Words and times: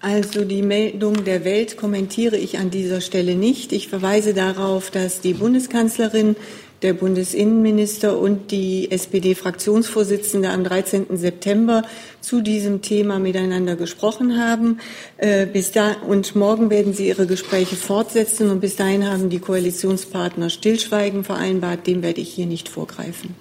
Also 0.00 0.46
die 0.46 0.62
Meldung 0.62 1.24
der 1.24 1.44
Welt 1.44 1.76
kommentiere 1.76 2.38
ich 2.38 2.58
an 2.58 2.70
dieser 2.70 3.02
Stelle 3.02 3.34
nicht. 3.34 3.72
Ich 3.72 3.88
verweise 3.88 4.32
darauf, 4.32 4.90
dass 4.90 5.20
die 5.20 5.34
Bundeskanzlerin, 5.34 6.36
der 6.80 6.94
Bundesinnenminister 6.94 8.18
und 8.18 8.50
die 8.50 8.90
SPD-Fraktionsvorsitzende 8.90 10.48
am 10.48 10.64
13. 10.64 11.18
September 11.18 11.82
zu 12.22 12.40
diesem 12.40 12.80
Thema 12.80 13.18
miteinander 13.18 13.76
gesprochen 13.76 14.38
haben. 14.38 14.78
Äh, 15.18 15.44
bis 15.44 15.72
da, 15.72 15.92
und 16.08 16.34
morgen 16.34 16.70
werden 16.70 16.94
sie 16.94 17.08
ihre 17.08 17.26
Gespräche 17.26 17.76
fortsetzen. 17.76 18.50
Und 18.50 18.60
bis 18.60 18.76
dahin 18.76 19.06
haben 19.06 19.28
die 19.28 19.40
Koalitionspartner 19.40 20.48
Stillschweigen 20.48 21.24
vereinbart. 21.24 21.86
Dem 21.86 22.02
werde 22.02 22.22
ich 22.22 22.30
hier 22.32 22.46
nicht 22.46 22.70
vorgreifen. 22.70 23.34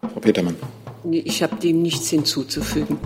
Frau 0.00 0.20
Petermann. 0.20 0.56
Ich 1.10 1.42
habe 1.42 1.56
dem 1.56 1.82
nichts 1.82 2.08
hinzuzufügen. 2.08 2.98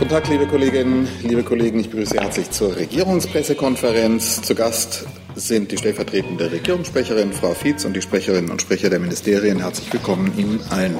Guten 0.00 0.12
Tag, 0.12 0.28
liebe 0.28 0.46
Kolleginnen, 0.46 1.06
liebe 1.22 1.42
Kollegen. 1.42 1.78
Ich 1.78 1.90
begrüße 1.90 2.12
Sie 2.12 2.20
herzlich 2.20 2.50
zur 2.50 2.74
Regierungspressekonferenz. 2.74 4.40
Zu 4.40 4.54
Gast 4.54 5.06
sind 5.34 5.70
die 5.70 5.76
stellvertretende 5.76 6.50
Regierungssprecherin 6.50 7.34
Frau 7.34 7.52
Fietz 7.52 7.84
und 7.84 7.92
die 7.92 8.00
Sprecherinnen 8.00 8.50
und 8.50 8.62
Sprecher 8.62 8.88
der 8.88 8.98
Ministerien. 8.98 9.58
Herzlich 9.58 9.92
willkommen 9.92 10.32
Ihnen 10.38 10.58
allen. 10.70 10.96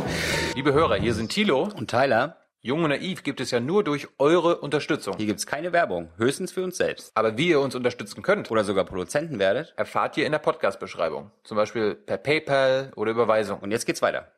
Liebe 0.55 0.75
Hörer, 0.75 0.97
hier 0.97 1.15
sind 1.15 1.33
Thilo 1.33 1.71
und 1.75 1.89
Tyler. 1.91 2.37
Jung 2.61 2.85
und 2.85 2.91
naiv 2.91 3.23
gibt 3.23 3.41
es 3.41 3.51
ja 3.51 3.59
nur 3.59 3.85
durch 3.85 4.07
eure 4.19 4.59
Unterstützung. 4.59 5.15
Hier 5.17 5.25
gibt 5.25 5.39
es 5.39 5.47
keine 5.47 5.73
Werbung, 5.73 6.11
höchstens 6.19 6.53
für 6.53 6.63
uns 6.63 6.77
selbst. 6.77 7.11
Aber 7.15 7.39
wie 7.39 7.49
ihr 7.49 7.61
uns 7.61 7.75
unterstützen 7.75 8.21
könnt 8.21 8.51
oder 8.51 8.65
sogar 8.65 8.85
Produzenten 8.85 9.39
werdet, 9.39 9.73
erfahrt 9.79 10.19
ihr 10.19 10.27
in 10.27 10.33
der 10.33 10.41
Podcast-Beschreibung. 10.41 11.31
Zum 11.43 11.57
Beispiel 11.57 11.95
per 11.95 12.19
PayPal 12.19 12.93
oder 12.97 13.13
Überweisung. 13.13 13.61
Und 13.61 13.71
jetzt 13.71 13.87
geht's 13.87 14.03
weiter. 14.03 14.31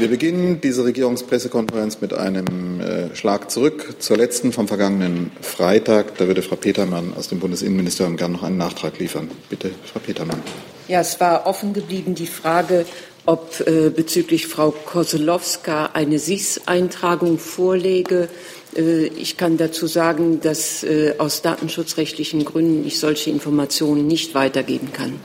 Wir 0.00 0.08
beginnen 0.08 0.62
diese 0.62 0.82
Regierungspressekonferenz 0.84 2.00
mit 2.00 2.14
einem 2.14 2.80
äh, 2.80 3.14
Schlag 3.14 3.50
zurück 3.50 3.96
zur 3.98 4.16
letzten 4.16 4.50
vom 4.50 4.66
vergangenen 4.66 5.30
Freitag. 5.42 6.16
Da 6.16 6.26
würde 6.26 6.40
Frau 6.40 6.56
Petermann 6.56 7.12
aus 7.14 7.28
dem 7.28 7.38
Bundesinnenministerium 7.38 8.16
gerne 8.16 8.32
noch 8.32 8.42
einen 8.42 8.56
Nachtrag 8.56 8.98
liefern. 8.98 9.30
Bitte, 9.50 9.72
Frau 9.92 10.00
Petermann. 10.00 10.42
Ja, 10.88 11.00
es 11.00 11.20
war 11.20 11.46
offen 11.46 11.74
geblieben 11.74 12.14
die 12.14 12.26
Frage, 12.26 12.86
ob 13.26 13.60
äh, 13.66 13.90
bezüglich 13.90 14.46
Frau 14.46 14.70
Koselowska 14.70 15.90
eine 15.92 16.18
SIS-Eintragung 16.18 17.38
vorläge. 17.38 18.30
Äh, 18.74 19.08
ich 19.08 19.36
kann 19.36 19.58
dazu 19.58 19.86
sagen, 19.86 20.40
dass 20.40 20.82
äh, 20.82 21.16
aus 21.18 21.42
datenschutzrechtlichen 21.42 22.46
Gründen 22.46 22.86
ich 22.86 22.98
solche 22.98 23.28
Informationen 23.28 24.06
nicht 24.06 24.34
weitergeben 24.34 24.94
kann. 24.94 25.20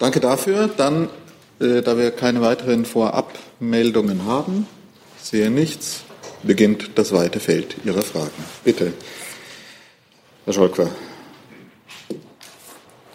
Danke 0.00 0.18
dafür. 0.18 0.68
Dann 0.76 1.08
da 1.62 1.96
wir 1.96 2.10
keine 2.10 2.40
weiteren 2.40 2.84
Vorabmeldungen 2.84 4.24
haben, 4.26 4.66
sehe 5.20 5.50
nichts, 5.50 6.02
beginnt 6.42 6.90
das 6.96 7.12
weite 7.12 7.38
Feld 7.38 7.76
Ihrer 7.84 8.02
Fragen. 8.02 8.30
Bitte, 8.64 8.92
Herr 10.44 10.52
Scholker. 10.52 10.90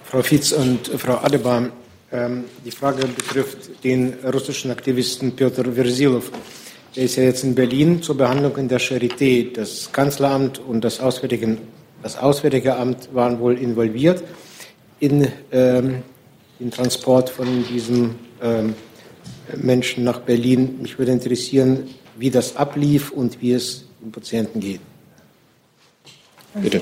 Frau 0.06 0.22
Fietz 0.22 0.54
und 0.54 0.88
Frau 0.88 1.18
Adebar, 1.18 1.70
ähm, 2.14 2.46
die 2.64 2.72
Frage 2.72 3.06
betrifft 3.08 3.84
den 3.84 4.14
russischen 4.24 4.72
Aktivisten 4.72 5.36
Piotr 5.36 5.74
Versilov. 5.74 6.32
Er 6.96 7.04
ist 7.04 7.18
ja 7.18 7.24
jetzt 7.24 7.44
in 7.44 7.54
Berlin 7.54 8.02
zur 8.02 8.16
Behandlung 8.16 8.56
in 8.56 8.70
der 8.70 8.80
Charité. 8.80 9.52
Das 9.54 9.92
Kanzleramt 9.92 10.60
und 10.60 10.86
das 10.86 11.02
Auswärtige, 11.02 11.58
das 12.02 12.18
Auswärtige 12.18 12.78
Amt 12.78 13.14
waren 13.14 13.40
wohl 13.40 13.58
involviert 13.58 14.24
in 15.02 15.28
ähm, 15.52 16.04
den 16.60 16.72
Transport 16.72 17.30
von 17.30 17.66
diesem 17.68 18.16
Menschen 19.56 20.04
nach 20.04 20.20
Berlin. 20.20 20.80
Mich 20.82 21.00
würde 21.00 21.12
interessieren, 21.12 21.90
wie 22.18 22.30
das 22.30 22.56
ablief 22.56 23.12
und 23.12 23.42
wie 23.42 23.54
es 23.54 23.86
dem 24.02 24.12
Patienten 24.12 24.60
geht. 24.60 24.82
Bitte. 26.54 26.82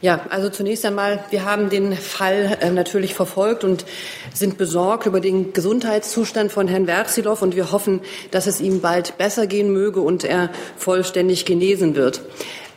Ja, 0.00 0.26
also 0.30 0.48
zunächst 0.48 0.84
einmal, 0.84 1.24
wir 1.30 1.44
haben 1.44 1.70
den 1.70 1.94
Fall 1.94 2.58
äh, 2.60 2.70
natürlich 2.70 3.14
verfolgt 3.14 3.64
und 3.64 3.84
sind 4.32 4.58
besorgt 4.58 5.06
über 5.06 5.20
den 5.20 5.52
Gesundheitszustand 5.52 6.52
von 6.52 6.68
Herrn 6.68 6.86
Werzilow 6.86 7.36
und 7.40 7.56
wir 7.56 7.72
hoffen, 7.72 8.00
dass 8.30 8.46
es 8.46 8.60
ihm 8.60 8.80
bald 8.80 9.18
besser 9.18 9.46
gehen 9.46 9.72
möge 9.72 10.00
und 10.00 10.22
er 10.22 10.50
vollständig 10.76 11.46
genesen 11.46 11.96
wird. 11.96 12.22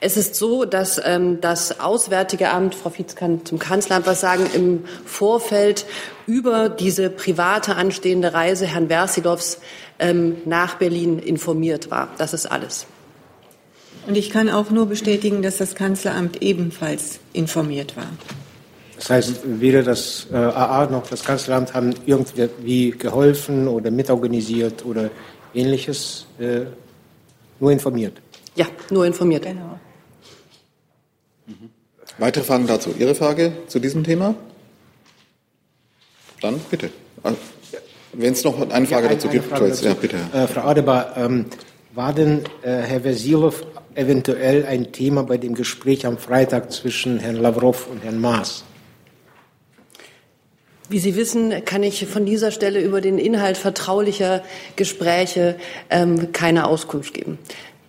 Es 0.01 0.15
ist 0.15 0.35
so, 0.35 0.63
dass 0.63 0.99
ähm, 1.03 1.41
das 1.41 1.79
Auswärtige 1.79 2.49
Amt, 2.49 2.73
Frau 2.73 2.89
Fietz 2.89 3.15
kann 3.15 3.45
zum 3.45 3.59
Kanzleramt 3.59 4.07
was 4.07 4.21
sagen, 4.21 4.47
im 4.55 4.85
Vorfeld 5.05 5.85
über 6.29 6.69
diese 6.69 7.09
private 7.09 7.75
anstehende 7.75 8.33
Reise 8.33 8.67
Herrn 8.67 8.87
Versilovs 8.87 9.57
ähm, 9.97 10.37
nach 10.45 10.75
Berlin 10.75 11.17
informiert 11.17 11.89
war. 11.89 12.09
Das 12.19 12.35
ist 12.35 12.45
alles. 12.45 12.85
Und 14.05 14.15
ich 14.15 14.29
kann 14.29 14.47
auch 14.47 14.69
nur 14.69 14.85
bestätigen, 14.85 15.41
dass 15.41 15.57
das 15.57 15.73
Kanzleramt 15.73 16.41
ebenfalls 16.43 17.19
informiert 17.33 17.97
war. 17.97 18.07
Das 18.95 19.09
heißt, 19.09 19.39
weder 19.43 19.81
das 19.81 20.27
äh, 20.31 20.35
AA 20.35 20.85
noch 20.91 21.07
das 21.07 21.23
Kanzleramt 21.23 21.73
haben 21.73 21.95
irgendwie 22.05 22.91
geholfen 22.91 23.67
oder 23.67 23.89
mitorganisiert 23.89 24.85
oder 24.85 25.09
ähnliches, 25.55 26.27
äh, 26.39 26.61
nur 27.59 27.71
informiert. 27.71 28.13
Ja, 28.55 28.67
nur 28.91 29.05
informiert. 29.05 29.45
Genau. 29.45 29.79
Weitere 32.19 32.43
Fragen 32.43 32.67
dazu? 32.67 32.93
Ihre 32.99 33.15
Frage 33.15 33.53
zu 33.67 33.79
diesem 33.79 34.03
Thema? 34.03 34.35
Dann 36.41 36.59
bitte. 36.69 36.89
Ah, 37.23 37.33
wenn 38.13 38.33
es 38.33 38.43
noch 38.43 38.59
eine 38.69 38.87
Frage 38.87 39.07
ja, 39.07 39.13
dazu 39.13 39.27
gibt, 39.27 39.45
Frage 39.45 39.69
dazu. 39.69 39.85
Ja, 39.85 39.93
bitte. 39.93 40.17
Äh, 40.33 40.47
Frau 40.47 40.61
Adebar, 40.61 41.15
ähm, 41.17 41.45
war 41.93 42.13
denn 42.13 42.43
äh, 42.61 42.81
Herr 42.81 43.01
Versilov 43.01 43.65
eventuell 43.95 44.65
ein 44.65 44.91
Thema 44.91 45.23
bei 45.23 45.37
dem 45.37 45.55
Gespräch 45.55 46.05
am 46.05 46.17
Freitag 46.17 46.71
zwischen 46.71 47.19
Herrn 47.19 47.35
Lavrov 47.35 47.87
und 47.87 48.03
Herrn 48.03 48.19
Maas? 48.19 48.63
Wie 50.87 50.99
Sie 50.99 51.15
wissen, 51.15 51.53
kann 51.65 51.83
ich 51.83 52.07
von 52.07 52.25
dieser 52.25 52.51
Stelle 52.51 52.81
über 52.81 52.99
den 52.99 53.19
Inhalt 53.19 53.57
vertraulicher 53.57 54.41
Gespräche 54.75 55.55
ähm, 55.91 56.31
keine 56.31 56.67
Auskunft 56.67 57.13
geben. 57.13 57.37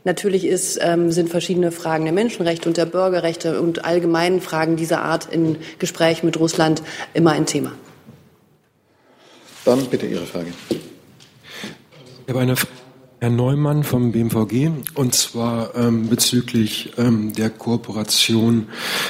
Natürlich 0.04 0.46
ist, 0.46 0.78
ähm, 0.82 1.10
sind 1.10 1.30
verschiedene 1.30 1.72
Fragen 1.72 2.04
der 2.04 2.12
Menschenrechte 2.12 2.68
und 2.68 2.76
der 2.76 2.86
Bürgerrechte 2.86 3.60
und 3.60 3.84
allgemeinen 3.84 4.40
Fragen 4.40 4.76
dieser 4.76 5.02
Art 5.02 5.28
in 5.30 5.56
Gesprächen 5.78 6.26
mit 6.26 6.38
Russland 6.38 6.82
immer 7.14 7.32
ein 7.32 7.46
Thema. 7.46 7.72
Dann 9.64 9.86
bitte 9.86 10.06
Ihre 10.06 10.26
Frage. 10.26 10.52
Ich 10.70 12.28
habe 12.28 12.40
eine 12.40 12.56
Frage 12.56 12.80
Herr 13.22 13.28
Neumann 13.28 13.84
vom 13.84 14.12
BMVG 14.12 14.70
und 14.94 15.14
zwar 15.14 15.74
ähm, 15.74 16.08
bezüglich 16.08 16.92
ähm, 16.96 17.34
der 17.34 17.50
Kooperation 17.50 18.68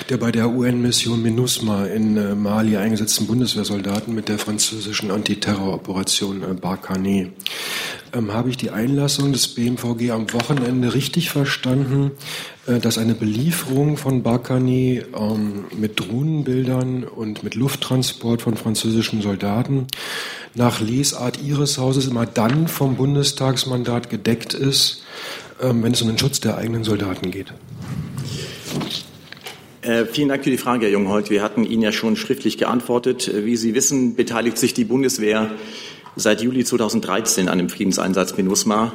der 0.08 0.16
bei 0.16 0.32
der 0.32 0.50
UN-Mission 0.50 1.22
MINUSMA 1.22 1.84
in 1.86 2.16
äh, 2.16 2.34
Mali 2.34 2.76
eingesetzten 2.76 3.28
Bundeswehrsoldaten 3.28 4.12
mit 4.12 4.28
der 4.28 4.40
französischen 4.40 5.12
Antiterroroperation 5.12 6.42
äh, 6.42 6.54
Barkhane. 6.54 7.30
Ähm, 8.12 8.32
habe 8.32 8.50
ich 8.50 8.56
die 8.56 8.70
Einlassung 8.70 9.32
des 9.32 9.48
BMVG 9.48 10.10
am 10.10 10.32
Wochenende 10.32 10.94
richtig 10.94 11.30
verstanden, 11.30 12.10
äh, 12.66 12.80
dass 12.80 12.98
eine 12.98 13.14
Belieferung 13.14 13.96
von 13.96 14.22
Barkhane 14.22 15.04
ähm, 15.16 15.64
mit 15.76 16.00
Drohnenbildern 16.00 17.04
und 17.04 17.44
mit 17.44 17.54
Lufttransport 17.54 18.42
von 18.42 18.56
französischen 18.56 19.22
Soldaten 19.22 19.86
nach 20.54 20.80
Lesart 20.80 21.40
Ihres 21.40 21.78
Hauses 21.78 22.06
immer 22.06 22.26
dann 22.26 22.66
vom 22.66 22.96
Bundestagsmandat 22.96 24.10
gedeckt 24.10 24.54
ist, 24.54 25.04
ähm, 25.62 25.82
wenn 25.82 25.92
es 25.92 26.02
um 26.02 26.08
den 26.08 26.18
Schutz 26.18 26.40
der 26.40 26.56
eigenen 26.56 26.82
Soldaten 26.82 27.30
geht? 27.30 27.52
Äh, 29.82 30.04
vielen 30.06 30.28
Dank 30.28 30.44
für 30.44 30.50
die 30.50 30.58
Frage, 30.58 30.86
Herr 30.86 30.92
Jungholt. 30.92 31.30
Wir 31.30 31.42
hatten 31.42 31.64
Ihnen 31.64 31.82
ja 31.82 31.92
schon 31.92 32.16
schriftlich 32.16 32.58
geantwortet. 32.58 33.28
Äh, 33.28 33.46
wie 33.46 33.56
Sie 33.56 33.74
wissen, 33.74 34.16
beteiligt 34.16 34.58
sich 34.58 34.74
die 34.74 34.84
Bundeswehr 34.84 35.52
seit 36.16 36.42
Juli 36.42 36.64
2013 36.64 37.48
an 37.48 37.58
dem 37.58 37.68
Friedenseinsatz 37.68 38.36
MINUSMA. 38.36 38.92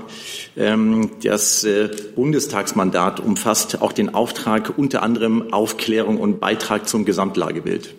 Ähm, 0.57 1.11
das 1.23 1.63
äh, 1.63 1.89
Bundestagsmandat 2.15 3.19
umfasst 3.19 3.81
auch 3.81 3.93
den 3.93 4.13
Auftrag 4.13 4.77
unter 4.77 5.03
anderem 5.03 5.53
Aufklärung 5.53 6.17
und 6.17 6.39
Beitrag 6.39 6.87
zum 6.87 7.05
Gesamtlagebild. 7.05 7.93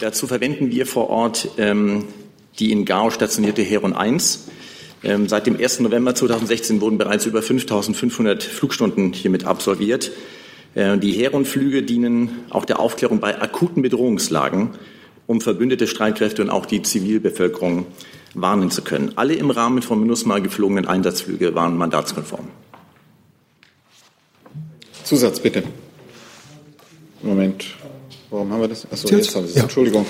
Dazu 0.00 0.26
verwenden 0.26 0.70
wir 0.70 0.86
vor 0.86 1.10
Ort 1.10 1.48
ähm, 1.58 2.04
die 2.58 2.72
in 2.72 2.84
Gao 2.84 3.10
stationierte 3.10 3.62
Heron 3.62 3.94
1. 3.94 4.48
Ähm, 5.02 5.28
seit 5.28 5.46
dem 5.46 5.58
1. 5.58 5.80
November 5.80 6.14
2016 6.14 6.80
wurden 6.80 6.98
bereits 6.98 7.26
über 7.26 7.40
5.500 7.40 8.42
Flugstunden 8.42 9.12
hiermit 9.12 9.44
absolviert. 9.44 10.12
Äh, 10.74 10.98
die 10.98 11.12
Heron-Flüge 11.12 11.82
dienen 11.82 12.44
auch 12.50 12.64
der 12.64 12.80
Aufklärung 12.80 13.20
bei 13.20 13.40
akuten 13.40 13.82
Bedrohungslagen, 13.82 14.70
um 15.26 15.40
verbündete 15.40 15.86
Streitkräfte 15.86 16.42
und 16.42 16.50
auch 16.50 16.66
die 16.66 16.82
Zivilbevölkerung 16.82 17.86
warnen 18.34 18.70
zu 18.70 18.82
können. 18.82 19.12
Alle 19.16 19.34
im 19.34 19.50
Rahmen 19.50 19.82
von 19.82 20.00
MINUSMA 20.00 20.40
geflogenen 20.40 20.86
Einsatzflüge 20.86 21.54
waren 21.54 21.76
mandatskonform. 21.76 22.48
Zusatz 25.04 25.40
bitte. 25.40 25.62
Moment. 27.22 27.64
Warum 28.30 28.52
haben 28.52 28.60
wir 28.62 28.68
das? 28.68 28.90
Achso, 28.90 29.08
jetzt 29.08 29.34
habe 29.34 29.44
ich 29.44 29.52
es. 29.52 29.56
Ja. 29.56 29.62
Entschuldigung. 29.62 30.06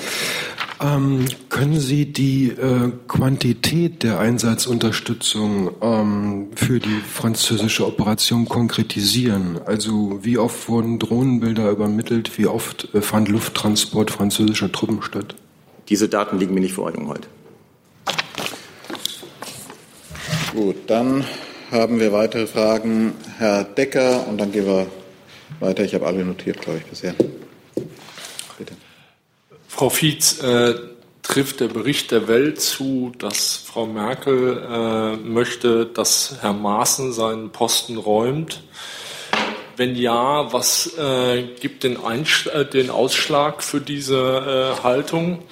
Ähm, 0.81 1.27
können 1.51 1.79
Sie 1.79 2.07
die 2.07 2.49
äh, 2.49 2.91
Quantität 3.07 4.03
der 4.03 4.19
Einsatzunterstützung 4.19 5.71
ähm, 5.81 6.49
für 6.57 6.81
die 6.81 7.01
französische 7.01 7.87
Operation 7.87 8.49
konkretisieren? 8.49 9.61
Also 9.65 10.19
wie 10.23 10.37
oft 10.37 10.69
wurden 10.69 10.99
Drohnenbilder 10.99 11.71
übermittelt? 11.71 12.39
Wie 12.39 12.47
oft 12.47 12.89
äh, 12.93 13.01
fand 13.03 13.29
Lufttransport 13.29 14.11
französischer 14.11 14.73
Truppen 14.73 15.03
statt? 15.03 15.37
Diese 15.89 16.09
Daten 16.09 16.39
liegen 16.39 16.55
mir 16.55 16.61
nicht 16.61 16.75
vor, 16.75 16.93
Jungheuth. 16.93 17.29
Gut, 20.53 20.77
dann 20.89 21.25
haben 21.71 22.01
wir 22.01 22.13
weitere 22.13 22.47
Fragen. 22.47 23.13
Herr 23.39 23.65
Decker 23.65 24.27
und 24.29 24.39
dann 24.41 24.51
gehen 24.51 24.67
wir 24.67 24.87
weiter. 25.61 25.85
Ich 25.85 25.95
habe 25.95 26.07
alle 26.07 26.25
notiert, 26.25 26.61
glaube 26.61 26.79
ich, 26.79 26.85
bisher. 26.85 27.15
Frau 29.77 29.91
Fietz, 29.91 30.41
äh, 30.41 30.77
trifft 31.25 31.59
der 31.59 31.67
Bericht 31.67 32.13
der 32.13 32.29
Welt 32.29 32.61
zu, 32.61 33.11
dass 33.19 33.57
Frau 33.57 33.87
Merkel 33.87 34.63
äh, 34.63 35.17
möchte, 35.17 35.85
dass 35.87 36.37
Herr 36.41 36.53
Maaßen 36.53 37.13
seinen 37.13 37.51
Posten 37.51 37.97
räumt? 37.97 38.63
Wenn 39.77 39.97
ja, 39.97 40.53
was 40.53 40.97
äh, 40.97 41.43
gibt 41.59 41.83
den, 41.83 41.97
äh, 41.97 42.65
den, 42.65 42.89
Ausschlag 42.89 43.65
für 43.65 43.81
diese 43.81 44.77
äh, 44.79 44.83
Haltung? 44.85 45.43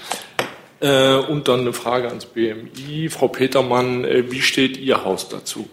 Äh, 0.78 1.16
und 1.16 1.48
dann 1.48 1.62
eine 1.62 1.72
Frage 1.72 2.06
ans 2.06 2.26
BMI. 2.26 3.08
Frau 3.08 3.26
Petermann, 3.26 4.04
wie 4.04 4.40
steht 4.40 4.76
Ihr 4.76 5.04
Haus 5.04 5.30
dazu? 5.30 5.68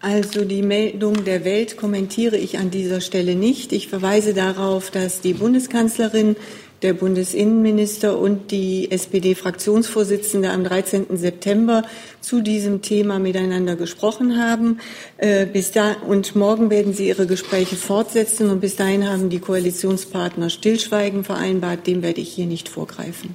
Also 0.00 0.44
die 0.44 0.62
Meldung 0.62 1.24
der 1.24 1.44
Welt 1.44 1.76
kommentiere 1.76 2.36
ich 2.36 2.58
an 2.58 2.70
dieser 2.70 3.00
Stelle 3.00 3.34
nicht. 3.34 3.72
Ich 3.72 3.88
verweise 3.88 4.32
darauf, 4.32 4.90
dass 4.90 5.20
die 5.20 5.34
Bundeskanzlerin, 5.34 6.36
der 6.82 6.92
Bundesinnenminister 6.92 8.16
und 8.16 8.52
die 8.52 8.92
SPD-Fraktionsvorsitzende 8.92 10.50
am 10.50 10.62
13. 10.62 11.16
September 11.16 11.82
zu 12.20 12.40
diesem 12.40 12.82
Thema 12.82 13.18
miteinander 13.18 13.74
gesprochen 13.74 14.38
haben. 14.38 14.78
Äh, 15.16 15.46
bis 15.46 15.72
da, 15.72 15.96
und 16.06 16.36
morgen 16.36 16.70
werden 16.70 16.94
sie 16.94 17.08
ihre 17.08 17.26
Gespräche 17.26 17.74
fortsetzen. 17.74 18.48
Und 18.50 18.60
bis 18.60 18.76
dahin 18.76 19.08
haben 19.08 19.28
die 19.28 19.40
Koalitionspartner 19.40 20.50
Stillschweigen 20.50 21.24
vereinbart. 21.24 21.88
Dem 21.88 22.02
werde 22.02 22.20
ich 22.20 22.32
hier 22.32 22.46
nicht 22.46 22.68
vorgreifen. 22.68 23.34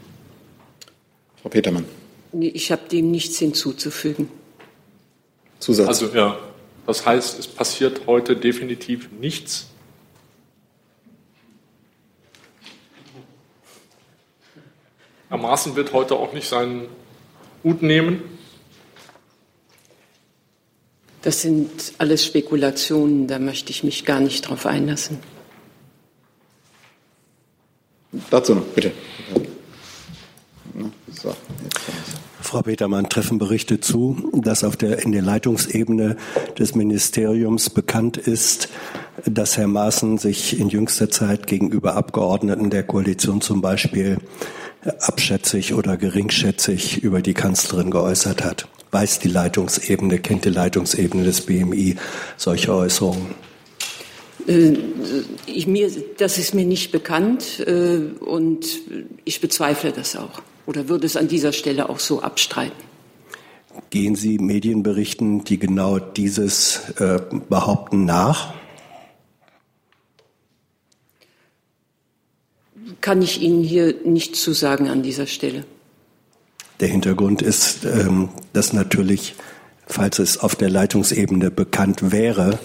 Frau 1.42 1.50
Petermann. 1.50 1.83
Ich 2.39 2.71
habe 2.71 2.83
dem 2.89 3.12
nichts 3.12 3.38
hinzuzufügen. 3.39 4.30
Zusatz. 5.60 5.88
Also 5.88 6.07
ja, 6.15 6.38
das 6.85 7.06
heißt, 7.06 7.39
es 7.39 7.47
passiert 7.47 8.07
heute 8.07 8.35
definitiv 8.35 9.09
nichts. 9.12 9.68
Herr 15.30 15.38
Maaßen 15.38 15.75
wird 15.75 15.94
heute 15.94 16.15
auch 16.15 16.33
nicht 16.33 16.47
seinen 16.47 16.88
Hut 17.63 17.81
nehmen. 17.81 18.21
Das 21.24 21.41
sind 21.41 21.94
alles 21.97 22.25
Spekulationen, 22.25 23.27
da 23.27 23.39
möchte 23.39 23.71
ich 23.71 23.83
mich 23.83 24.03
gar 24.03 24.19
nicht 24.19 24.41
drauf 24.41 24.65
einlassen. 24.65 25.19
Dazu 28.29 28.56
noch, 28.56 28.65
bitte. 28.65 28.91
So, 31.13 31.36
Frau 32.53 32.61
Petermann, 32.61 33.09
treffen 33.09 33.39
Berichte 33.39 33.79
zu, 33.79 34.29
dass 34.31 34.63
auf 34.63 34.77
der, 34.77 35.00
in 35.00 35.11
der 35.11 35.23
Leitungsebene 35.23 36.17
des 36.59 36.75
Ministeriums 36.75 37.71
bekannt 37.71 38.15
ist, 38.17 38.69
dass 39.25 39.57
Herr 39.57 39.65
Maaßen 39.65 40.19
sich 40.19 40.59
in 40.59 40.69
jüngster 40.69 41.09
Zeit 41.09 41.47
gegenüber 41.47 41.95
Abgeordneten 41.95 42.69
der 42.69 42.83
Koalition 42.83 43.41
zum 43.41 43.61
Beispiel 43.61 44.19
abschätzig 45.00 45.73
oder 45.73 45.97
geringschätzig 45.97 47.01
über 47.01 47.23
die 47.23 47.33
Kanzlerin 47.33 47.89
geäußert 47.89 48.44
hat. 48.44 48.67
Weiß 48.91 49.17
die 49.17 49.29
Leitungsebene, 49.29 50.19
kennt 50.19 50.45
die 50.45 50.50
Leitungsebene 50.50 51.23
des 51.23 51.41
BMI 51.41 51.95
solche 52.38 52.71
Äußerungen? 52.71 53.33
Äh, 54.45 54.73
ich, 55.47 55.65
mir, 55.65 55.89
das 56.19 56.38
ist 56.38 56.53
mir 56.53 56.65
nicht 56.65 56.91
bekannt 56.91 57.63
äh, 57.65 57.97
und 58.23 58.63
ich 59.25 59.41
bezweifle 59.41 59.91
das 59.91 60.15
auch 60.15 60.44
oder 60.65 60.88
würde 60.89 61.06
es 61.06 61.18
an 61.18 61.27
dieser 61.27 61.54
Stelle 61.54 61.89
auch 61.89 62.00
so 62.00 62.21
abstreiten? 62.21 62.94
Gehen 63.89 64.15
Sie 64.15 64.38
Medienberichten, 64.38 65.44
die 65.44 65.57
genau 65.57 66.00
dieses 66.00 66.92
äh, 66.98 67.19
behaupten, 67.50 68.06
nach? 68.06 68.54
Kann 73.01 73.21
ich 73.21 73.42
Ihnen 73.42 73.63
hier 73.63 73.95
nicht 74.06 74.36
zusagen 74.36 74.89
an 74.89 75.01
dieser 75.01 75.25
Stelle. 75.25 75.65
Der 76.80 76.88
Hintergrund 76.88 77.42
ist, 77.42 77.86
ähm, 77.86 78.30
dass 78.54 78.74
natürlich, 78.74 79.36
falls 79.88 80.19
es 80.19 80.38
auf 80.38 80.56
der 80.56 80.69
Leitungsebene 80.69 81.50
bekannt 81.50 82.12
wäre, 82.12 82.60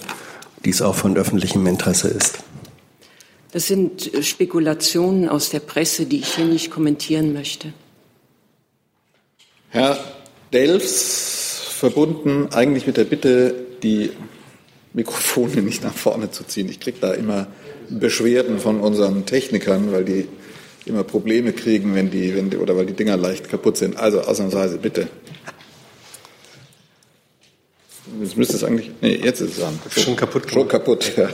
dies 0.64 0.82
auch 0.82 0.94
von 0.94 1.16
öffentlichem 1.16 1.66
Interesse 1.66 2.08
ist. 2.08 2.38
Das 3.52 3.66
sind 3.66 4.10
Spekulationen 4.20 5.28
aus 5.28 5.50
der 5.50 5.60
Presse, 5.60 6.04
die 6.04 6.18
ich 6.18 6.34
hier 6.34 6.44
nicht 6.44 6.70
kommentieren 6.70 7.32
möchte. 7.32 7.72
Herr 9.70 9.98
Delfs, 10.52 11.60
verbunden 11.70 12.48
eigentlich 12.52 12.86
mit 12.86 12.96
der 12.96 13.04
Bitte, 13.04 13.54
die 13.82 14.10
Mikrofone 14.94 15.62
nicht 15.62 15.84
nach 15.84 15.94
vorne 15.94 16.30
zu 16.30 16.44
ziehen. 16.44 16.68
Ich 16.68 16.80
kriege 16.80 16.98
da 17.00 17.12
immer 17.12 17.46
Beschwerden 17.88 18.58
von 18.58 18.80
unseren 18.80 19.26
Technikern, 19.26 19.92
weil 19.92 20.04
die 20.04 20.28
immer 20.86 21.04
Probleme 21.04 21.52
kriegen, 21.52 21.94
wenn 21.94 22.10
die, 22.10 22.34
wenn 22.34 22.50
die, 22.50 22.56
oder 22.56 22.76
weil 22.76 22.86
die 22.86 22.94
Dinger 22.94 23.16
leicht 23.16 23.48
kaputt 23.48 23.76
sind. 23.76 23.96
Also 23.96 24.22
ausnahmsweise 24.22 24.78
bitte. 24.78 25.08
Jetzt 28.22 28.36
müsste 28.36 28.56
es 28.56 28.64
eigentlich. 28.64 28.90
Nee, 29.02 29.20
jetzt 29.22 29.40
ist 29.40 29.58
es 29.58 29.62
an. 29.62 29.78
Schon 29.90 30.16
kaputt. 30.16 30.50
Schon 30.50 30.66
kaputt, 30.66 31.12
ja. 31.16 31.28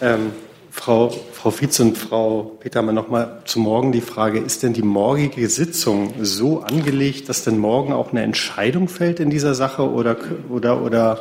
Ähm, 0.00 0.32
Frau, 0.70 1.14
Frau 1.40 1.50
Vize 1.50 1.82
und 1.82 1.96
Frau 1.96 2.58
Petermann, 2.60 2.94
noch 2.94 3.08
mal 3.08 3.40
zu 3.46 3.60
morgen 3.60 3.92
die 3.92 4.02
Frage, 4.02 4.40
ist 4.40 4.62
denn 4.62 4.74
die 4.74 4.82
morgige 4.82 5.48
Sitzung 5.48 6.12
so 6.20 6.60
angelegt, 6.60 7.30
dass 7.30 7.44
denn 7.44 7.56
morgen 7.56 7.94
auch 7.94 8.10
eine 8.10 8.20
Entscheidung 8.20 8.88
fällt 8.88 9.20
in 9.20 9.30
dieser 9.30 9.54
Sache 9.54 9.90
oder, 9.90 10.18
oder, 10.50 10.82
oder 10.82 11.20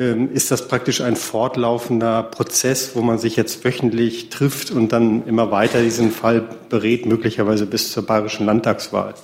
ähm, 0.00 0.32
ist 0.32 0.50
das 0.50 0.66
praktisch 0.66 1.02
ein 1.02 1.14
fortlaufender 1.14 2.24
Prozess, 2.24 2.96
wo 2.96 3.02
man 3.02 3.18
sich 3.18 3.36
jetzt 3.36 3.64
wöchentlich 3.64 4.28
trifft 4.28 4.72
und 4.72 4.92
dann 4.92 5.24
immer 5.24 5.52
weiter 5.52 5.82
diesen 5.82 6.10
Fall 6.10 6.42
berät, 6.68 7.06
möglicherweise 7.06 7.64
bis 7.64 7.92
zur 7.92 8.04
bayerischen 8.04 8.46
Landtagswahl? 8.46 9.14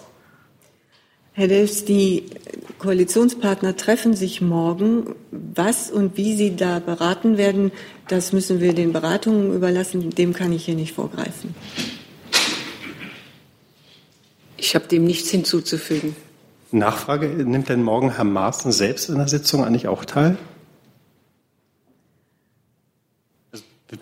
Herr 1.33 1.49
Delfs, 1.49 1.85
die 1.85 2.27
Koalitionspartner 2.79 3.77
treffen 3.77 4.15
sich 4.15 4.41
morgen. 4.41 5.15
Was 5.31 5.91
und 5.91 6.17
wie 6.17 6.37
sie 6.37 6.57
da 6.57 6.81
beraten 6.81 7.39
werden, 7.39 7.73
das 8.09 8.33
müssen 8.33 8.61
wir 8.61 8.75
den 8.75 8.93
Beratungen 8.93 9.55
überlassen. 9.55 10.11
Dem 10.11 10.33
kann 10.33 10.53
ich 10.53 10.65
hier 10.65 10.75
nicht 10.75 10.95
vorgreifen. 10.95 11.55
Ich 14.57 14.75
habe 14.75 14.89
dem 14.89 15.05
nichts 15.05 15.31
hinzuzufügen. 15.31 16.17
Nachfrage, 16.73 17.27
nimmt 17.29 17.69
denn 17.69 17.83
morgen 17.83 18.15
Herr 18.15 18.25
Maaßen 18.25 18.73
selbst 18.73 19.09
in 19.09 19.17
der 19.17 19.29
Sitzung 19.29 19.65
eigentlich 19.65 19.89
auch 19.89 20.05
teil? 20.05 20.37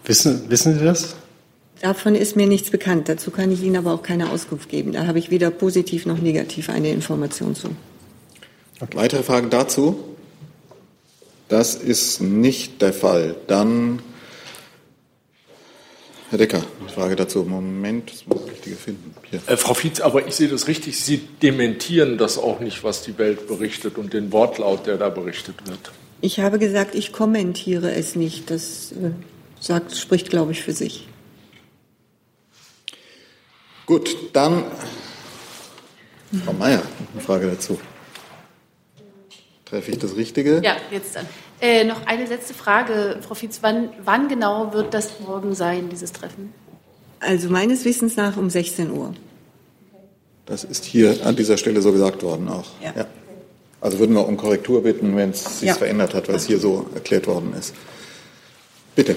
Wissen, 0.05 0.51
wissen 0.51 0.79
Sie 0.79 0.85
das? 0.85 1.17
Davon 1.81 2.15
ist 2.15 2.35
mir 2.35 2.47
nichts 2.47 2.71
bekannt. 2.71 3.09
Dazu 3.09 3.31
kann 3.31 3.53
ich 3.53 3.63
Ihnen 3.63 3.77
aber 3.77 3.93
auch 3.93 4.03
keine 4.03 4.31
Auskunft 4.31 4.69
geben. 4.69 4.93
Da 4.93 5.07
habe 5.07 5.19
ich 5.19 5.31
weder 5.31 5.51
positiv 5.51 6.07
noch 6.07 6.19
negativ 6.19 6.71
eine 6.71 6.91
Information 6.91 7.55
zu. 7.55 7.69
Okay. 8.81 8.97
Weitere 8.97 9.23
Fragen 9.23 9.51
dazu? 9.51 10.17
Das 11.49 11.75
ist 11.75 12.21
nicht 12.21 12.83
der 12.83 12.93
Fall. 12.93 13.37
Dann 13.47 14.01
Herr 16.31 16.39
Decker, 16.39 16.63
eine 16.81 16.89
Frage 16.91 17.17
dazu. 17.17 17.43
Moment, 17.45 18.13
das 18.13 18.27
muss 18.27 18.41
ich 18.45 18.53
richtige 18.53 18.77
finden. 18.77 19.15
Äh, 19.47 19.57
Frau 19.57 19.73
Fietz, 19.73 20.01
aber 20.01 20.27
ich 20.27 20.35
sehe 20.35 20.49
das 20.49 20.69
richtig. 20.69 21.01
Sie 21.01 21.17
dementieren 21.43 22.19
das 22.19 22.37
auch 22.37 22.61
nicht, 22.61 22.85
was 22.85 23.03
die 23.03 23.17
Welt 23.17 23.49
berichtet 23.49 23.97
und 23.97 24.13
den 24.13 24.31
Wortlaut, 24.31 24.87
der 24.87 24.99
da 24.99 25.09
berichtet 25.09 25.55
wird. 25.67 25.91
Ich 26.21 26.41
habe 26.41 26.59
gesagt, 26.59 26.95
ich 26.95 27.13
kommentiere 27.13 27.93
es 27.93 28.15
nicht. 28.15 28.51
Das 28.51 28.93
äh, 28.93 29.11
sagt, 29.59 29.97
spricht, 29.97 30.29
glaube 30.29 30.53
ich, 30.53 30.63
für 30.63 30.73
sich. 30.73 31.09
Gut, 33.89 34.35
dann 34.35 34.65
Frau 36.45 36.53
Mayer, 36.53 36.83
eine 37.15 37.23
Frage 37.23 37.47
dazu. 37.47 37.81
Treffe 39.65 39.93
ich 39.93 39.99
das 39.99 40.15
Richtige? 40.15 40.61
Ja, 40.63 40.77
jetzt 40.91 41.17
dann. 41.17 41.25
Äh, 41.63 41.85
noch 41.85 42.05
eine 42.05 42.27
letzte 42.27 42.53
Frage, 42.53 43.19
Frau 43.27 43.35
Fietz. 43.35 43.61
Wann, 43.63 43.89
wann 44.05 44.29
genau 44.29 44.75
wird 44.75 44.93
das 44.93 45.21
morgen 45.21 45.55
sein, 45.55 45.89
dieses 45.89 46.13
Treffen? 46.13 46.53
Also 47.21 47.49
meines 47.49 47.87
Wissens 47.87 48.15
nach 48.17 48.37
um 48.37 48.51
16 48.51 48.91
Uhr. 48.91 49.15
Das 50.45 50.65
ist 50.65 50.85
hier 50.85 51.25
an 51.25 51.37
dieser 51.37 51.57
Stelle 51.57 51.81
so 51.81 51.91
gesagt 51.91 52.23
worden 52.23 52.51
auch. 52.51 52.67
Ja. 52.83 52.93
ja. 52.95 53.07
Also 53.81 53.99
würden 53.99 54.15
wir 54.15 54.29
um 54.29 54.37
Korrektur 54.37 54.83
bitten, 54.83 55.17
wenn 55.17 55.31
es 55.31 55.61
sich 55.61 55.69
ja. 55.69 55.75
verändert 55.75 56.13
hat, 56.13 56.29
weil 56.29 56.35
es 56.35 56.47
hier 56.47 56.59
so 56.59 56.91
erklärt 56.95 57.27
worden 57.27 57.55
ist. 57.59 57.75
Bitte. 58.95 59.17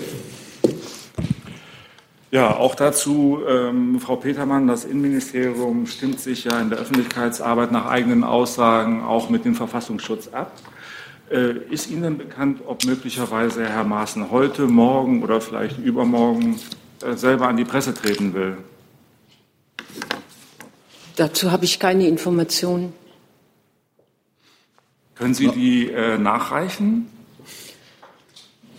Ja, 2.32 2.56
auch 2.56 2.76
dazu, 2.76 3.42
ähm, 3.46 4.00
Frau 4.00 4.16
Petermann, 4.16 4.66
das 4.66 4.86
Innenministerium 4.86 5.86
stimmt 5.86 6.22
sich 6.22 6.46
ja 6.46 6.62
in 6.62 6.70
der 6.70 6.80
Öffentlichkeitsarbeit 6.80 7.74
nach 7.74 7.88
eigenen 7.88 8.24
Aussagen 8.24 9.04
auch 9.04 9.30
mit 9.30 9.44
dem 9.44 9.54
Verfassungsschutz 9.54 10.30
ab. 10.30 10.54
Äh, 11.30 11.58
ist 11.70 11.90
Ihnen 11.90 12.18
bekannt, 12.18 12.62
ob 12.66 12.86
möglicherweise 12.86 13.68
Herr 13.68 13.84
Maaßen 13.84 14.32
heute, 14.32 14.68
morgen 14.68 15.24
oder 15.24 15.42
vielleicht 15.42 15.78
übermorgen 15.78 16.58
äh, 17.02 17.18
selber 17.18 17.50
an 17.50 17.58
die 17.58 17.66
Presse 17.66 17.94
treten 17.94 18.34
will? 18.34 18.56
Dazu 21.18 21.52
habe 21.52 21.66
ich 21.66 21.80
keine 21.80 22.08
Informationen. 22.08 22.94
Können 25.16 25.34
Sie 25.34 25.50
die 25.50 25.90
äh, 25.90 26.18
nachreichen? 26.18 27.10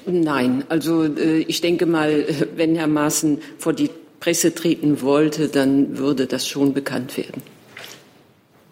Nein, 0.07 0.65
also 0.69 1.05
äh, 1.05 1.39
ich 1.41 1.61
denke 1.61 1.87
mal, 1.87 2.25
wenn 2.57 2.77
Herr 2.77 2.87
Maaßen 2.87 3.39
vor 3.59 3.73
die 3.73 3.91
Presse 4.21 4.55
treten 4.55 5.03
wollte, 5.03 5.49
dann 5.49 5.99
würde 5.99 6.27
das 6.27 6.47
schon 6.47 6.73
bekannt 6.75 7.17
werden. 7.17 7.43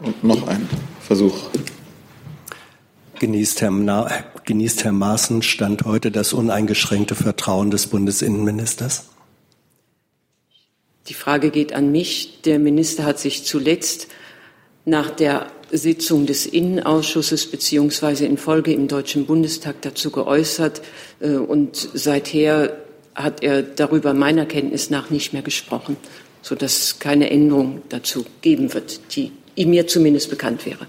Und 0.01 0.23
noch 0.25 0.47
ein 0.47 0.69
Versuch. 1.01 1.51
Genießt 3.19 3.61
Herr, 3.61 3.71
Na 3.71 4.09
genießt 4.45 4.85
Herr 4.85 4.93
Maaßen 4.93 5.43
Stand 5.43 5.85
heute 5.85 6.11
das 6.11 6.33
uneingeschränkte 6.33 7.15
Vertrauen 7.15 7.71
des 7.71 7.89
Bundesinnenministers? 7.89 9.11
Die 11.09 11.15
Frage 11.15 11.51
geht 11.51 11.73
an 11.73 11.93
mich. 11.93 12.41
Der 12.45 12.59
Minister 12.59 13.05
hat 13.05 13.19
sich 13.19 13.45
zuletzt 13.45 14.09
nach 14.85 15.11
der 15.11 15.47
Sitzung 15.73 16.27
des 16.27 16.47
Innenausschusses 16.47 17.47
beziehungsweise 17.47 18.27
in 18.27 18.37
Folge 18.37 18.73
im 18.73 18.89
Deutschen 18.89 19.27
Bundestag 19.27 19.83
dazu 19.83 20.11
geäußert. 20.11 20.83
Äh, 21.21 21.37
und 21.37 21.89
seither 21.95 22.77
hat 23.15 23.43
er 23.43 23.63
darüber 23.63 24.15
meiner 24.15 24.47
Kenntnis 24.47 24.91
nach 24.91 25.11
nicht 25.11 25.33
mehr 25.33 25.43
gesprochen, 25.43 25.97
sodass 26.43 26.79
es 26.79 26.99
keine 26.99 27.31
Änderung 27.31 27.83
dazu 27.89 28.25
geben 28.41 28.73
wird, 28.73 29.01
die 29.15 29.33
mir 29.57 29.87
zumindest 29.87 30.31
bekannt 30.31 30.65
wäre. 30.65 30.87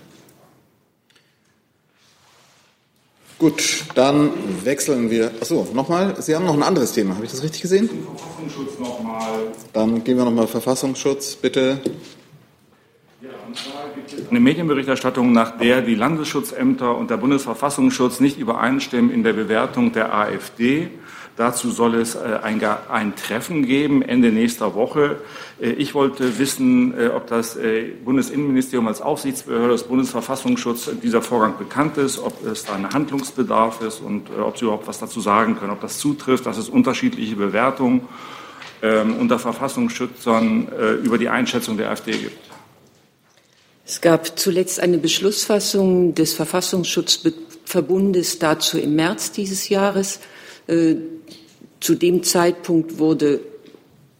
Gut, 3.42 3.86
dann 3.96 4.30
wechseln 4.64 5.10
wir. 5.10 5.32
Achso, 5.42 5.68
nochmal. 5.74 6.16
Sie 6.22 6.36
haben 6.36 6.46
noch 6.46 6.54
ein 6.54 6.62
anderes 6.62 6.92
Thema. 6.92 7.16
Habe 7.16 7.26
ich 7.26 7.32
das 7.32 7.42
richtig 7.42 7.64
gesehen? 7.64 7.90
Verfassungsschutz 7.90 8.78
nochmal. 8.78 9.48
Dann 9.74 10.04
gehen 10.04 10.18
wir 10.18 10.26
nochmal 10.26 10.48
Verfassungsschutz, 10.48 11.38
bitte. 11.38 11.80
Eine 14.30 14.40
Medienberichterstattung, 14.40 15.32
nach 15.32 15.58
der 15.58 15.82
die 15.82 15.96
Landesschutzämter 15.96 16.96
und 16.96 17.10
der 17.10 17.18
Bundesverfassungsschutz 17.18 18.20
nicht 18.20 18.38
übereinstimmen 18.38 19.12
in 19.12 19.24
der 19.24 19.34
Bewertung 19.34 19.92
der 19.92 20.14
AfD. 20.14 20.90
Dazu 21.38 21.72
soll 21.72 21.96
es 21.96 22.16
äh, 22.16 22.40
ein, 22.44 22.62
ein, 22.90 23.16
Treffen 23.16 23.66
geben 23.66 24.02
Ende 24.02 24.32
nächster 24.32 24.76
Woche. 24.76 25.18
Äh, 25.62 25.72
ich 25.72 25.96
wollte 25.96 26.38
wissen, 26.40 26.94
äh, 26.98 27.08
ob 27.08 27.28
das 27.28 27.58
Bundesinnenministerium 28.04 28.88
als 28.88 29.02
Aufsichtsbehörde 29.02 29.74
des 29.74 29.84
Bundesverfassungsschutzes 29.84 31.00
dieser 31.00 31.22
Vorgang 31.22 31.58
bekannt 31.58 31.98
ist, 31.98 32.20
ob 32.20 32.46
es 32.46 32.66
da 32.66 32.76
ein 32.76 32.94
Handlungsbedarf 32.94 33.82
ist 33.82 34.02
und 34.02 34.30
ob 34.40 34.58
Sie 34.58 34.66
überhaupt 34.66 34.88
was 34.88 35.00
dazu 35.00 35.22
sagen 35.22 35.58
können, 35.58 35.72
ob 35.72 35.82
das 35.82 35.98
zutrifft, 36.00 36.46
dass 36.46 36.58
es 36.58 36.70
unterschiedliche 36.70 37.36
Bewertungen 37.36 38.02
ähm, 38.82 39.16
unter 39.16 39.40
Verfassungsschützern 39.40 40.68
über 41.04 41.18
die 41.18 41.30
Einschätzung 41.30 41.78
der 41.78 41.90
AfD 41.92 42.12
gibt. 42.12 42.51
Es 43.92 44.00
gab 44.00 44.40
zuletzt 44.40 44.80
eine 44.80 44.98
Beschlussfassung 44.98 46.16
des 46.16 46.32
Verfassungsschutzverbundes 46.32 48.40
dazu 48.40 48.78
im 48.78 48.96
März 48.96 49.34
dieses 49.34 49.68
Jahres. 49.68 50.22
Äh, 50.68 50.96
zu 51.82 51.96
dem 51.96 52.24
Zeitpunkt 52.24 53.00
wurde 53.00 53.42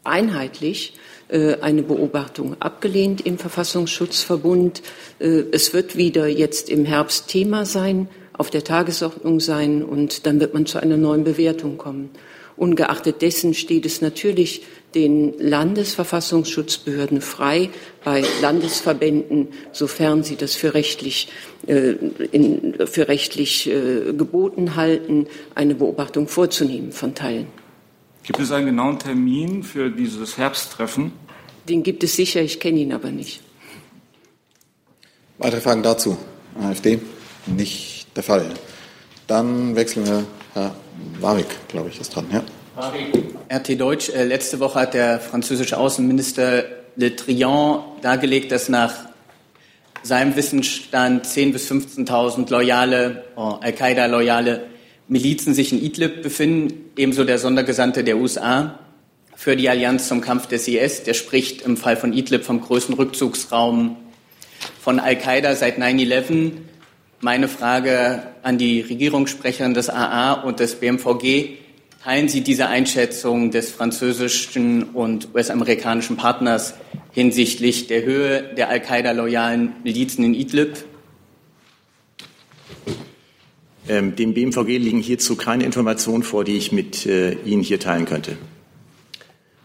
einheitlich 0.04 0.96
äh, 1.30 1.56
eine 1.62 1.84
Beobachtung 1.84 2.62
abgelehnt 2.62 3.22
im 3.22 3.38
Verfassungsschutzverbund. 3.38 4.82
Äh, 5.20 5.44
es 5.54 5.74
wird 5.74 5.96
wieder 5.96 6.28
jetzt 6.28 6.70
im 6.70 6.84
Herbst 6.84 7.30
Thema 7.30 7.66
sein, 7.66 8.10
auf 8.34 8.50
der 8.50 8.66
Tagesordnung 8.66 9.40
sein 9.40 9.86
und 9.86 10.26
dann 10.26 10.42
wird 10.42 10.54
man 10.54 10.66
zu 10.66 10.80
einer 10.80 10.98
neuen 10.98 11.24
Bewertung 11.24 11.78
kommen. 11.78 12.10
Ungeachtet 12.62 13.24
dessen 13.24 13.56
steht 13.56 13.88
es 13.88 14.02
natürlich 14.02 14.62
den 14.94 15.34
Landesverfassungsschutzbehörden 15.40 17.20
frei, 17.22 17.72
bei 18.04 18.24
Landesverbänden, 18.40 19.48
sofern 19.72 20.22
sie 20.22 20.36
das 20.36 20.54
für 20.54 20.76
rechtlich, 20.76 21.30
äh, 21.66 21.96
in, 22.32 22.76
für 22.86 23.08
rechtlich 23.08 23.68
äh, 23.68 24.14
geboten 24.14 24.76
halten, 24.76 25.26
eine 25.56 25.74
Beobachtung 25.74 26.28
vorzunehmen 26.28 26.92
von 26.92 27.16
Teilen. 27.16 27.48
Gibt 28.22 28.40
es 28.40 28.52
einen 28.52 28.68
genauen 28.68 29.00
Termin 29.00 29.64
für 29.64 29.90
dieses 29.90 30.38
Herbsttreffen? 30.38 31.14
Den 31.68 31.82
gibt 31.82 32.04
es 32.04 32.16
sicher, 32.16 32.42
ich 32.42 32.60
kenne 32.60 32.82
ihn 32.82 32.94
aber 32.94 33.10
nicht. 33.10 33.42
Weitere 35.40 35.62
Fragen 35.62 35.82
dazu? 35.82 36.16
AfD? 36.62 37.00
Nicht 37.48 38.06
der 38.16 38.22
Fall. 38.22 38.54
Dann 39.26 39.76
wechseln 39.76 40.06
wir. 40.06 40.26
Herr 40.54 40.76
Warwick, 41.20 41.48
glaube 41.68 41.90
ich, 41.90 42.00
ist 42.00 42.16
dran. 42.16 42.26
Ja. 42.32 42.44
RT 43.50 43.80
Deutsch, 43.80 44.10
äh, 44.10 44.24
letzte 44.24 44.60
Woche 44.60 44.80
hat 44.80 44.94
der 44.94 45.20
französische 45.20 45.78
Außenminister 45.78 46.64
Le 46.96 47.16
Trian 47.16 47.82
dargelegt, 48.02 48.52
dass 48.52 48.70
nach 48.70 48.94
seinem 50.04 50.36
Wissensstand 50.36 51.26
10.000 51.26 51.52
bis 51.52 51.72
15.000 51.72 52.50
loyale, 52.50 53.24
oh, 53.36 53.58
Al-Qaida-loyale 53.62 54.66
Milizen 55.08 55.54
sich 55.54 55.74
in 55.74 55.84
Idlib 55.84 56.24
befinden, 56.24 56.92
ebenso 56.98 57.24
der 57.24 57.38
Sondergesandte 57.38 58.04
der 58.04 58.18
USA 58.18 58.80
für 59.36 59.56
die 59.56 59.70
Allianz 59.70 60.08
zum 60.08 60.22
Kampf 60.22 60.48
des 60.48 60.68
IS. 60.68 61.04
Der 61.04 61.14
spricht 61.14 61.64
im 61.64 61.78
Fall 61.78 61.98
von 61.98 62.14
Idlib 62.14 62.46
vom 62.46 62.62
größten 62.62 62.96
Rückzugsraum 62.96 63.98
von 64.82 65.00
Al-Qaida 65.00 65.56
seit 65.56 65.78
9-11. 65.78 66.52
Meine 67.24 67.48
Frage 67.48 68.24
an 68.42 68.58
die 68.58 68.82
Regierungssprecherin 68.82 69.76
des 69.76 69.92
AA 69.92 70.34
und 70.42 70.60
des 70.60 70.74
BMVG. 70.74 71.50
Teilen 72.04 72.28
Sie 72.30 72.42
diese 72.42 72.66
Einschätzung 72.66 73.52
des 73.52 73.70
französischen 73.70 74.86
und 74.86 75.28
US-amerikanischen 75.36 76.18
Partners 76.18 76.74
hinsichtlich 77.12 77.86
der 77.86 78.06
Höhe 78.06 78.56
der 78.58 78.70
Al-Qaida-loyalen 78.70 79.74
Milizen 79.84 80.26
in 80.26 80.34
Idlib? 80.34 80.84
Ähm, 83.88 84.16
dem 84.16 84.34
BMVG 84.34 84.80
liegen 84.80 85.00
hierzu 85.00 85.36
keine 85.36 85.64
Informationen 85.64 86.24
vor, 86.24 86.44
die 86.44 86.58
ich 86.58 86.72
mit 86.72 87.06
äh, 87.06 87.34
Ihnen 87.46 87.62
hier 87.62 87.80
teilen 87.80 88.06
könnte. 88.06 88.36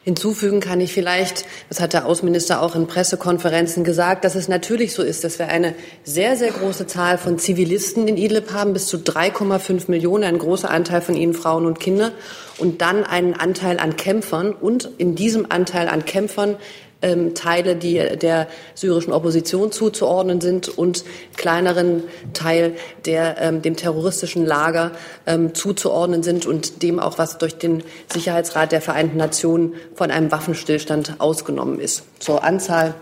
Hinzufügen 0.06 0.60
kann 0.60 0.80
ich 0.80 0.92
vielleicht, 0.92 1.46
das 1.68 1.80
hat 1.80 1.92
der 1.92 2.06
Außenminister 2.06 2.62
auch 2.62 2.76
in 2.76 2.86
Pressekonferenzen 2.86 3.82
gesagt, 3.82 4.24
dass 4.24 4.36
es 4.36 4.46
natürlich 4.46 4.94
so 4.94 5.02
ist, 5.02 5.24
dass 5.24 5.40
wir 5.40 5.48
eine 5.48 5.74
sehr, 6.04 6.36
sehr 6.36 6.52
große 6.52 6.86
Zahl 6.86 7.18
von 7.18 7.40
Zivilisten 7.40 8.06
in 8.06 8.16
Idlib 8.16 8.52
haben, 8.52 8.72
bis 8.72 8.86
zu 8.86 8.98
3,5 8.98 9.90
Millionen, 9.90 10.22
ein 10.22 10.38
großer 10.38 10.70
Anteil 10.70 11.00
von 11.00 11.16
ihnen 11.16 11.34
Frauen 11.34 11.66
und 11.66 11.80
Kinder, 11.80 12.12
und 12.58 12.82
dann 12.82 13.02
einen 13.02 13.34
Anteil 13.34 13.80
an 13.80 13.96
Kämpfern. 13.96 14.52
Und 14.52 14.88
in 14.96 15.16
diesem 15.16 15.50
Anteil 15.50 15.88
an 15.88 16.04
Kämpfern 16.04 16.54
ähm, 17.02 17.34
Teile, 17.34 17.76
die 17.76 17.94
der 17.94 18.48
syrischen 18.74 19.12
Opposition 19.12 19.72
zuzuordnen 19.72 20.40
sind 20.40 20.68
und 20.68 21.04
kleineren 21.36 22.04
Teil, 22.32 22.76
der 23.04 23.40
ähm, 23.40 23.62
dem 23.62 23.76
terroristischen 23.76 24.44
Lager 24.44 24.92
ähm, 25.26 25.54
zuzuordnen 25.54 26.22
sind 26.22 26.46
und 26.46 26.82
dem 26.82 26.98
auch 26.98 27.18
was 27.18 27.38
durch 27.38 27.56
den 27.56 27.82
Sicherheitsrat 28.12 28.72
der 28.72 28.80
Vereinten 28.80 29.16
Nationen 29.16 29.74
von 29.94 30.10
einem 30.10 30.32
Waffenstillstand 30.32 31.16
ausgenommen 31.18 31.80
ist. 31.80 32.04
Zur 32.18 32.42
Anzahl 32.42 32.94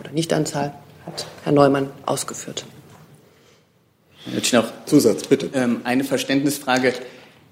oder 0.00 0.10
Nichtanzahl 0.12 0.72
hat 1.06 1.26
Herr 1.44 1.52
Neumann 1.52 1.90
ausgeführt. 2.04 2.64
Noch 4.52 4.64
Zusatz, 4.86 5.24
bitte. 5.24 5.50
Ähm, 5.54 5.82
eine 5.84 6.02
Verständnisfrage. 6.02 6.94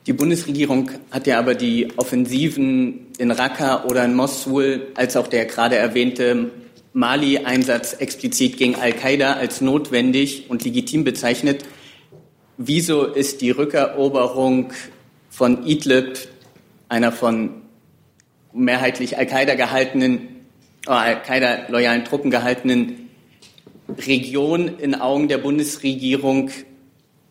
Die 0.06 0.12
Bundesregierung 0.12 0.90
hat 1.10 1.26
ja 1.26 1.38
aber 1.38 1.54
die 1.54 1.88
Offensiven 1.96 3.06
in 3.16 3.30
Raqqa 3.30 3.84
oder 3.84 4.04
in 4.04 4.14
Mosul, 4.14 4.88
als 4.94 5.16
auch 5.16 5.28
der 5.28 5.46
gerade 5.46 5.76
erwähnte 5.76 6.50
Mali-Einsatz 6.92 7.94
explizit 7.94 8.58
gegen 8.58 8.74
Al-Qaida 8.74 9.32
als 9.32 9.62
notwendig 9.62 10.50
und 10.50 10.62
legitim 10.62 11.04
bezeichnet. 11.04 11.64
Wieso 12.58 13.06
ist 13.06 13.40
die 13.40 13.50
Rückeroberung 13.50 14.74
von 15.30 15.66
Idlib, 15.66 16.18
einer 16.90 17.10
von 17.10 17.62
mehrheitlich 18.52 19.16
Al-Qaida 19.16 19.54
gehaltenen, 19.54 20.28
äh, 20.86 20.90
Al-Qaida-loyalen 20.90 22.04
Truppen 22.04 22.30
gehaltenen 22.30 23.08
Region 24.06 24.68
in 24.78 24.94
Augen 24.94 25.28
der 25.28 25.38
Bundesregierung 25.38 26.50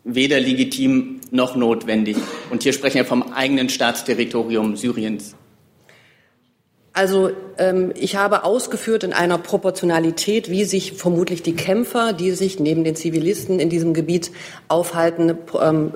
weder 0.02 0.40
legitim 0.40 1.13
noch 1.30 1.56
notwendig. 1.56 2.16
Und 2.50 2.62
hier 2.62 2.72
sprechen 2.72 2.96
wir 2.96 3.04
vom 3.04 3.32
eigenen 3.32 3.68
Staatsterritorium 3.68 4.76
Syriens. 4.76 5.34
Also 6.96 7.32
ähm, 7.58 7.92
ich 7.96 8.14
habe 8.14 8.44
ausgeführt 8.44 9.02
in 9.02 9.12
einer 9.12 9.36
Proportionalität, 9.36 10.48
wie 10.48 10.64
sich 10.64 10.92
vermutlich 10.92 11.42
die 11.42 11.56
Kämpfer, 11.56 12.12
die 12.12 12.30
sich 12.30 12.60
neben 12.60 12.84
den 12.84 12.94
Zivilisten 12.94 13.58
in 13.58 13.68
diesem 13.68 13.94
Gebiet 13.94 14.30
aufhalten, 14.68 15.36
ähm, 15.60 15.94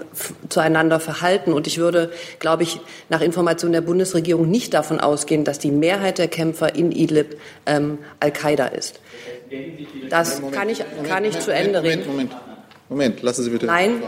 zueinander 0.48 0.98
verhalten. 0.98 1.52
Und 1.52 1.68
ich 1.68 1.78
würde, 1.78 2.10
glaube 2.40 2.64
ich, 2.64 2.80
nach 3.08 3.20
Information 3.20 3.70
der 3.70 3.80
Bundesregierung 3.80 4.50
nicht 4.50 4.74
davon 4.74 4.98
ausgehen, 4.98 5.44
dass 5.44 5.60
die 5.60 5.70
Mehrheit 5.70 6.18
der 6.18 6.26
Kämpfer 6.26 6.74
in 6.74 6.90
Idlib 6.90 7.38
ähm, 7.66 7.98
Al-Qaida 8.18 8.66
ist. 8.66 9.00
Das 10.10 10.42
kann 10.50 10.68
ich, 10.68 10.82
kann 11.08 11.24
ich 11.24 11.38
zu 11.38 11.54
Ende 11.54 11.80
reden. 11.80 12.08
Moment, 12.08 12.32
Moment. 12.32 12.57
Moment, 12.88 13.22
lassen 13.22 13.44
Sie 13.44 13.50
bitte 13.50 13.66
Nein, 13.66 14.02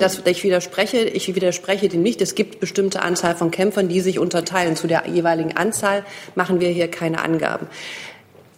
das, 0.00 0.20
ich 0.24 0.42
widerspreche, 0.42 0.98
ich 1.04 1.32
widerspreche 1.32 1.88
dem 1.88 2.02
nicht. 2.02 2.20
Es 2.20 2.34
gibt 2.34 2.58
bestimmte 2.58 3.02
Anzahl 3.02 3.36
von 3.36 3.52
Kämpfern, 3.52 3.88
die 3.88 4.00
sich 4.00 4.18
unterteilen. 4.18 4.74
Zu 4.74 4.88
der 4.88 5.04
jeweiligen 5.08 5.56
Anzahl 5.56 6.04
machen 6.34 6.58
wir 6.58 6.68
hier 6.68 6.88
keine 6.88 7.22
Angaben. 7.22 7.68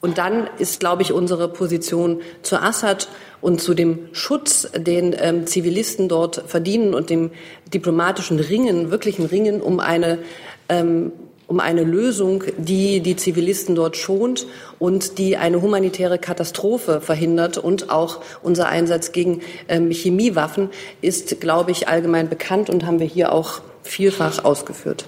Und 0.01 0.19
dann 0.19 0.49
ist, 0.59 0.81
glaube 0.81 1.03
ich, 1.03 1.13
unsere 1.13 1.49
Position 1.49 2.23
zu 2.43 2.57
Assad 2.57 3.09
und 3.41 3.61
zu 3.61 3.75
dem 3.75 4.09
Schutz, 4.13 4.69
den 4.75 5.15
ähm, 5.19 5.47
Zivilisten 5.47 6.09
dort 6.09 6.45
verdienen 6.47 6.95
und 6.95 7.11
dem 7.11 7.31
diplomatischen 7.73 8.39
Ringen, 8.39 8.91
wirklichen 8.91 9.27
Ringen 9.27 9.61
um 9.61 9.81
eine 9.81 10.21
ähm, 10.69 11.13
um 11.47 11.61
eine 11.61 11.85
Lösung, 11.85 12.45
die 12.59 13.01
die 13.01 13.17
Zivilisten 13.17 13.75
dort 13.75 13.97
schont 13.97 14.47
und 14.79 15.19
die 15.19 15.37
eine 15.37 15.63
humanitäre 15.63 16.19
Katastrophe 16.19 17.01
verhindert. 17.01 17.59
Und 17.59 17.91
auch 17.91 18.21
unser 18.43 18.69
Einsatz 18.69 19.13
gegen 19.13 19.41
ähm, 19.69 19.91
Chemiewaffen 19.91 20.71
ist, 21.03 21.41
glaube 21.41 21.71
ich, 21.71 21.89
allgemein 21.89 22.29
bekannt 22.29 22.69
und 22.69 22.85
haben 22.85 22.99
wir 22.99 23.07
hier 23.07 23.33
auch 23.33 23.61
vielfach 23.83 24.45
ausgeführt. 24.45 25.07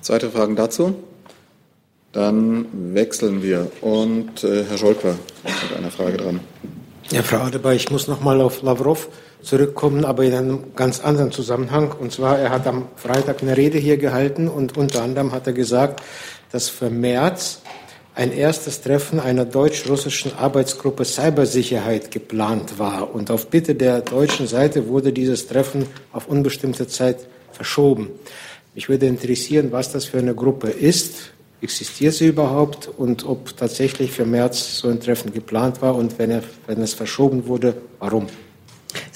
Zweite 0.00 0.30
Fragen 0.30 0.56
dazu? 0.56 0.94
Dann 2.12 2.66
wechseln 2.94 3.42
wir. 3.42 3.70
Und 3.80 4.42
äh, 4.42 4.64
Herr 4.64 4.78
Scholker 4.78 5.16
hat 5.44 5.78
eine 5.78 5.90
Frage 5.90 6.16
dran. 6.16 6.40
Ja, 7.10 7.22
Frau 7.22 7.38
Adebar, 7.38 7.74
ich 7.74 7.90
muss 7.90 8.08
noch 8.08 8.20
mal 8.20 8.40
auf 8.40 8.62
Lavrov 8.62 9.08
zurückkommen, 9.42 10.04
aber 10.04 10.24
in 10.24 10.34
einem 10.34 10.64
ganz 10.74 11.00
anderen 11.00 11.32
Zusammenhang. 11.32 11.92
Und 11.92 12.12
zwar, 12.12 12.38
er 12.38 12.50
hat 12.50 12.66
am 12.66 12.88
Freitag 12.96 13.42
eine 13.42 13.56
Rede 13.56 13.78
hier 13.78 13.96
gehalten 13.96 14.48
und 14.48 14.76
unter 14.76 15.02
anderem 15.02 15.32
hat 15.32 15.46
er 15.46 15.52
gesagt, 15.52 16.02
dass 16.52 16.68
für 16.68 16.90
März 16.90 17.62
ein 18.16 18.32
erstes 18.32 18.80
Treffen 18.80 19.20
einer 19.20 19.44
deutsch-russischen 19.44 20.32
Arbeitsgruppe 20.38 21.04
Cybersicherheit 21.04 22.10
geplant 22.10 22.78
war. 22.78 23.14
Und 23.14 23.30
auf 23.30 23.48
Bitte 23.48 23.74
der 23.74 24.00
deutschen 24.00 24.46
Seite 24.46 24.88
wurde 24.88 25.12
dieses 25.12 25.46
Treffen 25.46 25.86
auf 26.12 26.26
unbestimmte 26.26 26.86
Zeit 26.88 27.26
verschoben. 27.52 28.08
Mich 28.74 28.88
würde 28.88 29.06
interessieren, 29.06 29.70
was 29.70 29.92
das 29.92 30.06
für 30.06 30.18
eine 30.18 30.34
Gruppe 30.34 30.68
ist. 30.68 31.32
Existiert 31.60 32.14
sie 32.14 32.28
überhaupt 32.28 32.88
und 32.88 33.26
ob 33.26 33.54
tatsächlich 33.56 34.12
für 34.12 34.24
März 34.24 34.78
so 34.78 34.88
ein 34.88 35.00
Treffen 35.00 35.32
geplant 35.32 35.82
war 35.82 35.94
und 35.94 36.18
wenn, 36.18 36.30
er, 36.30 36.42
wenn 36.66 36.80
es 36.80 36.94
verschoben 36.94 37.46
wurde, 37.46 37.74
warum? 37.98 38.26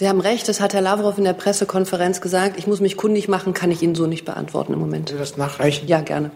Sie 0.01 0.09
haben 0.09 0.23
recht, 0.23 0.49
das 0.49 0.63
hat 0.63 0.73
Herr 0.73 0.81
Lavrov 0.81 1.19
in 1.19 1.25
der 1.25 1.35
Pressekonferenz 1.35 2.23
gesagt. 2.23 2.59
Ich 2.59 2.67
muss 2.67 2.81
mich 2.81 2.97
kundig 2.97 3.29
machen, 3.29 3.53
kann 3.53 3.71
ich 3.71 3.83
Ihnen 3.83 3.95
so 3.95 4.07
nicht 4.07 4.25
beantworten 4.25 4.73
im 4.73 4.79
Moment. 4.79 5.11
Sie 5.11 5.19
das 5.19 5.37
nachreichen? 5.37 5.87
Ja, 5.89 6.01
gerne. 6.01 6.31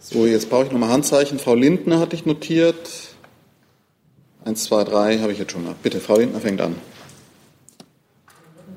So, 0.00 0.26
jetzt 0.26 0.50
brauche 0.50 0.64
ich 0.64 0.72
nochmal 0.72 0.88
Handzeichen. 0.88 1.38
Frau 1.38 1.54
Lindner 1.54 2.00
hatte 2.00 2.16
ich 2.16 2.26
notiert. 2.26 2.90
Eins, 4.44 4.64
zwei, 4.64 4.82
drei 4.82 5.18
habe 5.20 5.30
ich 5.30 5.38
jetzt 5.38 5.52
schon 5.52 5.62
mal. 5.62 5.76
Bitte, 5.80 6.00
Frau 6.00 6.18
Lindner 6.18 6.40
fängt 6.40 6.60
an. 6.60 6.74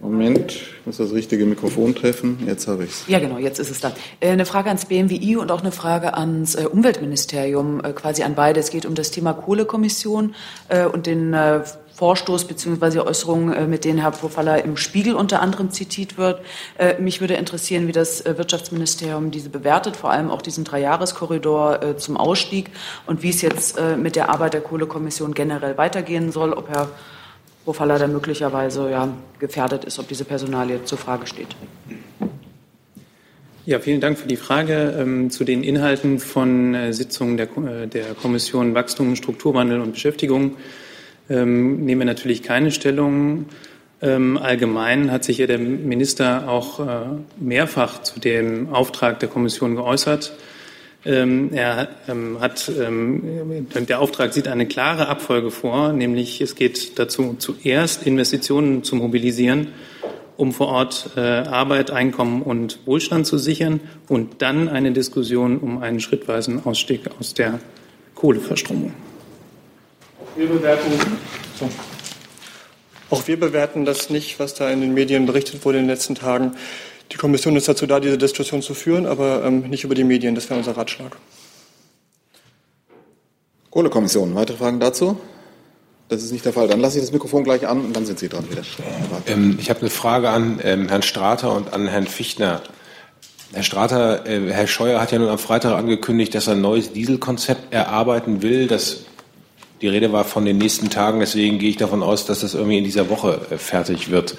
Moment, 0.01 0.51
ich 0.51 0.86
muss 0.86 0.98
das 0.98 1.12
richtige 1.12 1.46
Mikrofon 1.46 1.93
treffen. 1.96 2.38
Jetzt 2.46 2.67
habe 2.67 2.86
ich 2.86 2.91
es. 2.91 3.03
Ja, 3.08 3.19
genau, 3.19 3.38
jetzt 3.38 3.60
ist 3.60 3.69
es 3.72 3.81
da. 3.81 3.91
Äh, 4.19 4.29
eine 4.29 4.46
Frage 4.46 4.69
ans 4.69 4.86
BMWI 4.86 5.38
und 5.38 5.51
auch 5.51 5.62
eine 5.62 5.72
Frage 5.72 6.13
ans 6.13 6.55
äh, 6.55 6.65
Umweltministerium, 6.72 7.84
äh, 7.84 7.91
quasi 7.93 8.22
an 8.22 8.36
beide. 8.36 8.60
Es 8.60 8.69
geht 8.69 8.86
um 8.86 8.96
das 8.96 9.12
Thema 9.12 9.34
Kohlekommission 9.34 10.36
und 10.93 11.08
den 11.08 11.34
Vorstoß 11.99 12.45
bzw. 12.45 12.99
Äußerungen, 12.99 13.69
mit 13.69 13.85
denen 13.85 13.99
Herr 13.99 14.11
Pofalla 14.11 14.55
im 14.55 14.77
Spiegel 14.77 15.15
unter 15.15 15.41
anderem 15.41 15.69
zitiert 15.69 16.17
wird. 16.17 16.41
Mich 16.99 17.19
würde 17.19 17.33
interessieren, 17.33 17.87
wie 17.87 17.91
das 17.91 18.23
Wirtschaftsministerium 18.25 19.31
diese 19.31 19.49
bewertet, 19.49 19.97
vor 19.97 20.11
allem 20.11 20.31
auch 20.31 20.41
diesen 20.41 20.63
Dreijahreskorridor 20.63 21.97
zum 21.97 22.15
Ausstieg 22.15 22.69
und 23.05 23.21
wie 23.21 23.29
es 23.29 23.41
jetzt 23.41 23.77
mit 23.97 24.15
der 24.15 24.29
Arbeit 24.29 24.53
der 24.53 24.61
Kohlekommission 24.61 25.33
generell 25.33 25.77
weitergehen 25.77 26.31
soll, 26.31 26.53
ob 26.53 26.69
Herr 26.69 26.89
Pofalla 27.65 27.99
da 27.99 28.07
möglicherweise 28.07 28.89
ja, 28.89 29.09
gefährdet 29.37 29.85
ist, 29.85 29.99
ob 29.99 30.07
diese 30.07 30.25
Personalie 30.25 30.83
zur 30.85 30.97
Frage 30.97 31.27
steht. 31.27 31.55
Ja, 33.69 33.79
vielen 33.79 34.01
Dank 34.01 34.17
für 34.17 34.27
die 34.27 34.38
Frage 34.38 34.95
ähm, 34.97 35.29
zu 35.29 35.43
den 35.43 35.62
Inhalten 35.62 36.17
von 36.17 36.73
äh, 36.73 36.91
Sitzungen 36.91 37.38
äh, 37.38 37.88
der, 37.88 38.15
Kommission 38.15 38.73
Wachstum, 38.73 39.15
Strukturwandel 39.15 39.81
und 39.81 39.91
Beschäftigung. 39.91 40.55
Ähm, 41.29 41.85
nehmen 41.85 42.01
wir 42.01 42.05
natürlich 42.05 42.43
keine 42.43 42.71
Stellung. 42.71 43.45
Ähm, 44.01 44.37
allgemein 44.37 45.11
hat 45.11 45.23
sich 45.23 45.39
ja 45.39 45.47
der 45.47 45.59
Minister 45.59 46.47
auch 46.47 46.79
äh, 46.79 47.01
mehrfach 47.39 48.01
zu 48.01 48.19
dem 48.19 48.73
Auftrag 48.73 49.19
der 49.19 49.29
Kommission 49.29 49.75
geäußert. 49.75 50.33
Ähm, 51.05 51.51
er 51.53 51.89
ähm, 52.07 52.39
hat, 52.41 52.69
ähm, 52.77 53.67
der 53.73 54.01
Auftrag 54.01 54.33
sieht 54.33 54.47
eine 54.47 54.67
klare 54.67 55.07
Abfolge 55.07 55.49
vor, 55.49 55.93
nämlich 55.93 56.41
es 56.41 56.55
geht 56.55 56.99
dazu, 56.99 57.35
zuerst 57.39 58.05
Investitionen 58.05 58.83
zu 58.83 58.95
mobilisieren, 58.95 59.69
um 60.35 60.51
vor 60.51 60.67
Ort 60.67 61.11
äh, 61.15 61.21
Arbeit, 61.21 61.91
Einkommen 61.91 62.41
und 62.41 62.79
Wohlstand 62.85 63.27
zu 63.27 63.37
sichern 63.37 63.79
und 64.09 64.41
dann 64.41 64.67
eine 64.67 64.91
Diskussion 64.91 65.57
um 65.57 65.81
einen 65.81 66.01
schrittweisen 66.01 66.65
Ausstieg 66.65 67.01
aus 67.17 67.33
der 67.33 67.59
Kohleverstromung. 68.15 68.93
Wir 70.35 70.47
bewerten, 70.47 70.91
so. 71.59 71.69
Auch 73.09 73.27
wir 73.27 73.39
bewerten 73.39 73.85
das 73.85 74.09
nicht, 74.09 74.39
was 74.39 74.53
da 74.53 74.69
in 74.69 74.81
den 74.81 74.93
Medien 74.93 75.25
berichtet 75.25 75.65
wurde 75.65 75.79
in 75.79 75.85
den 75.85 75.89
letzten 75.89 76.15
Tagen. 76.15 76.55
Die 77.11 77.17
Kommission 77.17 77.55
ist 77.55 77.67
dazu 77.67 77.87
da, 77.87 77.99
diese 77.99 78.17
Diskussion 78.17 78.61
zu 78.61 78.73
führen, 78.73 79.05
aber 79.05 79.43
ähm, 79.43 79.61
nicht 79.69 79.83
über 79.83 79.95
die 79.95 80.03
Medien. 80.03 80.35
Das 80.35 80.49
wäre 80.49 80.59
unser 80.59 80.77
Ratschlag. 80.77 81.17
Kohlekommission, 83.71 84.35
weitere 84.35 84.57
Fragen 84.57 84.79
dazu? 84.79 85.19
Das 86.07 86.23
ist 86.23 86.31
nicht 86.31 86.45
der 86.45 86.53
Fall. 86.53 86.67
Dann 86.67 86.79
lasse 86.79 86.97
ich 86.97 87.03
das 87.03 87.11
Mikrofon 87.11 87.43
gleich 87.43 87.67
an 87.67 87.81
und 87.81 87.95
dann 87.95 88.05
sind 88.05 88.19
Sie 88.19 88.29
dran 88.29 88.49
wieder. 88.49 88.63
Ähm, 89.27 89.57
ich 89.59 89.69
habe 89.69 89.81
eine 89.81 89.89
Frage 89.89 90.29
an 90.29 90.59
ähm, 90.63 90.89
Herrn 90.89 91.03
Strater 91.03 91.55
und 91.55 91.73
an 91.73 91.87
Herrn 91.87 92.07
Fichtner. 92.07 92.61
Herr 93.53 93.63
Strater, 93.63 94.27
äh, 94.27 94.51
Herr 94.51 94.67
Scheuer 94.67 94.99
hat 94.99 95.11
ja 95.11 95.19
nun 95.19 95.29
am 95.29 95.39
Freitag 95.39 95.75
angekündigt, 95.75 96.35
dass 96.35 96.47
er 96.47 96.53
ein 96.53 96.61
neues 96.61 96.93
Dieselkonzept 96.93 97.73
erarbeiten 97.73 98.41
will. 98.41 98.67
Das, 98.67 99.05
die 99.81 99.87
Rede 99.87 100.11
war 100.11 100.25
von 100.25 100.45
den 100.45 100.57
nächsten 100.57 100.89
Tagen, 100.89 101.19
deswegen 101.19 101.59
gehe 101.59 101.69
ich 101.69 101.77
davon 101.77 102.03
aus, 102.03 102.25
dass 102.25 102.41
das 102.41 102.53
irgendwie 102.53 102.77
in 102.77 102.83
dieser 102.83 103.09
Woche 103.09 103.41
äh, 103.49 103.57
fertig 103.57 104.11
wird. 104.11 104.35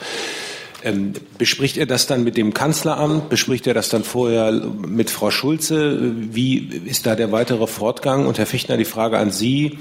Ähm, 0.82 1.12
bespricht 1.36 1.76
er 1.76 1.86
das 1.86 2.06
dann 2.06 2.24
mit 2.24 2.36
dem 2.36 2.54
Kanzleramt? 2.54 3.28
Bespricht 3.28 3.66
er 3.66 3.74
das 3.74 3.88
dann 3.90 4.04
vorher 4.04 4.50
mit 4.52 5.10
Frau 5.10 5.30
Schulze? 5.30 6.14
Wie 6.32 6.58
ist 6.86 7.06
da 7.06 7.16
der 7.16 7.32
weitere 7.32 7.66
Fortgang? 7.66 8.26
Und 8.26 8.38
Herr 8.38 8.46
Fichtner, 8.46 8.76
die 8.76 8.84
Frage 8.84 9.18
an 9.18 9.30
Sie. 9.30 9.78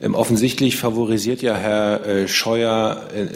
Ähm, 0.00 0.14
offensichtlich 0.14 0.76
favorisiert 0.76 1.42
ja 1.42 1.56
Herr 1.56 2.06
äh, 2.06 2.28
Scheuer 2.28 3.08
äh, 3.14 3.26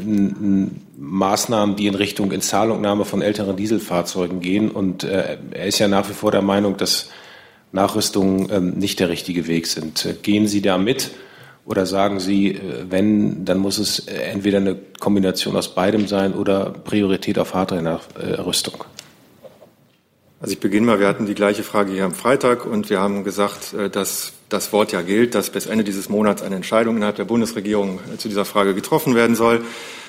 Maßnahmen, 0.96 1.76
die 1.76 1.86
in 1.86 1.96
Richtung 1.96 2.30
Inzahlungnahme 2.32 3.04
von 3.04 3.20
älteren 3.20 3.56
Dieselfahrzeugen 3.56 4.40
gehen. 4.40 4.70
Und 4.70 5.04
äh, 5.04 5.38
er 5.50 5.66
ist 5.66 5.80
ja 5.80 5.88
nach 5.88 6.08
wie 6.08 6.14
vor 6.14 6.30
der 6.30 6.42
Meinung, 6.42 6.76
dass 6.76 7.10
Nachrüstungen 7.72 8.48
ähm, 8.52 8.70
nicht 8.78 9.00
der 9.00 9.08
richtige 9.08 9.48
Weg 9.48 9.66
sind. 9.66 10.06
Gehen 10.22 10.46
Sie 10.46 10.62
da 10.62 10.78
mit? 10.78 11.10
Oder 11.64 11.86
sagen 11.86 12.18
Sie, 12.18 12.52
äh, 12.52 12.60
wenn, 12.88 13.44
dann 13.44 13.58
muss 13.58 13.78
es 13.78 14.00
äh, 14.08 14.14
entweder 14.14 14.58
eine 14.58 14.76
Kombination 14.98 15.56
aus 15.56 15.74
beidem 15.74 16.08
sein 16.08 16.34
oder 16.34 16.70
Priorität 16.70 17.38
auf 17.38 17.54
Hardware-Rüstung? 17.54 18.84
Also 20.40 20.54
ich 20.54 20.60
beginne 20.60 20.86
mal, 20.86 20.98
wir 20.98 21.06
hatten 21.06 21.26
die 21.26 21.34
gleiche 21.34 21.62
Frage 21.62 21.92
hier 21.92 22.04
am 22.04 22.14
Freitag 22.14 22.66
und 22.66 22.90
wir 22.90 22.98
haben 22.98 23.22
gesagt, 23.22 23.74
äh, 23.74 23.88
dass 23.88 24.32
das 24.48 24.72
Wort 24.72 24.90
ja 24.90 25.02
gilt, 25.02 25.36
dass 25.36 25.50
bis 25.50 25.66
Ende 25.66 25.84
dieses 25.84 26.08
Monats 26.08 26.42
eine 26.42 26.56
Entscheidung 26.56 26.96
innerhalb 26.96 27.16
der 27.16 27.24
Bundesregierung 27.24 28.00
zu 28.18 28.28
dieser 28.28 28.44
Frage 28.44 28.74
getroffen 28.74 29.14
werden 29.14 29.36
soll. 29.36 29.64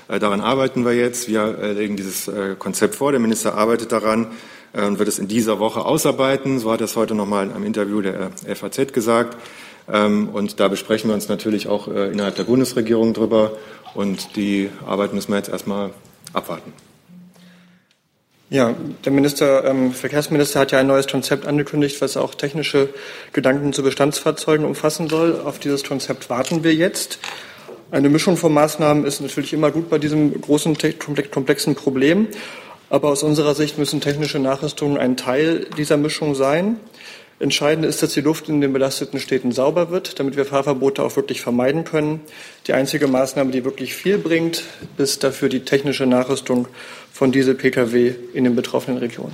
Daran 0.10 0.42
arbeiten 0.42 0.84
wir 0.84 0.94
jetzt. 0.94 1.30
Wir 1.30 1.74
legen 1.74 1.96
dieses 1.96 2.30
Konzept 2.60 2.96
vor. 2.96 3.12
Der 3.14 3.22
Minister 3.22 3.56
arbeitet 3.56 3.94
daran 3.94 4.32
und 4.74 5.00
wird 5.00 5.08
es 5.08 5.18
in 5.18 5.30
dieser 5.30 5.60
Woche 5.60 5.86
ausarbeiten. 5.86 6.60
So 6.60 6.74
hat 6.74 6.82
er 6.82 6.86
es 6.86 6.98
heute 6.98 7.16
nochmal 7.16 7.46
in 7.46 7.54
einem 7.54 7.64
Interview 7.64 8.02
der 8.02 8.32
FAZ 8.54 8.92
gesagt. 8.92 9.38
Ähm, 9.92 10.30
und 10.30 10.60
da 10.60 10.68
besprechen 10.68 11.10
wir 11.10 11.16
uns 11.16 11.30
natürlich 11.30 11.68
auch 11.68 11.88
äh, 11.88 12.12
innerhalb 12.12 12.36
der 12.36 12.44
Bundesregierung 12.44 13.14
drüber. 13.14 13.54
Und 13.94 14.36
die 14.36 14.70
Arbeit 14.86 15.14
müssen 15.14 15.32
wir 15.32 15.38
jetzt 15.38 15.50
erstmal 15.50 15.92
abwarten. 16.34 16.74
Ja, 18.50 18.76
der 19.04 19.12
Minister, 19.12 19.66
ähm, 19.66 19.94
Verkehrsminister 19.94 20.60
hat 20.60 20.72
ja 20.72 20.80
ein 20.80 20.86
neues 20.86 21.08
Konzept 21.08 21.48
angekündigt, 21.48 22.00
was 22.02 22.18
auch 22.18 22.36
technische 22.36 22.90
Gedanken 23.32 23.74
zu 23.74 23.82
Bestandsfahrzeugen 23.82 24.66
umfassen 24.66 25.10
soll. 25.10 25.42
Auf 25.44 25.58
dieses 25.58 25.84
Konzept 25.84 26.30
warten 26.30 26.64
wir 26.64 26.74
jetzt. 26.76 27.18
Eine 27.90 28.10
Mischung 28.10 28.38
von 28.38 28.54
Maßnahmen 28.54 29.06
ist 29.06 29.22
natürlich 29.22 29.54
immer 29.54 29.72
gut 29.72 29.90
bei 29.90 29.98
diesem 29.98 30.40
großen, 30.40 30.78
komplexen 31.32 31.74
Problem. 31.74 32.28
Aber 32.92 33.10
aus 33.10 33.24
unserer 33.24 33.56
Sicht 33.56 33.80
müssen 33.80 34.02
technische 34.02 34.38
Nachrüstungen 34.38 34.98
ein 34.98 35.18
Teil 35.18 35.66
dieser 35.78 35.98
Mischung 35.98 36.36
sein. 36.36 36.78
Entscheidend 37.40 37.86
ist, 37.86 38.02
dass 38.02 38.14
die 38.14 38.22
Luft 38.22 38.48
in 38.48 38.62
den 38.62 38.72
belasteten 38.74 39.20
Städten 39.20 39.52
sauber 39.52 39.90
wird, 39.90 40.20
damit 40.20 40.38
wir 40.38 40.46
Fahrverbote 40.46 41.04
auch 41.04 41.16
wirklich 41.16 41.42
vermeiden 41.42 41.84
können. 41.84 42.22
Die 42.68 42.74
einzige 42.74 43.08
Maßnahme, 43.08 43.52
die 43.52 43.66
wirklich 43.66 43.94
viel 43.94 44.18
bringt, 44.18 44.64
ist 44.98 45.24
dafür 45.24 45.50
die 45.50 45.62
technische 45.62 46.06
Nachrüstung 46.06 46.68
von 47.12 47.32
Diesel-Pkw 47.32 48.14
in 48.34 48.44
den 48.44 48.56
betroffenen 48.56 49.00
Regionen. 49.00 49.34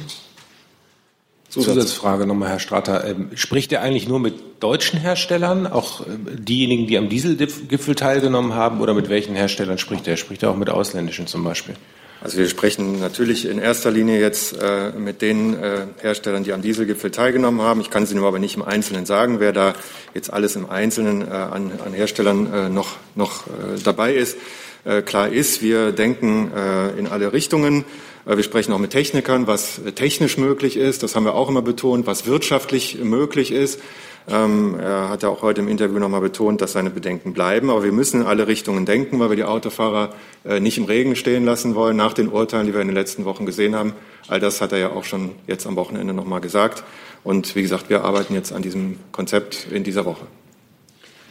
Zusatzfrage 1.49 2.27
nochmal, 2.27 2.49
Herr 2.49 2.59
Strater. 2.59 3.05
Ähm, 3.05 3.31
spricht 3.33 3.71
er 3.71 3.81
eigentlich 3.81 4.07
nur 4.07 4.19
mit 4.19 4.35
deutschen 4.59 4.99
Herstellern, 4.99 5.65
auch 5.65 6.01
äh, 6.01 6.05
diejenigen, 6.37 6.85
die 6.87 6.97
am 6.97 7.09
Dieselgipfel 7.09 7.95
teilgenommen 7.95 8.53
haben, 8.53 8.81
oder 8.81 8.93
mit 8.93 9.09
welchen 9.09 9.35
Herstellern 9.35 9.79
spricht 9.79 10.07
er? 10.07 10.15
Spricht 10.15 10.43
er 10.43 10.51
auch 10.51 10.55
mit 10.55 10.69
ausländischen 10.69 11.25
zum 11.25 11.43
Beispiel? 11.43 11.75
Also 12.21 12.37
wir 12.37 12.49
sprechen 12.49 12.99
natürlich 12.99 13.47
in 13.47 13.59
erster 13.59 13.91
Linie 13.91 14.19
jetzt 14.19 14.53
äh, 14.61 14.91
mit 14.91 15.21
den 15.21 15.53
äh, 15.53 15.85
Herstellern, 16.01 16.43
die 16.43 16.51
am 16.51 16.61
Dieselgipfel 16.61 17.11
teilgenommen 17.11 17.61
haben. 17.61 17.79
Ich 17.79 17.89
kann 17.89 18.03
es 18.03 18.11
Ihnen 18.11 18.21
aber 18.25 18.39
nicht 18.39 18.57
im 18.57 18.61
Einzelnen 18.61 19.05
sagen, 19.05 19.39
wer 19.39 19.53
da 19.53 19.73
jetzt 20.13 20.33
alles 20.33 20.57
im 20.57 20.69
Einzelnen 20.69 21.21
äh, 21.21 21.31
an, 21.31 21.71
an, 21.85 21.93
Herstellern 21.93 22.53
äh, 22.53 22.69
noch, 22.69 22.97
noch 23.15 23.47
äh, 23.47 23.79
dabei 23.81 24.15
ist. 24.15 24.37
Äh, 24.83 25.01
klar 25.01 25.29
ist, 25.29 25.61
wir 25.61 25.93
denken 25.93 26.51
in 26.97 27.07
alle 27.07 27.31
Richtungen. 27.31 27.85
Wir 28.25 28.43
sprechen 28.43 28.73
auch 28.73 28.79
mit 28.79 28.91
Technikern, 28.91 29.47
was 29.47 29.81
technisch 29.95 30.37
möglich 30.37 30.77
ist. 30.77 31.03
Das 31.03 31.15
haben 31.15 31.23
wir 31.23 31.35
auch 31.35 31.49
immer 31.49 31.61
betont, 31.61 32.05
was 32.05 32.25
wirtschaftlich 32.27 32.99
möglich 33.01 33.51
ist. 33.51 33.79
Ähm, 34.27 34.77
er 34.79 35.09
hat 35.09 35.23
ja 35.23 35.29
auch 35.29 35.41
heute 35.41 35.61
im 35.61 35.67
Interview 35.67 35.99
nochmal 35.99 36.21
betont, 36.21 36.61
dass 36.61 36.73
seine 36.73 36.89
Bedenken 36.89 37.33
bleiben. 37.33 37.69
Aber 37.69 37.83
wir 37.83 37.91
müssen 37.91 38.21
in 38.21 38.27
alle 38.27 38.47
Richtungen 38.47 38.85
denken, 38.85 39.19
weil 39.19 39.29
wir 39.29 39.35
die 39.35 39.43
Autofahrer 39.43 40.13
äh, 40.45 40.59
nicht 40.59 40.77
im 40.77 40.85
Regen 40.85 41.15
stehen 41.15 41.45
lassen 41.45 41.75
wollen, 41.75 41.97
nach 41.97 42.13
den 42.13 42.29
Urteilen, 42.29 42.67
die 42.67 42.73
wir 42.73 42.81
in 42.81 42.87
den 42.87 42.95
letzten 42.95 43.25
Wochen 43.25 43.45
gesehen 43.45 43.75
haben. 43.75 43.93
All 44.27 44.39
das 44.39 44.61
hat 44.61 44.71
er 44.71 44.77
ja 44.77 44.89
auch 44.91 45.03
schon 45.03 45.31
jetzt 45.47 45.65
am 45.65 45.75
Wochenende 45.75 46.13
nochmal 46.13 46.41
gesagt. 46.41 46.83
Und 47.23 47.55
wie 47.55 47.61
gesagt, 47.61 47.89
wir 47.89 48.03
arbeiten 48.03 48.33
jetzt 48.33 48.53
an 48.53 48.61
diesem 48.61 48.99
Konzept 49.11 49.67
in 49.71 49.83
dieser 49.83 50.05
Woche. 50.05 50.25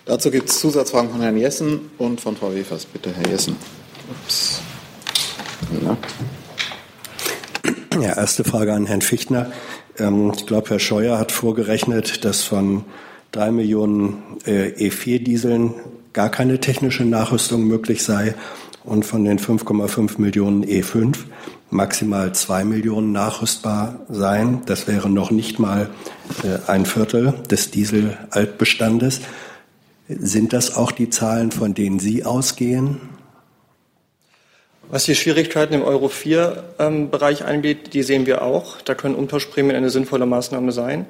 Dazu 0.05 0.31
gibt 0.31 0.48
es 0.48 0.59
Zusatzfragen 0.59 1.11
von 1.11 1.20
Herrn 1.20 1.37
Jessen 1.37 1.90
und 1.98 2.20
von 2.20 2.35
Frau 2.37 2.55
Wefers. 2.55 2.87
Bitte, 2.87 3.12
Herr 3.12 3.31
Jessen. 3.31 3.57
Ups. 4.11 4.61
Ja. 5.85 5.96
ja, 8.01 8.16
erste 8.16 8.42
Frage 8.42 8.72
an 8.72 8.87
Herrn 8.87 9.03
Fichtner. 9.03 9.53
Ähm, 9.98 10.32
ich 10.34 10.46
glaube, 10.46 10.70
Herr 10.70 10.78
Scheuer 10.78 11.18
hat 11.18 11.32
vorgerechnet, 11.32 12.24
dass 12.24 12.42
von 12.42 12.84
drei 13.32 13.50
Millionen 13.50 14.22
äh, 14.46 14.70
E4-Dieseln 14.88 15.74
gar 16.12 16.30
keine 16.30 16.61
technische 16.61 17.04
Nachrüstung 17.04 17.64
möglich 17.64 18.02
sei 18.02 18.34
und 18.84 19.04
von 19.04 19.24
den 19.24 19.38
5,5 19.38 20.20
Millionen 20.20 20.64
E5 20.64 21.16
maximal 21.70 22.34
zwei 22.34 22.64
Millionen 22.64 23.12
nachrüstbar 23.12 24.00
seien. 24.08 24.62
Das 24.66 24.87
wäre 24.87 25.11
noch 25.11 25.30
nicht 25.30 25.58
mal 25.58 25.90
äh, 26.42 26.70
ein 26.70 26.87
Viertel 26.87 27.34
des 27.50 27.70
Diesel-Altbestandes. 27.70 29.20
Sind 30.08 30.54
das 30.54 30.74
auch 30.74 30.90
die 30.90 31.11
Zahlen, 31.11 31.50
von 31.50 31.74
denen 31.74 31.98
Sie 31.98 32.24
ausgehen? 32.24 33.17
Was 34.90 35.05
die 35.05 35.14
Schwierigkeiten 35.14 35.74
im 35.74 35.83
Euro 35.83 36.07
4-Bereich 36.07 37.40
ähm, 37.42 37.46
angeht, 37.46 37.92
die 37.92 38.03
sehen 38.03 38.24
wir 38.24 38.40
auch. 38.42 38.81
Da 38.83 38.94
können 38.94 39.14
Umtauschprämien 39.14 39.77
eine 39.77 39.90
sinnvolle 39.90 40.24
Maßnahme 40.24 40.72
sein. 40.72 41.05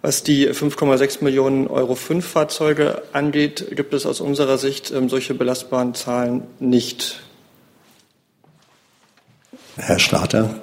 Was 0.00 0.24
die 0.24 0.48
5,6 0.48 1.22
Millionen 1.22 1.68
Euro 1.68 1.94
5 1.94 2.26
Fahrzeuge 2.26 3.02
angeht, 3.12 3.76
gibt 3.76 3.94
es 3.94 4.06
aus 4.06 4.20
unserer 4.20 4.58
Sicht 4.58 4.90
ähm, 4.90 5.08
solche 5.08 5.34
belastbaren 5.34 5.94
Zahlen 5.94 6.42
nicht. 6.58 7.22
Herr 9.76 10.00
Starter, 10.00 10.60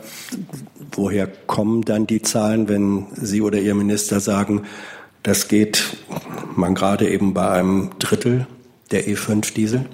woher 0.92 1.28
kommen 1.28 1.84
dann 1.84 2.08
die 2.08 2.22
Zahlen, 2.22 2.68
wenn 2.68 3.08
Sie 3.16 3.42
oder 3.42 3.60
Ihr 3.60 3.74
Minister 3.74 4.20
sagen, 4.20 4.66
das 5.24 5.48
geht 5.48 5.98
man 6.58 6.76
gerade 6.76 7.10
eben 7.10 7.34
bei 7.34 7.50
einem 7.50 7.92
Drittel 8.00 8.48
der 8.92 9.08
E5 9.08 9.54
Diesel? 9.54 9.86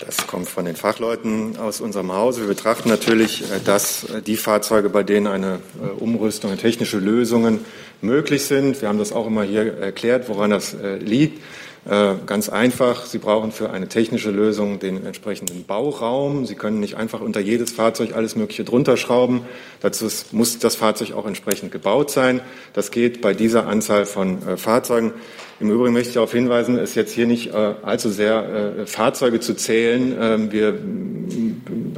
Das 0.00 0.26
kommt 0.26 0.46
von 0.46 0.66
den 0.66 0.76
Fachleuten 0.76 1.56
aus 1.56 1.80
unserem 1.80 2.12
Hause. 2.12 2.42
Wir 2.42 2.48
betrachten 2.48 2.90
natürlich, 2.90 3.50
äh, 3.50 3.60
dass 3.64 4.04
äh, 4.04 4.20
die 4.20 4.36
Fahrzeuge, 4.36 4.90
bei 4.90 5.02
denen 5.02 5.26
eine 5.26 5.60
äh, 5.82 5.88
Umrüstung, 5.98 6.54
technische 6.58 6.98
Lösungen 6.98 7.64
möglich 8.02 8.44
sind. 8.44 8.82
Wir 8.82 8.88
haben 8.88 8.98
das 8.98 9.12
auch 9.12 9.26
immer 9.26 9.42
hier 9.42 9.78
erklärt, 9.78 10.28
woran 10.28 10.50
das 10.50 10.76
liegt. 11.00 11.42
Ganz 11.88 12.48
einfach, 12.48 13.06
Sie 13.06 13.18
brauchen 13.18 13.52
für 13.52 13.70
eine 13.70 13.86
technische 13.86 14.32
Lösung 14.32 14.80
den 14.80 15.06
entsprechenden 15.06 15.64
Bauraum. 15.64 16.44
Sie 16.44 16.56
können 16.56 16.80
nicht 16.80 16.96
einfach 16.96 17.20
unter 17.20 17.38
jedes 17.38 17.70
Fahrzeug 17.70 18.16
alles 18.16 18.34
Mögliche 18.34 18.64
drunter 18.64 18.96
schrauben. 18.96 19.42
Dazu 19.80 20.08
muss 20.32 20.58
das 20.58 20.74
Fahrzeug 20.74 21.12
auch 21.12 21.26
entsprechend 21.26 21.70
gebaut 21.70 22.10
sein. 22.10 22.40
Das 22.72 22.90
geht 22.90 23.20
bei 23.20 23.34
dieser 23.34 23.68
Anzahl 23.68 24.04
von 24.04 24.56
Fahrzeugen. 24.56 25.12
Im 25.58 25.70
Übrigen 25.70 25.94
möchte 25.94 26.08
ich 26.08 26.14
darauf 26.14 26.32
hinweisen, 26.32 26.78
es 26.78 26.94
jetzt 26.94 27.12
hier 27.12 27.26
nicht 27.26 27.54
äh, 27.54 27.74
allzu 27.82 28.10
sehr 28.10 28.76
äh, 28.80 28.86
Fahrzeuge 28.86 29.40
zu 29.40 29.54
zählen. 29.54 30.14
Ähm, 30.20 30.52
wir 30.52 30.78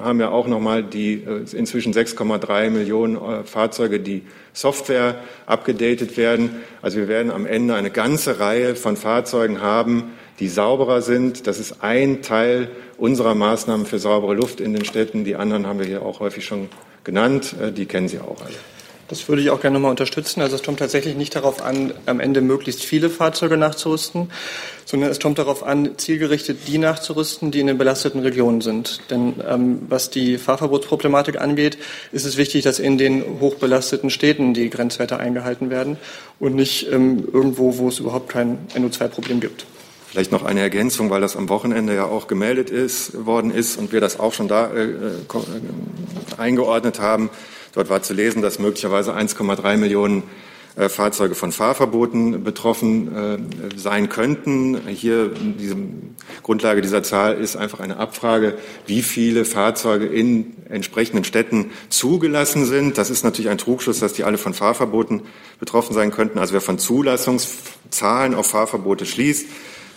haben 0.01 0.21
ja 0.21 0.31
auch 0.31 0.47
noch 0.47 0.61
mal 0.61 0.83
die 0.83 1.25
äh, 1.25 1.45
inzwischen 1.57 1.93
6,3 1.93 2.71
Millionen 2.71 3.17
äh, 3.17 3.45
Fahrzeuge, 3.45 4.01
die 4.01 4.23
Software 4.53 5.17
abgedatet 5.47 6.17
werden. 6.17 6.57
Also 6.83 6.99
wir 6.99 7.09
werden 7.09 7.31
am 7.31 7.47
Ende 7.47 7.75
eine 7.75 7.91
ganze 7.91 8.41
Reihe 8.41 8.77
von 8.77 8.97
Fahrzeugen 8.97 9.61
haben, 9.61 10.13
die 10.41 10.49
sauberer 10.49 11.03
sind. 11.03 11.47
Das 11.47 11.59
ist 11.59 11.83
ein 11.83 12.23
Teil 12.23 12.71
unserer 12.97 13.35
Maßnahmen 13.35 13.87
für 13.87 13.99
saubere 13.99 14.35
Luft 14.35 14.61
in 14.61 14.73
den 14.73 14.85
Städten. 14.85 15.25
Die 15.25 15.37
anderen 15.37 15.67
haben 15.67 15.79
wir 15.79 15.87
hier 15.87 16.03
auch 16.03 16.21
häufig 16.21 16.45
schon 16.45 16.69
genannt. 17.05 17.55
Äh, 17.61 17.73
die 17.73 17.87
kennen 17.87 18.09
Sie 18.09 18.19
auch 18.19 18.41
alle. 18.41 18.78
Das 19.09 19.27
würde 19.27 19.41
ich 19.41 19.49
auch 19.49 19.61
gerne 19.61 19.75
nochmal 19.75 19.91
unterstützen. 19.91 20.43
Also 20.43 20.57
es 20.57 20.63
kommt 20.63 20.81
tatsächlich 20.81 21.17
nicht 21.17 21.35
darauf 21.35 21.63
an, 21.63 21.95
am 22.05 22.21
Ende 22.21 22.43
möglichst 22.43 22.85
viele 22.85 23.09
Fahrzeuge 23.09 23.57
nachzurüsten, 23.57 24.31
sondern 24.85 25.11
es 25.11 25.19
kommt 25.19 25.39
darauf 25.39 25.63
an, 25.63 25.97
zielgerichtet 25.97 26.69
die 26.69 26.77
nachzurüsten, 26.77 27.51
die 27.51 27.61
in 27.61 27.69
den 27.69 27.79
belasteten 27.79 28.21
Regionen 28.21 28.61
sind. 28.61 29.01
Denn 29.11 29.35
ähm, 29.49 29.81
was 29.89 30.11
die 30.11 30.37
Fahrverbotsproblematik 30.37 31.41
angeht, 31.41 31.79
ist 32.13 32.27
es 32.27 32.37
wichtig, 32.37 32.65
dass 32.65 32.79
in 32.79 32.99
den 32.99 33.25
hochbelasteten 33.41 34.11
Städten 34.11 34.53
die 34.53 34.69
Grenzwerte 34.69 35.19
eingehalten 35.19 35.71
werden 35.71 35.97
und 36.39 36.55
nicht 36.55 36.93
ähm, 36.93 37.27
irgendwo, 37.33 37.79
wo 37.79 37.89
es 37.89 38.01
überhaupt 38.01 38.29
kein 38.29 38.59
NO2-Problem 38.75 39.41
gibt. 39.41 39.65
Vielleicht 40.11 40.33
noch 40.33 40.45
eine 40.45 40.61
Ergänzung, 40.61 41.09
weil 41.11 41.21
das 41.23 41.37
am 41.37 41.49
Wochenende 41.49 41.95
ja 41.95 42.05
auch 42.05 42.29
gemeldet 42.29 42.69
ist, 42.69 43.27
worden 43.27 43.51
ist 43.51 43.79
und 43.79 43.93
wir 43.93 44.01
das 44.01 44.21
auch 44.21 44.35
schon 44.35 44.49
da 44.49 44.71
äh, 44.71 44.85
äh 44.85 44.97
eingeordnet 46.39 46.99
haben. 47.01 47.31
Dort 47.79 47.91
war 47.91 48.03
zu 48.03 48.13
lesen, 48.13 48.43
dass 48.43 48.59
möglicherweise 48.59 49.15
1,3 49.15 49.77
Millionen 49.77 50.25
äh, 50.75 50.89
Fahrzeuge 50.89 51.37
von 51.37 51.53
Fahrverboten 51.53 52.43
betroffen 52.43 53.15
äh, 53.15 53.39
sein 53.79 54.09
könnten. 54.09 54.89
Hier 54.89 55.29
diese 55.29 55.77
Grundlage 56.43 56.83
dieser 56.83 57.05
Zahl 57.05 57.39
ist 57.39 57.55
einfach 57.55 57.79
eine 57.79 57.99
Abfrage, 57.99 58.59
wie 58.87 59.01
viele 59.03 59.45
Fahrzeuge 59.45 60.07
in 60.07 60.57
entsprechenden 60.69 61.23
Städten 61.23 61.71
zugelassen 61.89 62.65
sind. 62.65 62.99
Das 62.99 63.11
ist 63.11 63.23
natürlich 63.23 63.49
ein 63.49 63.59
Trugschluss, 63.59 64.01
dass 64.01 64.13
die 64.13 64.25
alle 64.25 64.39
von 64.39 64.55
Fahrverboten 64.55 65.23
betroffen 65.61 65.95
sein 65.95 66.11
könnten. 66.11 66.41
Also 66.41 66.55
wer 66.55 66.61
von 66.61 66.81
Zulassungszahlen 66.81 68.35
auf 68.35 68.49
Fahrverbote 68.49 69.07
schließt, 69.07 69.47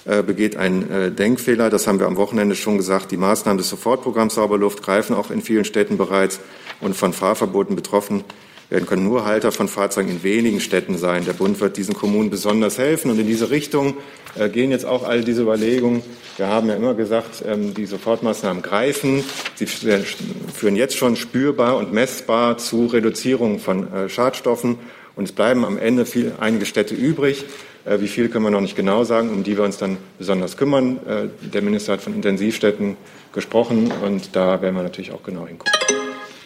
begeht 0.04 0.56
einen 0.56 1.16
Denkfehler. 1.16 1.70
Das 1.70 1.86
haben 1.86 2.00
wir 2.00 2.08
am 2.08 2.18
Wochenende 2.18 2.56
schon 2.56 2.78
gesagt. 2.78 3.12
Die 3.12 3.18
Maßnahmen 3.18 3.60
des 3.60 3.70
Sofortprogramms 3.70 4.34
Sauberluft 4.34 4.82
greifen 4.82 5.16
auch 5.16 5.30
in 5.30 5.42
vielen 5.42 5.64
Städten 5.64 5.98
bereits 5.98 6.40
und 6.80 6.96
von 6.96 7.14
Fahrverboten 7.14 7.76
betroffen 7.76 8.24
werden 8.72 8.86
können 8.86 9.04
nur 9.04 9.26
Halter 9.26 9.52
von 9.52 9.68
Fahrzeugen 9.68 10.10
in 10.10 10.24
wenigen 10.24 10.62
Städten 10.62 10.98
sein. 10.98 11.26
Der 11.26 11.34
Bund 11.34 11.60
wird 11.60 11.76
diesen 11.76 11.94
Kommunen 11.94 12.30
besonders 12.30 12.78
helfen. 12.78 13.12
Und 13.12 13.20
in 13.20 13.28
diese 13.28 13.50
Richtung 13.50 13.96
äh, 14.40 14.48
gehen 14.48 14.72
jetzt 14.72 14.86
auch 14.86 15.04
all 15.04 15.26
diese 15.26 15.42
Überlegungen. 15.42 16.02
Wir 16.38 16.48
haben 16.48 16.70
ja 16.70 16.76
immer 16.76 16.94
gesagt, 16.94 17.44
ähm, 17.46 17.74
die 17.74 17.86
Sofortmaßnahmen 17.86 18.64
greifen. 18.64 19.26
Sie 19.56 19.66
führen 19.66 20.78
jetzt 20.78 20.96
schon 20.96 21.18
spürbar 21.18 21.76
und 21.76 21.92
messbar 21.92 22.58
zu 22.58 22.86
Reduzierung 22.86 23.60
von 23.60 23.92
äh, 23.92 24.08
Schadstoffen. 24.08 24.78
Und 25.18 25.26
es 25.26 25.34
bleiben 25.34 25.66
am 25.66 25.78
Ende 25.78 26.06
viel, 26.06 26.32
einige 26.40 26.66
Städte 26.66 26.96
übrig. 26.96 27.44
Äh, 27.86 28.00
wie 28.00 28.08
viele 28.08 28.30
können 28.30 28.46
wir 28.46 28.52
noch 28.52 28.62
nicht 28.62 28.76
genau 28.76 29.04
sagen, 29.04 29.30
um 29.30 29.44
die 29.44 29.58
wir 29.58 29.64
uns 29.64 29.78
dann 29.78 29.98
besonders 30.18 30.58
kümmern. 30.58 31.00
Äh, 31.08 31.48
der 31.48 31.62
Minister 31.62 31.94
hat 31.94 32.02
von 32.02 32.14
Intensivstädten 32.14 32.98
gesprochen 33.34 33.92
und 34.04 34.36
da 34.36 34.62
werden 34.62 34.76
wir 34.76 34.84
natürlich 34.84 35.12
auch 35.12 35.24
genau 35.24 35.48
hingucken. 35.48 35.74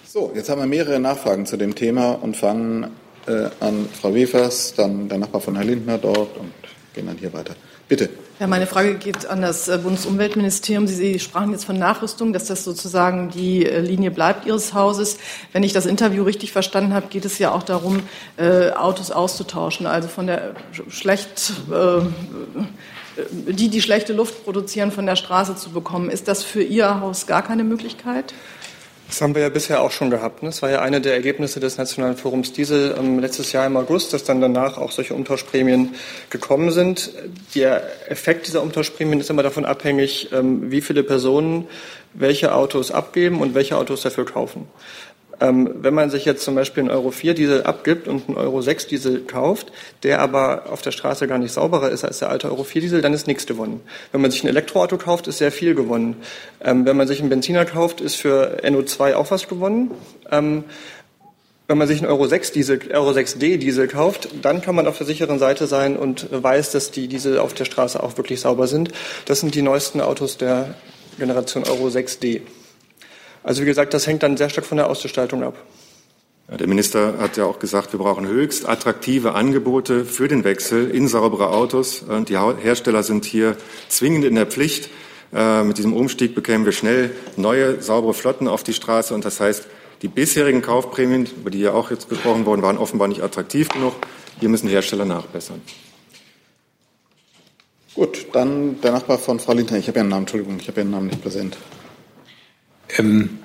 So, 0.06 0.32
jetzt 0.34 0.50
haben 0.50 0.62
wir 0.62 0.68
mehrere 0.68 1.00
Nachfragen 1.00 1.46
zu 1.46 1.58
dem 1.58 1.76
Thema 1.76 2.12
und 2.12 2.38
fangen 2.38 2.92
äh, 3.28 3.50
an 3.60 3.88
Frau 4.00 4.14
Wefers, 4.14 4.74
dann 4.76 5.10
der 5.10 5.18
Nachbar 5.18 5.42
von 5.42 5.56
Herrn 5.56 5.68
Lindner 5.68 5.98
dort 5.98 6.38
und 6.38 6.54
gehen 6.94 7.08
dann 7.08 7.18
hier 7.18 7.34
weiter. 7.34 7.56
Bitte. 7.88 8.10
Ja, 8.38 8.48
meine 8.48 8.68
Frage 8.68 8.96
geht 8.96 9.26
an 9.28 9.42
das 9.42 9.70
äh, 9.70 9.78
Bundesumweltministerium. 9.78 10.88
Sie, 10.88 11.20
sprachen 11.20 11.52
jetzt 11.52 11.64
von 11.64 11.80
Nachrüstung, 11.80 12.34
dass 12.34 12.44
das 12.44 12.66
sozusagen 12.66 13.30
die 13.30 13.66
äh, 13.66 13.80
Linie 13.80 14.12
bleibt 14.12 14.46
Ihres 14.46 14.74
Hauses. 14.74 15.18
Wenn 15.54 15.64
ich 15.64 15.72
das 15.72 15.86
Interview 15.86 16.24
richtig 16.24 16.52
verstanden 16.52 16.94
habe, 16.94 17.08
geht 17.08 17.24
es 17.24 17.40
ja 17.40 17.54
auch 17.54 17.64
darum, 17.64 18.02
äh, 18.36 18.72
Autos 18.72 19.12
auszutauschen, 19.12 19.88
also 19.88 20.10
von 20.10 20.28
der 20.28 20.56
schlecht 20.90 21.54
die, 23.48 23.70
die 23.70 23.82
schlechte 23.82 24.12
Luft 24.12 24.44
produzieren, 24.44 24.92
von 24.92 25.06
der 25.06 25.16
Straße 25.16 25.56
zu 25.56 25.70
bekommen. 25.70 26.10
Ist 26.10 26.28
das 26.28 26.44
für 26.44 26.62
Ihr 26.62 27.00
Haus 27.00 27.28
gar 27.28 27.42
keine 27.42 27.64
Möglichkeit? 27.64 28.34
Das 29.08 29.22
haben 29.22 29.36
wir 29.36 29.44
ja 29.44 29.50
bisher 29.50 29.82
auch 29.82 29.92
schon 29.92 30.10
gehabt. 30.10 30.42
Ne? 30.42 30.50
Das 30.50 30.62
war 30.62 30.70
ja 30.70 30.82
eine 30.82 31.00
der 31.00 31.14
Ergebnisse 31.14 31.60
des 31.60 31.78
Nationalen 31.78 32.18
Forums 32.18 32.54
Diesel 32.54 32.96
ähm, 32.98 33.20
letztes 33.20 33.52
Jahr 33.52 33.68
im 33.68 33.78
August, 33.78 34.14
dass 34.14 34.24
dann 34.24 34.42
danach 34.42 34.78
auch 34.78 34.92
solche 34.92 35.14
Umtauschprämien 35.14 35.96
gekommen 36.30 36.72
sind. 36.72 37.12
Der 37.54 37.84
Effekt 38.10 38.48
dieser 38.48 38.64
Umtauschprämien 38.64 39.20
ist 39.20 39.30
immer 39.30 39.44
davon 39.44 39.66
abhängig, 39.66 40.32
ähm, 40.34 40.72
wie 40.72 40.82
viele 40.82 41.04
Personen 41.04 41.68
welche 42.16 42.56
Autos 42.56 42.92
abgeben 42.92 43.42
und 43.42 43.54
welche 43.54 43.78
Autos 43.78 44.02
dafür 44.02 44.26
kaufen. 44.26 44.68
Ähm, 45.42 45.76
wenn 45.82 45.94
man 45.94 46.10
sich 46.10 46.26
jetzt 46.26 46.44
zum 46.44 46.56
Beispiel 46.56 46.82
einen 46.82 46.92
Euro 46.92 47.12
4 47.12 47.34
Diesel 47.34 47.64
abgibt 47.64 48.08
und 48.08 48.28
einen 48.28 48.38
Euro 48.38 48.62
6 48.62 48.88
Diesel 48.88 49.22
kauft, 49.22 49.72
der 50.04 50.22
aber 50.22 50.72
auf 50.72 50.82
der 50.82 50.92
Straße 50.92 51.28
gar 51.28 51.38
nicht 51.38 51.52
sauberer 51.52 51.90
ist 51.90 52.04
als 52.04 52.20
der 52.20 52.30
alte 52.30 52.50
Euro 52.50 52.64
4 52.64 52.82
Diesel, 52.82 53.02
dann 53.02 53.14
ist 53.14 53.28
nichts 53.28 53.46
gewonnen. 53.46 53.82
Wenn 54.12 54.22
man 54.22 54.32
sich 54.32 54.44
ein 54.44 54.48
Elektroauto 54.48 54.98
kauft, 54.98 55.28
ist 55.28 55.40
sehr 55.40 55.52
viel 55.52 55.76
gewonnen. 55.76 56.18
Ähm, 56.64 56.86
wenn 56.86 56.98
man 56.98 57.08
sich 57.08 57.20
einen 57.20 57.30
Benziner 57.30 57.66
kauft, 57.66 58.02
ist 58.02 58.16
für 58.16 58.62
NO2 58.64 59.16
auch 59.16 59.32
was 59.32 59.48
gewonnen. 59.48 59.92
Ähm, 60.32 60.64
wenn 61.68 61.80
man 61.80 61.88
sich 61.88 62.00
einen 62.00 62.12
Euro 62.12 62.28
6 62.28 62.52
Diesel, 62.52 62.80
Euro 62.94 63.12
6D 63.12 63.58
Diesel 63.58 63.88
kauft, 63.88 64.30
dann 64.42 64.62
kann 64.62 64.76
man 64.76 64.88
auf 64.88 64.98
der 64.98 65.08
sicheren 65.08 65.40
Seite 65.40 65.66
sein 65.66 65.98
und 65.98 66.28
weiß, 66.32 66.72
dass 66.72 66.92
die 66.92 67.08
Diesel 67.08 67.40
auf 67.40 67.54
der 67.54 67.66
Straße 67.66 68.02
auch 68.02 68.18
wirklich 68.18 68.40
sauber 68.40 68.68
sind. 68.68 68.92
Das 69.26 69.40
sind 69.40 69.56
die 69.56 69.64
neuesten 69.64 70.00
Autos 70.00 70.38
der 70.38 70.76
Generation 71.18 71.64
Euro 71.64 71.88
6D. 71.88 72.42
Also 73.46 73.62
wie 73.62 73.66
gesagt, 73.66 73.94
das 73.94 74.08
hängt 74.08 74.24
dann 74.24 74.38
sehr 74.38 74.50
stark 74.50 74.66
von 74.66 74.78
der 74.78 74.90
Ausgestaltung 74.90 75.44
ab. 75.44 75.56
Ja, 76.50 76.58
der 76.58 76.68
Minister 76.68 77.20
hat 77.20 77.38
ja 77.38 77.46
auch 77.46 77.60
gesagt, 77.60 77.94
wir 77.94 78.00
brauchen 78.00 78.28
höchst 78.28 78.68
attraktive 78.68 79.36
Angebote 79.36 80.04
für 80.04 80.28
den 80.28 80.44
Wechsel 80.44 80.90
in 80.90 81.08
saubere 81.08 81.52
Autos. 81.52 82.02
Und 82.02 82.30
die 82.30 82.40
Hersteller 82.40 83.04
sind 83.04 83.24
hier 83.24 83.56
zwingend 83.88 84.26
in 84.26 84.34
der 84.34 84.48
Pflicht. 84.48 84.90
Äh, 85.32 85.64
mit 85.64 85.78
diesem 85.78 85.94
Umstieg 85.94 86.34
bekämen 86.34 86.66
wir 86.66 86.72
schnell 86.72 87.12
neue, 87.38 87.84
saubere 87.84 88.16
Flotten 88.16 88.48
auf 88.48 88.64
die 88.64 88.74
Straße. 88.74 89.14
Und 89.14 89.26
das 89.26 89.40
heißt, 89.40 89.68
die 90.02 90.08
bisherigen 90.08 90.64
Kaufprämien, 90.64 91.28
über 91.38 91.52
die 91.52 91.60
ja 91.60 91.74
auch 91.74 91.92
jetzt 91.92 92.10
gesprochen 92.10 92.48
wurden, 92.48 92.64
waren 92.64 92.80
offenbar 92.80 93.08
nicht 93.08 93.22
attraktiv 93.22 93.70
genug. 93.70 93.94
Hier 94.40 94.50
müssen 94.50 94.68
die 94.68 94.74
Hersteller 94.74 95.06
nachbessern. 95.06 95.62
Gut, 97.94 98.26
dann 98.34 98.82
der 98.82 98.92
Nachbar 98.92 99.20
von 99.20 99.40
Frau 99.40 99.54
Lindner. 99.54 99.78
Ich 99.78 99.88
habe 99.88 100.00
Ihren 100.00 100.10
Namen, 100.10 100.24
Entschuldigung, 100.24 100.58
ich 100.60 100.68
habe 100.68 100.82
Ihren 100.82 100.90
Namen 100.90 101.08
nicht 101.08 101.22
präsent. 101.22 101.58
Ähm, 102.98 103.40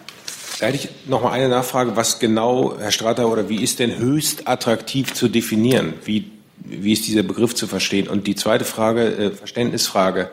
da 0.61 0.67
hätte 0.67 0.77
ich 0.77 1.09
noch 1.09 1.23
mal 1.23 1.33
eine 1.33 1.49
Nachfrage. 1.49 1.97
Was 1.97 2.19
genau, 2.19 2.77
Herr 2.79 2.91
Strater, 2.91 3.29
oder 3.29 3.49
wie 3.49 3.63
ist 3.63 3.79
denn 3.79 3.97
höchst 3.97 4.47
attraktiv 4.47 5.15
zu 5.15 5.29
definieren? 5.29 5.95
Wie, 6.05 6.31
wie 6.59 6.93
ist 6.93 7.07
dieser 7.07 7.23
Begriff 7.23 7.55
zu 7.55 7.67
verstehen? 7.67 8.09
Und 8.09 8.27
die 8.27 8.35
zweite 8.35 8.65
Frage, 8.65 9.07
äh, 9.07 9.31
Verständnisfrage. 9.31 10.31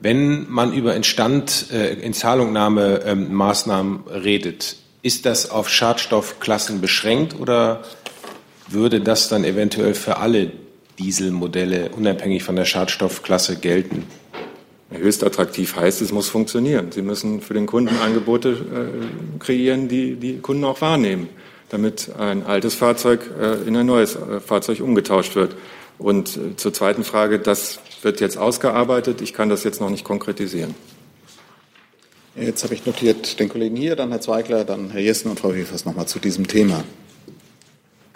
Wenn 0.00 0.50
man 0.50 0.72
über 0.72 0.96
Instand, 0.96 1.66
äh, 1.72 1.92
Inzahlungnahmemaßnahmen 1.92 4.00
ähm, 4.06 4.12
redet, 4.12 4.76
ist 5.02 5.26
das 5.26 5.50
auf 5.50 5.68
Schadstoffklassen 5.68 6.80
beschränkt 6.80 7.38
oder 7.38 7.82
würde 8.68 9.00
das 9.00 9.28
dann 9.28 9.44
eventuell 9.44 9.94
für 9.94 10.16
alle 10.16 10.52
Dieselmodelle 10.98 11.90
unabhängig 11.90 12.42
von 12.42 12.56
der 12.56 12.64
Schadstoffklasse 12.64 13.56
gelten? 13.56 14.04
Höchst 14.90 15.22
attraktiv 15.22 15.76
heißt, 15.76 16.02
es 16.02 16.12
muss 16.12 16.28
funktionieren. 16.28 16.90
Sie 16.90 17.02
müssen 17.02 17.40
für 17.40 17.54
den 17.54 17.66
Kunden 17.66 17.96
Angebote 17.96 18.50
äh, 18.50 19.38
kreieren, 19.38 19.88
die 19.88 20.16
die 20.16 20.38
Kunden 20.38 20.64
auch 20.64 20.80
wahrnehmen, 20.80 21.28
damit 21.68 22.10
ein 22.18 22.44
altes 22.44 22.74
Fahrzeug 22.74 23.30
äh, 23.40 23.68
in 23.68 23.76
ein 23.76 23.86
neues 23.86 24.16
äh, 24.16 24.40
Fahrzeug 24.40 24.80
umgetauscht 24.80 25.36
wird. 25.36 25.54
Und 25.98 26.36
äh, 26.36 26.56
zur 26.56 26.72
zweiten 26.72 27.04
Frage, 27.04 27.38
das 27.38 27.78
wird 28.02 28.20
jetzt 28.20 28.36
ausgearbeitet. 28.36 29.20
Ich 29.20 29.32
kann 29.32 29.48
das 29.48 29.62
jetzt 29.62 29.80
noch 29.80 29.90
nicht 29.90 30.04
konkretisieren. 30.04 30.74
Jetzt 32.34 32.64
habe 32.64 32.74
ich 32.74 32.86
notiert 32.86 33.38
den 33.38 33.48
Kollegen 33.48 33.76
hier, 33.76 33.96
dann 33.96 34.10
Herr 34.10 34.20
Zweigler, 34.20 34.64
dann 34.64 34.90
Herr 34.90 35.00
Jessen 35.00 35.30
und 35.30 35.38
Frau 35.38 35.54
Wiefers 35.54 35.84
nochmal 35.84 36.06
zu 36.06 36.18
diesem 36.18 36.48
Thema. 36.48 36.84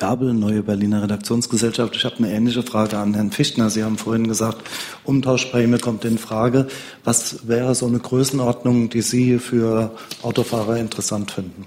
Gabel, 0.05 0.35
Neue 0.35 0.63
Berliner 0.63 1.03
Redaktionsgesellschaft. 1.03 1.97
Ich 1.97 2.05
habe 2.05 2.19
eine 2.19 2.31
ähnliche 2.31 2.63
Frage 2.63 2.99
an 2.99 3.15
Herrn 3.15 3.31
Fichtner. 3.31 3.71
Sie 3.71 3.83
haben 3.83 3.97
vorhin 3.97 4.29
gesagt, 4.29 4.59
Umtauschprämie 5.05 5.79
kommt 5.79 6.05
in 6.05 6.19
Frage. 6.19 6.67
Was 7.05 7.49
wäre 7.49 7.75
so 7.75 7.87
eine 7.87 8.01
Größenordnung, 8.01 8.91
die 8.91 9.01
Sie 9.01 9.39
für 9.39 9.97
Autofahrer 10.21 10.77
interessant 10.77 11.31
finden? 11.31 11.67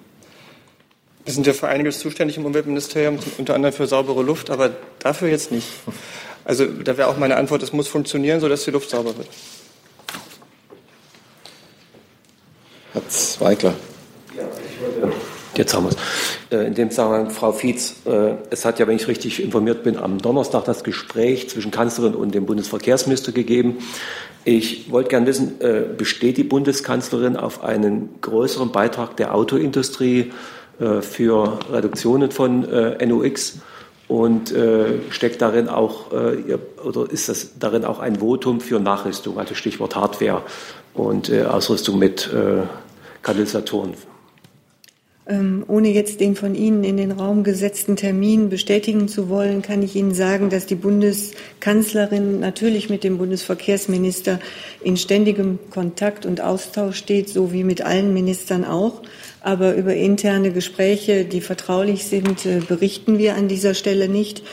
Wir 1.25 1.33
sind 1.33 1.47
ja 1.47 1.53
für 1.53 1.67
einiges 1.67 1.97
zuständig 1.97 2.37
im 2.37 2.45
Umweltministerium, 2.45 3.17
unter 3.39 3.55
anderem 3.55 3.73
für 3.73 3.87
saubere 3.87 4.21
Luft, 4.21 4.51
aber 4.51 4.69
dafür 4.99 5.29
jetzt 5.29 5.51
nicht. 5.51 5.65
Also 6.45 6.67
da 6.67 6.95
wäre 6.95 7.07
auch 7.07 7.17
meine 7.17 7.37
Antwort, 7.37 7.63
es 7.63 7.73
muss 7.73 7.87
funktionieren, 7.87 8.39
sodass 8.39 8.65
die 8.65 8.71
Luft 8.71 8.91
sauber 8.91 9.17
wird. 9.17 9.29
Herr 12.93 13.09
Zweigler. 13.09 13.73
Jetzt 15.57 15.73
haben 15.73 15.85
wir 15.85 15.89
es. 15.89 15.97
Äh, 16.51 16.67
in 16.67 16.75
dem 16.75 16.91
Zusammenhang, 16.91 17.31
Frau 17.31 17.51
Fietz, 17.51 17.95
äh, 18.05 18.35
es 18.51 18.63
hat 18.63 18.79
ja, 18.79 18.87
wenn 18.87 18.95
ich 18.95 19.07
richtig 19.07 19.43
informiert 19.43 19.83
bin, 19.83 19.97
am 19.97 20.19
Donnerstag 20.19 20.65
das 20.65 20.83
Gespräch 20.83 21.49
zwischen 21.49 21.71
Kanzlerin 21.71 22.13
und 22.13 22.35
dem 22.35 22.45
Bundesverkehrsminister 22.45 23.31
gegeben. 23.31 23.79
Ich 24.45 24.91
wollte 24.91 25.09
gerne 25.09 25.25
wissen, 25.25 25.59
äh, 25.59 25.81
besteht 25.97 26.37
die 26.37 26.43
Bundeskanzlerin 26.43 27.35
auf 27.35 27.63
einen 27.63 28.09
größeren 28.21 28.71
Beitrag 28.71 29.17
der 29.17 29.33
Autoindustrie 29.35 30.31
für 31.01 31.57
Reduktionen 31.71 32.29
von 32.29 32.67
NOx? 33.03 33.57
Und 34.07 34.53
steckt 35.09 35.41
darin 35.41 35.69
auch, 35.69 36.11
oder 36.11 37.11
ist 37.11 37.29
das 37.29 37.57
darin 37.57 37.83
auch 37.83 37.97
ein 37.97 38.17
Votum 38.17 38.61
für 38.61 38.79
Nachrüstung, 38.79 39.39
also 39.39 39.55
Stichwort 39.55 39.95
Hardware 39.95 40.43
und 40.93 41.33
Ausrüstung 41.33 41.97
mit 41.97 42.29
Katalysatoren? 43.23 43.95
Ähm, 45.29 45.65
ohne 45.67 45.89
jetzt 45.89 46.21
den 46.21 46.37
von 46.37 46.55
Ihnen 46.55 46.85
in 46.85 46.95
den 46.95 47.11
Raum 47.11 47.43
gesetzten 47.43 47.97
Termin 47.97 48.47
bestätigen 48.49 49.09
zu 49.09 49.27
wollen, 49.27 49.61
kann 49.61 49.83
ich 49.83 49.95
Ihnen 49.97 50.13
sagen, 50.13 50.49
dass 50.49 50.67
die 50.67 50.75
Bundeskanzlerin 50.75 52.39
natürlich 52.39 52.89
mit 52.89 53.03
dem 53.03 53.17
Bundesverkehrsminister 53.17 54.39
in 54.81 54.95
ständigem 54.95 55.59
Kontakt 55.69 56.25
und 56.25 56.39
Austausch 56.39 56.95
steht, 56.95 57.27
so 57.27 57.51
wie 57.51 57.65
mit 57.65 57.81
allen 57.81 58.13
Ministern 58.13 58.63
auch. 58.63 59.01
Aber 59.41 59.75
über 59.75 59.95
interne 59.95 60.51
Gespräche, 60.51 61.25
die 61.25 61.41
vertraulich 61.41 62.05
sind, 62.05 62.45
äh, 62.45 62.59
berichten 62.65 63.17
wir 63.17 63.35
an 63.35 63.49
dieser 63.49 63.73
Stelle 63.73 64.07
nicht. 64.07 64.43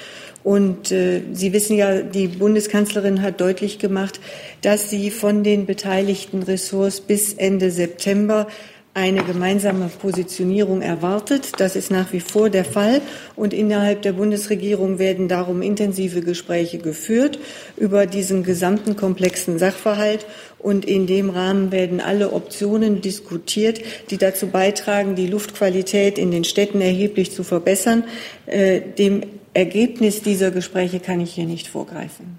Und 0.43 0.91
äh, 0.91 1.23
Sie 1.33 1.53
wissen 1.53 1.77
ja, 1.77 2.03
die 2.03 2.27
Bundeskanzlerin 2.27 3.23
hat 3.23 3.41
deutlich 3.41 3.79
gemacht, 3.79 4.21
dass 4.61 4.91
sie 4.91 5.11
von 5.11 5.43
den 5.45 5.67
beteiligten 5.67 6.43
Ressorts 6.43 7.01
bis 7.01 7.33
Ende 7.33 7.71
September 7.71 8.49
eine 8.95 9.25
gemeinsame 9.25 9.89
Positionierung 9.89 10.81
erwartet. 10.81 11.53
Das 11.59 11.75
ist 11.75 11.91
nach 11.91 12.13
wie 12.13 12.21
vor 12.21 12.49
der 12.49 12.65
Fall. 12.65 13.03
Und 13.35 13.53
innerhalb 13.53 14.03
der 14.03 14.13
Bundesregierung 14.13 15.01
werden 15.01 15.27
darum 15.27 15.63
intensive 15.63 16.21
Gespräche 16.21 16.79
geführt 16.79 17.41
über 17.77 18.07
diesen 18.07 18.45
gesamten 18.45 18.95
komplexen 18.95 19.59
Sachverhalt. 19.59 20.27
Und 20.61 20.85
in 20.85 21.09
dem 21.09 21.29
Rahmen 21.29 21.73
werden 21.73 22.01
alle 22.01 22.33
Optionen 22.33 23.01
diskutiert, 23.01 23.81
die 24.11 24.17
dazu 24.17 24.47
beitragen, 24.47 25.17
die 25.17 25.27
Luftqualität 25.27 26.17
in 26.17 26.31
den 26.31 26.45
Städten 26.45 26.81
erheblich 26.81 27.33
zu 27.33 27.43
verbessern. 27.43 28.05
Äh, 28.47 28.81
dem 28.81 29.23
Ergebnis 29.55 30.23
dieser 30.23 30.53
Gespräche 30.53 31.01
kann 31.01 31.21
ich 31.21 31.35
hier 31.35 31.47
nicht 31.47 31.67
vorgreifen. 31.67 32.39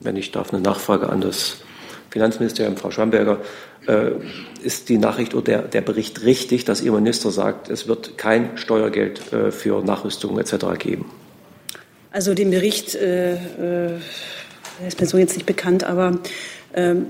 Wenn 0.00 0.16
ich 0.16 0.32
darf, 0.32 0.52
eine 0.52 0.60
Nachfrage 0.60 1.08
an 1.08 1.20
das 1.20 1.62
Finanzministerium, 2.14 2.76
Frau 2.76 2.92
Schwamberger. 2.92 3.40
Äh, 3.88 4.12
ist 4.62 4.88
die 4.88 4.98
Nachricht 4.98 5.34
oder 5.34 5.42
der, 5.42 5.62
der, 5.62 5.80
Bericht 5.80 6.22
richtig, 6.22 6.64
dass 6.64 6.80
Ihr 6.80 6.92
Minister 6.92 7.32
sagt, 7.32 7.68
es 7.68 7.88
wird 7.88 8.16
kein 8.16 8.56
Steuergeld 8.56 9.32
äh, 9.32 9.50
für 9.50 9.82
Nachrüstung 9.82 10.38
etc. 10.38 10.78
geben? 10.78 11.10
Also 12.12 12.34
den 12.34 12.52
Bericht 12.52 12.94
äh, 12.94 13.34
äh, 13.34 13.98
ist 14.86 15.00
mir 15.00 15.08
so 15.08 15.18
jetzt 15.18 15.34
nicht 15.34 15.44
bekannt, 15.44 15.82
aber 15.82 16.20
ähm, 16.72 17.06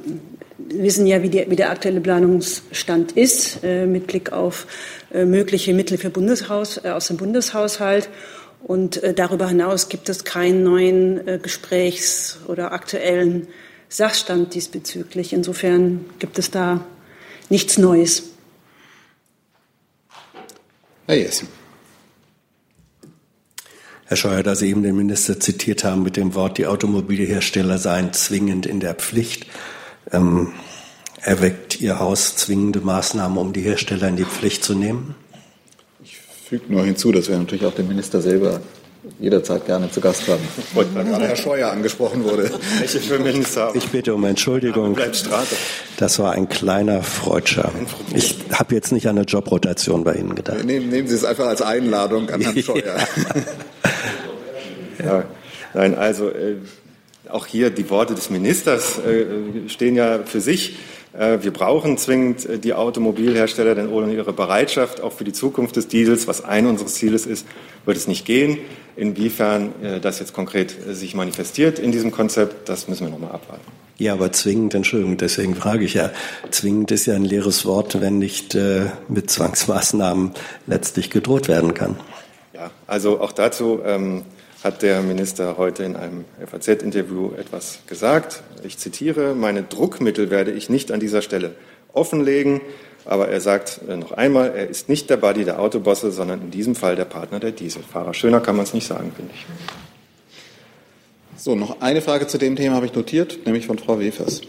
wir 0.56 0.82
wissen 0.82 1.06
ja, 1.06 1.22
wie, 1.22 1.28
die, 1.28 1.44
wie, 1.50 1.56
der 1.56 1.70
aktuelle 1.70 2.00
Planungsstand 2.00 3.12
ist, 3.12 3.62
äh, 3.62 3.84
mit 3.84 4.06
Blick 4.06 4.32
auf 4.32 4.66
äh, 5.12 5.26
mögliche 5.26 5.74
Mittel 5.74 5.98
für 5.98 6.08
Bundeshaus, 6.08 6.78
aus 6.78 7.08
dem 7.08 7.18
Bundeshaushalt. 7.18 8.08
Und 8.62 9.02
darüber 9.16 9.48
hinaus 9.48 9.90
gibt 9.90 10.08
es 10.08 10.24
keinen 10.24 10.62
neuen 10.62 11.42
Gesprächs- 11.42 12.38
oder 12.48 12.72
aktuellen 12.72 13.46
Sachstand 13.88 14.54
diesbezüglich. 14.54 15.32
Insofern 15.32 16.04
gibt 16.18 16.38
es 16.38 16.50
da 16.50 16.84
nichts 17.48 17.78
Neues. 17.78 18.24
Herr 21.06 21.16
Jessen. 21.16 21.48
Herr 24.06 24.16
Scheuer, 24.16 24.42
da 24.42 24.54
Sie 24.54 24.68
eben 24.68 24.82
den 24.82 24.96
Minister 24.96 25.40
zitiert 25.40 25.82
haben 25.84 26.02
mit 26.02 26.16
dem 26.16 26.34
Wort, 26.34 26.58
die 26.58 26.66
Automobilhersteller 26.66 27.78
seien 27.78 28.12
zwingend 28.12 28.66
in 28.66 28.80
der 28.80 28.94
Pflicht, 28.94 29.46
ähm, 30.12 30.52
erweckt 31.22 31.80
Ihr 31.80 31.98
Haus 31.98 32.36
zwingende 32.36 32.80
Maßnahmen, 32.80 33.38
um 33.38 33.52
die 33.52 33.62
Hersteller 33.62 34.08
in 34.08 34.16
die 34.16 34.24
Pflicht 34.24 34.62
zu 34.62 34.74
nehmen? 34.74 35.14
Ich 36.02 36.18
füge 36.18 36.70
nur 36.70 36.84
hinzu, 36.84 37.12
dass 37.12 37.28
wir 37.28 37.38
natürlich 37.38 37.64
auch 37.64 37.74
den 37.74 37.88
Minister 37.88 38.20
selber 38.20 38.60
jederzeit 39.20 39.66
gerne 39.66 39.90
zu 39.90 40.00
Gast 40.00 40.26
haben. 40.28 40.42
Weil 40.74 40.86
gerade 40.86 41.28
Herr 41.28 41.36
Scheuer 41.36 41.70
angesprochen 41.70 42.24
wurde. 42.24 42.50
Welche? 42.78 42.98
Ich 43.76 43.88
bitte 43.88 44.14
um 44.14 44.24
Entschuldigung. 44.24 44.96
Das 45.96 46.18
war 46.18 46.32
ein 46.32 46.48
kleiner 46.48 47.02
Freudscher. 47.02 47.72
Ich 48.14 48.36
habe 48.52 48.74
jetzt 48.74 48.92
nicht 48.92 49.06
an 49.08 49.16
eine 49.16 49.26
Jobrotation 49.26 50.04
bei 50.04 50.14
Ihnen 50.14 50.34
gedacht. 50.34 50.64
Nehmen, 50.64 50.88
nehmen 50.88 51.08
Sie 51.08 51.14
es 51.14 51.24
einfach 51.24 51.46
als 51.46 51.62
Einladung 51.62 52.30
an 52.30 52.40
Herrn 52.40 52.58
Scheuer. 52.62 52.96
Ja. 54.98 55.04
ja. 55.04 55.24
Nein, 55.74 55.96
also 55.96 56.28
äh, 56.28 56.56
auch 57.28 57.46
hier 57.46 57.70
die 57.70 57.88
Worte 57.90 58.14
des 58.14 58.30
Ministers 58.30 58.98
äh, 58.98 59.68
stehen 59.68 59.96
ja 59.96 60.20
für 60.24 60.40
sich. 60.40 60.76
Äh, 61.16 61.42
wir 61.42 61.52
brauchen 61.52 61.96
zwingend 61.96 62.46
äh, 62.46 62.58
die 62.58 62.74
Automobilhersteller, 62.74 63.74
denn 63.74 63.88
ohne 63.88 64.12
ihre 64.12 64.32
Bereitschaft 64.32 65.00
auch 65.00 65.12
für 65.12 65.24
die 65.24 65.32
Zukunft 65.32 65.76
des 65.76 65.88
Diesels, 65.88 66.26
was 66.26 66.44
ein 66.44 66.66
unseres 66.66 66.94
Zieles 66.94 67.26
ist, 67.26 67.46
wird 67.84 67.96
es 67.96 68.08
nicht 68.08 68.24
gehen. 68.24 68.58
Inwiefern 68.96 69.72
äh, 69.82 70.00
das 70.00 70.18
jetzt 70.18 70.32
konkret 70.32 70.74
sich 70.90 71.14
manifestiert 71.14 71.78
in 71.78 71.92
diesem 71.92 72.10
Konzept, 72.10 72.68
das 72.68 72.88
müssen 72.88 73.06
wir 73.06 73.10
noch 73.10 73.20
mal 73.20 73.30
abwarten. 73.30 73.64
Ja, 73.96 74.12
aber 74.12 74.32
zwingend, 74.32 74.74
Entschuldigung, 74.74 75.16
deswegen 75.16 75.54
frage 75.54 75.84
ich 75.84 75.94
ja. 75.94 76.10
Zwingend 76.50 76.90
ist 76.90 77.06
ja 77.06 77.14
ein 77.14 77.24
leeres 77.24 77.64
Wort, 77.64 78.00
wenn 78.00 78.18
nicht 78.18 78.56
äh, 78.56 78.86
mit 79.08 79.30
Zwangsmaßnahmen 79.30 80.32
letztlich 80.66 81.10
gedroht 81.10 81.46
werden 81.46 81.74
kann. 81.74 81.96
Ja, 82.54 82.72
also 82.88 83.20
auch 83.20 83.30
dazu 83.30 83.80
ähm, 83.84 84.22
hat 84.64 84.80
der 84.80 85.02
Minister 85.02 85.58
heute 85.58 85.84
in 85.84 85.94
einem 85.94 86.24
FAZ-Interview 86.44 87.32
etwas 87.36 87.80
gesagt. 87.86 88.42
Ich 88.64 88.78
zitiere, 88.78 89.34
meine 89.34 89.62
Druckmittel 89.62 90.30
werde 90.30 90.52
ich 90.52 90.70
nicht 90.70 90.90
an 90.90 91.00
dieser 91.00 91.20
Stelle 91.20 91.54
offenlegen, 91.92 92.62
aber 93.04 93.28
er 93.28 93.42
sagt 93.42 93.82
äh, 93.86 93.96
noch 93.98 94.12
einmal, 94.12 94.52
er 94.56 94.66
ist 94.66 94.88
nicht 94.88 95.10
der 95.10 95.18
Buddy 95.18 95.44
der 95.44 95.60
Autobosse, 95.60 96.10
sondern 96.10 96.40
in 96.40 96.50
diesem 96.50 96.74
Fall 96.74 96.96
der 96.96 97.04
Partner 97.04 97.40
der 97.40 97.52
Dieselfahrer. 97.52 98.14
Schöner 98.14 98.40
kann 98.40 98.56
man 98.56 98.64
es 98.64 98.72
nicht 98.72 98.86
sagen, 98.86 99.12
finde 99.14 99.32
ich. 99.34 99.44
So, 101.36 101.54
noch 101.54 101.82
eine 101.82 102.00
Frage 102.00 102.26
zu 102.26 102.38
dem 102.38 102.56
Thema 102.56 102.76
habe 102.76 102.86
ich 102.86 102.94
notiert, 102.94 103.44
nämlich 103.44 103.66
von 103.66 103.78
Frau 103.78 104.00
Wefers. 104.00 104.40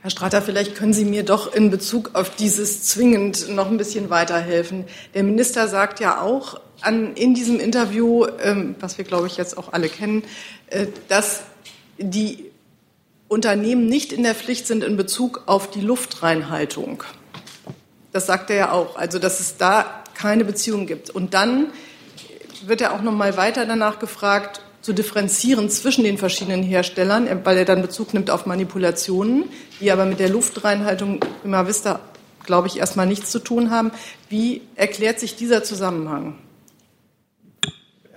Herr 0.00 0.10
Strater, 0.10 0.42
vielleicht 0.42 0.74
können 0.74 0.92
Sie 0.92 1.04
mir 1.04 1.22
doch 1.22 1.54
in 1.54 1.70
Bezug 1.70 2.10
auf 2.14 2.34
dieses 2.34 2.82
zwingend 2.82 3.48
noch 3.48 3.70
ein 3.70 3.76
bisschen 3.76 4.10
weiterhelfen. 4.10 4.86
Der 5.14 5.22
Minister 5.22 5.68
sagt 5.68 6.00
ja 6.00 6.20
auch, 6.20 6.60
an, 6.80 7.14
in 7.14 7.34
diesem 7.34 7.60
Interview, 7.60 8.26
ähm, 8.42 8.74
was 8.80 8.98
wir, 8.98 9.04
glaube 9.04 9.26
ich, 9.26 9.36
jetzt 9.36 9.56
auch 9.58 9.72
alle 9.72 9.88
kennen, 9.88 10.22
äh, 10.68 10.86
dass 11.08 11.42
die 11.98 12.44
Unternehmen 13.28 13.86
nicht 13.86 14.12
in 14.12 14.22
der 14.22 14.34
Pflicht 14.34 14.66
sind 14.66 14.82
in 14.82 14.96
Bezug 14.96 15.42
auf 15.46 15.70
die 15.70 15.80
Luftreinhaltung. 15.80 17.02
Das 18.12 18.26
sagt 18.26 18.50
er 18.50 18.56
ja 18.56 18.72
auch, 18.72 18.96
also 18.96 19.18
dass 19.18 19.40
es 19.40 19.58
da 19.58 20.02
keine 20.14 20.44
Beziehung 20.44 20.86
gibt. 20.86 21.10
Und 21.10 21.34
dann 21.34 21.66
wird 22.66 22.80
er 22.80 22.94
auch 22.94 23.02
noch 23.02 23.12
mal 23.12 23.36
weiter 23.36 23.66
danach 23.66 23.98
gefragt, 23.98 24.62
zu 24.80 24.92
differenzieren 24.92 25.68
zwischen 25.68 26.04
den 26.04 26.18
verschiedenen 26.18 26.62
Herstellern, 26.62 27.28
weil 27.44 27.58
er 27.58 27.64
dann 27.64 27.82
Bezug 27.82 28.14
nimmt 28.14 28.30
auf 28.30 28.46
Manipulationen, 28.46 29.44
die 29.80 29.90
aber 29.90 30.06
mit 30.06 30.18
der 30.18 30.30
Luftreinhaltung 30.30 31.20
prima 31.42 31.66
vista, 31.66 32.00
glaube 32.46 32.68
ich, 32.68 32.78
erstmal 32.78 33.06
nichts 33.06 33.30
zu 33.30 33.40
tun 33.40 33.70
haben. 33.70 33.90
Wie 34.30 34.62
erklärt 34.76 35.20
sich 35.20 35.36
dieser 35.36 35.62
Zusammenhang? 35.62 36.38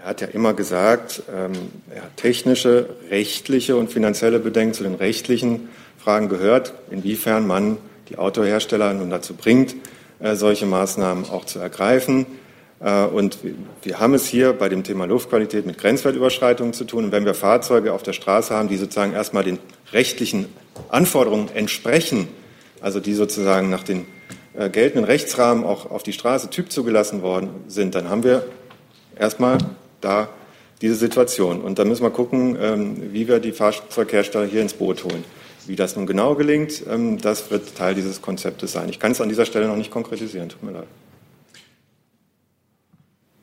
Er 0.03 0.09
hat 0.09 0.21
ja 0.21 0.27
immer 0.27 0.55
gesagt, 0.55 1.21
ähm, 1.31 1.51
er 1.93 2.03
hat 2.03 2.17
technische, 2.17 2.89
rechtliche 3.11 3.75
und 3.75 3.91
finanzielle 3.91 4.39
Bedenken 4.39 4.73
zu 4.73 4.81
den 4.81 4.95
rechtlichen 4.95 5.69
Fragen 5.99 6.27
gehört, 6.27 6.73
inwiefern 6.89 7.45
man 7.45 7.77
die 8.09 8.17
Autohersteller 8.17 8.93
nun 8.93 9.11
dazu 9.11 9.35
bringt, 9.35 9.75
äh, 10.19 10.33
solche 10.35 10.65
Maßnahmen 10.65 11.29
auch 11.29 11.45
zu 11.45 11.59
ergreifen. 11.59 12.25
Äh, 12.79 13.03
und 13.03 13.37
wir 13.83 13.99
haben 13.99 14.15
es 14.15 14.25
hier 14.25 14.53
bei 14.53 14.69
dem 14.69 14.83
Thema 14.83 15.05
Luftqualität 15.05 15.67
mit 15.67 15.77
Grenzwertüberschreitungen 15.77 16.73
zu 16.73 16.85
tun. 16.85 17.05
Und 17.05 17.11
wenn 17.11 17.25
wir 17.25 17.35
Fahrzeuge 17.35 17.93
auf 17.93 18.01
der 18.01 18.13
Straße 18.13 18.55
haben, 18.55 18.69
die 18.69 18.77
sozusagen 18.77 19.13
erstmal 19.13 19.43
den 19.43 19.59
rechtlichen 19.93 20.47
Anforderungen 20.89 21.49
entsprechen, 21.53 22.27
also 22.81 22.99
die 22.99 23.13
sozusagen 23.13 23.69
nach 23.69 23.83
den 23.83 24.07
äh, 24.55 24.67
geltenden 24.71 25.05
Rechtsrahmen 25.05 25.63
auch 25.63 25.91
auf 25.91 26.01
die 26.01 26.13
Straße 26.13 26.49
typ 26.49 26.71
zugelassen 26.71 27.21
worden 27.21 27.49
sind, 27.67 27.93
dann 27.93 28.09
haben 28.09 28.23
wir 28.23 28.47
erstmal 29.15 29.59
da 30.01 30.29
diese 30.81 30.95
Situation. 30.95 31.61
Und 31.61 31.79
da 31.79 31.85
müssen 31.85 32.03
wir 32.03 32.09
gucken, 32.09 32.57
ähm, 32.59 33.13
wie 33.13 33.27
wir 33.27 33.39
die 33.39 33.51
Fahrzeughersteller 33.51 34.45
hier 34.45 34.61
ins 34.61 34.73
Boot 34.73 35.03
holen. 35.03 35.23
Wie 35.67 35.75
das 35.75 35.95
nun 35.95 36.07
genau 36.07 36.35
gelingt, 36.35 36.83
ähm, 36.89 37.19
das 37.21 37.51
wird 37.51 37.75
Teil 37.75 37.93
dieses 37.93 38.21
Konzeptes 38.21 38.71
sein. 38.71 38.89
Ich 38.89 38.99
kann 38.99 39.11
es 39.11 39.21
an 39.21 39.29
dieser 39.29 39.45
Stelle 39.45 39.67
noch 39.67 39.75
nicht 39.75 39.91
konkretisieren. 39.91 40.49
Tut 40.49 40.63
mir 40.63 40.71
leid. 40.71 40.87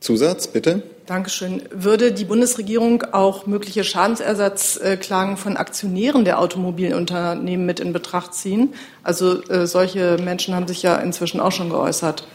Zusatz, 0.01 0.47
bitte. 0.47 0.81
Dankeschön. 1.05 1.63
Würde 1.71 2.11
die 2.11 2.23
Bundesregierung 2.23 3.03
auch 3.11 3.47
mögliche 3.47 3.83
Schadensersatzklagen 3.83 5.35
von 5.35 5.57
Aktionären 5.57 6.23
der 6.23 6.39
Automobilunternehmen 6.39 7.65
mit 7.65 7.79
in 7.79 7.91
Betracht 7.91 8.33
ziehen? 8.33 8.73
Also 9.03 9.43
äh, 9.49 9.67
solche 9.67 10.17
Menschen 10.17 10.55
haben 10.55 10.67
sich 10.67 10.83
ja 10.83 10.95
inzwischen 10.97 11.39
auch 11.39 11.51
schon 11.51 11.69
geäußert. 11.69 12.25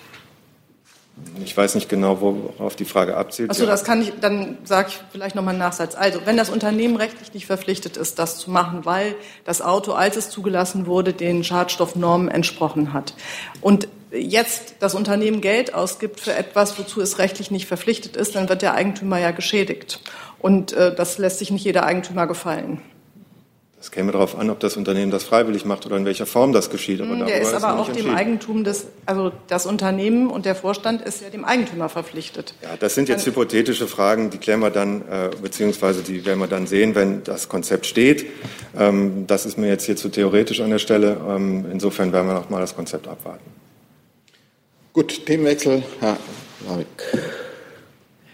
Ich 1.44 1.56
weiß 1.56 1.76
nicht 1.76 1.88
genau, 1.88 2.20
worauf 2.20 2.74
die 2.74 2.84
Frage 2.84 3.16
abzielt. 3.16 3.50
Achso, 3.50 3.66
das 3.66 3.84
kann 3.84 4.02
ich, 4.02 4.12
dann 4.20 4.58
sage 4.64 4.88
ich 4.88 5.00
vielleicht 5.12 5.36
nochmal 5.36 5.52
einen 5.52 5.60
Nachsatz. 5.60 5.94
Also, 5.94 6.20
wenn 6.24 6.36
das 6.36 6.50
Unternehmen 6.50 6.96
rechtlich 6.96 7.32
nicht 7.34 7.46
verpflichtet 7.46 7.96
ist, 7.96 8.18
das 8.18 8.38
zu 8.38 8.50
machen, 8.50 8.84
weil 8.84 9.14
das 9.44 9.62
Auto, 9.62 9.92
als 9.92 10.16
es 10.16 10.30
zugelassen 10.30 10.86
wurde, 10.86 11.12
den 11.12 11.44
Schadstoffnormen 11.44 12.28
entsprochen 12.28 12.92
hat 12.92 13.14
und 13.60 13.86
jetzt 14.12 14.76
das 14.80 14.94
Unternehmen 14.94 15.40
Geld 15.40 15.74
ausgibt 15.74 16.20
für 16.20 16.34
etwas, 16.34 16.78
wozu 16.78 17.00
es 17.00 17.18
rechtlich 17.18 17.50
nicht 17.50 17.66
verpflichtet 17.66 18.16
ist, 18.16 18.34
dann 18.34 18.48
wird 18.48 18.62
der 18.62 18.74
Eigentümer 18.74 19.18
ja 19.18 19.30
geschädigt. 19.30 20.00
Und 20.38 20.72
äh, 20.72 20.94
das 20.94 21.18
lässt 21.18 21.38
sich 21.38 21.50
nicht 21.50 21.64
jeder 21.64 21.84
Eigentümer 21.84 22.26
gefallen. 22.26 22.80
Es 23.84 23.90
käme 23.90 24.12
darauf 24.12 24.38
an, 24.38 24.48
ob 24.48 24.60
das 24.60 24.78
Unternehmen 24.78 25.10
das 25.10 25.24
freiwillig 25.24 25.66
macht 25.66 25.84
oder 25.84 25.98
in 25.98 26.06
welcher 26.06 26.24
Form 26.24 26.54
das 26.54 26.70
geschieht. 26.70 27.02
Aber 27.02 27.18
hm, 27.18 27.26
der 27.26 27.42
ist 27.42 27.52
aber 27.52 27.78
auch 27.78 27.90
dem 27.90 28.14
Eigentum 28.14 28.64
des, 28.64 28.86
also 29.04 29.30
das 29.46 29.66
Unternehmen 29.66 30.30
und 30.30 30.46
der 30.46 30.54
Vorstand 30.54 31.02
ist 31.02 31.20
ja 31.20 31.28
dem 31.28 31.44
Eigentümer 31.44 31.90
verpflichtet. 31.90 32.54
Ja, 32.62 32.70
das 32.80 32.94
sind 32.94 33.10
jetzt 33.10 33.26
hypothetische 33.26 33.86
Fragen, 33.86 34.30
die 34.30 34.38
klären 34.38 34.60
wir 34.60 34.70
dann, 34.70 35.02
äh, 35.02 35.28
beziehungsweise 35.42 36.00
die 36.00 36.24
werden 36.24 36.38
wir 36.38 36.46
dann 36.46 36.66
sehen, 36.66 36.94
wenn 36.94 37.24
das 37.24 37.50
Konzept 37.50 37.84
steht. 37.84 38.24
Ähm, 38.74 39.26
das 39.26 39.44
ist 39.44 39.58
mir 39.58 39.68
jetzt 39.68 39.84
hier 39.84 39.96
zu 39.96 40.08
theoretisch 40.08 40.62
an 40.62 40.70
der 40.70 40.78
Stelle. 40.78 41.18
Ähm, 41.28 41.66
insofern 41.70 42.10
werden 42.10 42.28
wir 42.28 42.34
noch 42.36 42.48
mal 42.48 42.60
das 42.60 42.74
Konzept 42.74 43.06
abwarten. 43.06 43.44
Gut, 44.94 45.26
Themenwechsel, 45.26 45.82
Herr 46.00 46.16
Lavik. 46.66 46.86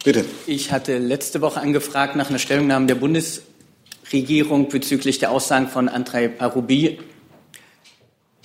Bitte. 0.04 0.24
Ich 0.46 0.70
hatte 0.70 0.96
letzte 0.98 1.40
Woche 1.40 1.60
angefragt 1.60 2.14
nach 2.14 2.30
einer 2.30 2.38
Stellungnahme 2.38 2.86
der 2.86 2.94
Bundes 2.94 3.42
Regierung 4.12 4.68
bezüglich 4.68 5.18
der 5.18 5.30
Aussagen 5.30 5.68
von 5.68 5.88
Andrei 5.88 6.28
Parubi. 6.28 6.98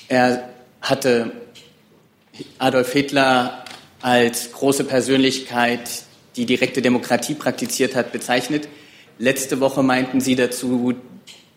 Er 0.08 0.50
hatte 0.82 1.32
Adolf 2.60 2.94
Hitler 2.94 3.66
als 4.02 4.52
große 4.52 4.84
Persönlichkeit, 4.84 6.04
die 6.36 6.46
direkte 6.46 6.82
Demokratie 6.82 7.34
praktiziert 7.34 7.96
hat, 7.96 8.12
bezeichnet. 8.12 8.68
Letzte 9.18 9.60
Woche 9.60 9.82
meinten 9.82 10.22
Sie 10.22 10.36
dazu, 10.36 10.94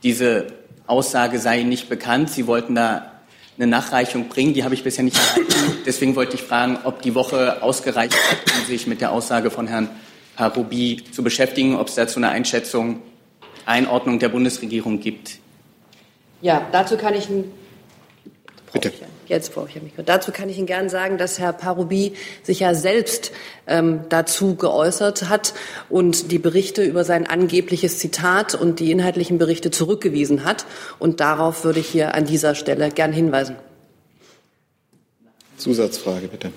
diese 0.03 0.47
Aussage 0.87 1.38
sei 1.38 1.64
nicht 1.64 1.88
bekannt. 1.88 2.31
Sie 2.31 2.47
wollten 2.47 2.75
da 2.75 3.12
eine 3.59 3.66
Nachreichung 3.66 4.29
bringen. 4.29 4.55
Die 4.55 4.64
habe 4.64 4.75
ich 4.75 4.85
bisher 4.85 5.05
nicht 5.05 5.18
erhalten. 5.18 5.53
Deswegen 5.85 6.16
wollte 6.16 6.37
ich 6.37 6.42
fragen, 6.42 6.79
ob 6.85 7.03
die 7.03 7.14
Woche 7.14 7.62
ausgereicht 7.62 8.16
hat, 8.31 8.38
um 8.59 8.66
sich 8.66 8.87
mit 8.87 9.01
der 9.01 9.11
Aussage 9.12 9.51
von 9.51 9.66
Herrn 9.66 9.90
Parubi 10.37 11.03
zu 11.11 11.23
beschäftigen, 11.23 11.75
ob 11.75 11.88
es 11.88 11.97
dazu 11.97 12.21
eine 12.21 12.29
Einschätzung 12.29 13.03
Einordnung 13.68 14.18
der 14.18 14.28
Bundesregierung 14.28 15.00
gibt. 15.00 15.38
Ja, 16.40 16.66
dazu 16.72 16.96
kann 16.96 17.14
ich 17.14 17.28
Bitte. 18.72 18.92
Jetzt 19.26 19.54
brauche 19.54 19.68
ich 19.68 19.74
ja 19.74 19.83
Mikro. 19.83 20.02
Dazu 20.02 20.33
kann 20.33 20.48
ich 20.48 20.57
Ihnen 20.59 20.66
gern 20.66 20.88
sagen, 20.88 21.18
dass 21.18 21.38
Herr 21.38 21.52
Parubi 21.52 22.14
sich 22.42 22.61
ja 22.61 22.74
selbst 22.74 23.33
ähm, 23.66 24.00
dazu 24.09 24.57
geäußert 24.57 25.28
hat 25.28 25.54
und 25.88 26.33
die 26.33 26.38
Berichte 26.38 26.83
über 26.83 27.04
sein 27.04 27.26
angebliches 27.26 27.98
Zitat 27.98 28.54
und 28.54 28.81
die 28.81 28.90
inhaltlichen 28.90 29.38
Berichte 29.38 29.70
zurückgewiesen 29.70 30.44
hat. 30.44 30.64
Und 30.98 31.20
darauf 31.20 31.64
würde 31.64 31.81
ich 31.81 31.88
hier 31.88 32.14
an 32.14 32.24
dieser 32.24 32.54
Stelle 32.54 32.90
gern 32.90 33.12
hinweisen. 33.12 33.57
Zusatzfrage, 35.59 36.28
bitte. 36.28 36.52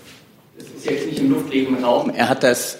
Das 0.57 0.67
ist 0.67 0.85
jetzt 0.85 1.05
nicht 1.07 1.19
im 1.19 1.31
luftleeren 1.31 1.83
Raum. 1.83 2.09
Er 2.09 2.29
hat 2.29 2.43
das 2.43 2.77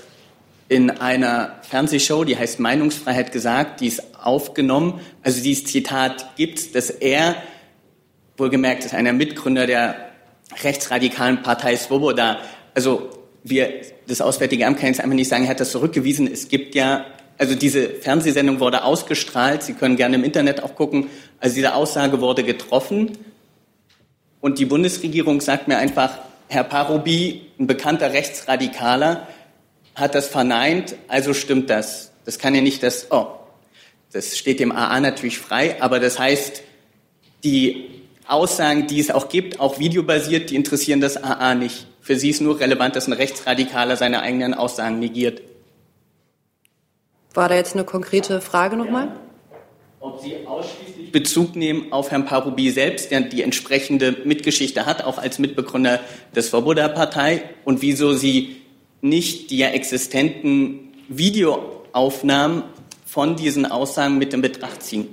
in 0.71 0.89
einer 0.89 1.60
Fernsehshow, 1.63 2.23
die 2.23 2.38
heißt 2.38 2.62
Meinungsfreiheit 2.62 3.34
gesagt, 3.34 3.81
die 3.81 3.88
ist 3.88 4.15
aufgenommen. 4.23 5.01
Also 5.21 5.43
dieses 5.43 5.65
Zitat 5.65 6.38
gibt, 6.38 6.75
dass 6.75 6.89
er, 6.89 7.36
wohlgemerkt 8.38 8.86
ist 8.86 8.93
einer 8.93 9.12
Mitgründer 9.12 9.67
der 9.67 9.97
rechtsradikalen 10.63 11.41
Partei 11.41 11.75
Svoboda, 11.75 12.39
also 12.73 13.10
wir, 13.43 13.81
das 14.07 14.21
Auswärtige 14.21 14.65
Amt 14.65 14.79
kann 14.79 14.88
jetzt 14.88 15.01
einfach 15.01 15.13
nicht 15.13 15.27
sagen, 15.27 15.43
er 15.43 15.49
hat 15.49 15.60
das 15.60 15.73
zurückgewiesen. 15.73 16.31
Es 16.31 16.47
gibt 16.47 16.73
ja, 16.73 17.03
also 17.38 17.53
diese 17.53 17.89
Fernsehsendung 17.89 18.62
wurde 18.62 18.86
ausgestrahlt, 18.86 19.63
Sie 19.63 19.74
können 19.74 19.97
gerne 19.97 20.15
im 20.15 20.24
Internet 20.24 20.63
auch 20.63 20.76
gucken, 20.76 21.07
also 21.41 21.53
diese 21.53 21.76
Aussage 21.76 22.22
wurde 22.22 22.45
getroffen 22.45 23.17
und 24.39 24.57
die 24.57 24.65
Bundesregierung 24.65 25.41
sagt 25.41 25.67
mir 25.67 25.80
einfach, 25.80 26.19
Herr 26.47 26.63
Parobi, 26.63 27.41
ein 27.59 27.67
bekannter 27.67 28.13
Rechtsradikaler, 28.13 29.28
hat 29.95 30.15
das 30.15 30.27
verneint, 30.27 30.95
also 31.07 31.33
stimmt 31.33 31.69
das. 31.69 32.11
Das 32.25 32.39
kann 32.39 32.55
ja 32.55 32.61
nicht 32.61 32.83
das, 32.83 33.07
oh, 33.11 33.27
das 34.11 34.37
steht 34.37 34.59
dem 34.59 34.71
AA 34.71 34.99
natürlich 34.99 35.39
frei, 35.39 35.81
aber 35.81 35.99
das 35.99 36.19
heißt, 36.19 36.63
die 37.43 37.89
Aussagen, 38.27 38.87
die 38.87 38.99
es 38.99 39.11
auch 39.11 39.29
gibt, 39.29 39.59
auch 39.59 39.79
videobasiert, 39.79 40.49
die 40.49 40.55
interessieren 40.55 41.01
das 41.01 41.21
AA 41.21 41.55
nicht. 41.55 41.87
Für 42.01 42.15
sie 42.15 42.29
ist 42.29 42.41
nur 42.41 42.59
relevant, 42.59 42.95
dass 42.95 43.07
ein 43.07 43.13
Rechtsradikaler 43.13 43.97
seine 43.97 44.21
eigenen 44.21 44.53
Aussagen 44.53 44.99
negiert. 44.99 45.41
War 47.33 47.49
da 47.49 47.55
jetzt 47.55 47.73
eine 47.73 47.85
konkrete 47.85 48.41
Frage 48.41 48.75
nochmal? 48.75 49.05
Ja. 49.05 49.21
Ob 49.99 50.19
Sie 50.19 50.35
ausschließlich 50.47 51.11
Bezug 51.11 51.55
nehmen 51.55 51.93
auf 51.93 52.09
Herrn 52.09 52.25
Parubi 52.25 52.71
selbst, 52.71 53.11
der 53.11 53.21
die 53.21 53.43
entsprechende 53.43 54.17
Mitgeschichte 54.25 54.87
hat, 54.87 55.03
auch 55.03 55.19
als 55.19 55.37
Mitbegründer 55.37 55.99
des 56.35 56.47
Svoboda-Partei, 56.47 57.43
und 57.65 57.83
wieso 57.83 58.13
Sie 58.13 58.61
nicht 59.02 59.49
die 59.49 59.58
ja 59.58 59.68
existenten 59.68 60.93
Videoaufnahmen 61.10 62.64
von 63.06 63.36
diesen 63.36 63.66
Aussagen 63.66 64.18
mit 64.18 64.34
in 64.34 64.41
Betracht 64.41 64.84
ziehen. 64.84 65.08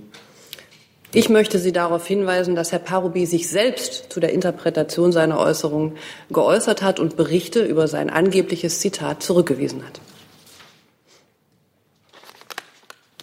Ich 1.13 1.31
möchte 1.31 1.59
Sie 1.59 1.73
darauf 1.73 2.07
hinweisen, 2.07 2.55
dass 2.55 2.71
Herr 2.71 2.81
Parubi 2.81 3.25
sich 3.25 3.49
selbst 3.49 4.13
zu 4.13 4.21
der 4.21 4.33
Interpretation 4.35 5.11
seiner 5.11 5.39
Äußerungen 5.39 5.97
geäußert 6.29 6.83
hat 6.83 7.01
und 7.01 7.17
Berichte 7.17 7.65
über 7.65 7.89
sein 7.89 8.11
angebliches 8.11 8.81
Zitat 8.81 9.23
zurückgewiesen 9.23 9.83
hat. 9.87 10.01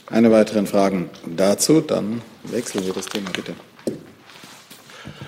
Keine 0.08 0.32
weiteren 0.32 0.66
Fragen 0.66 1.10
dazu, 1.26 1.80
dann 1.80 2.22
wechseln 2.44 2.86
wir 2.86 2.94
das 2.94 3.06
Thema 3.06 3.30
bitte. 3.32 3.54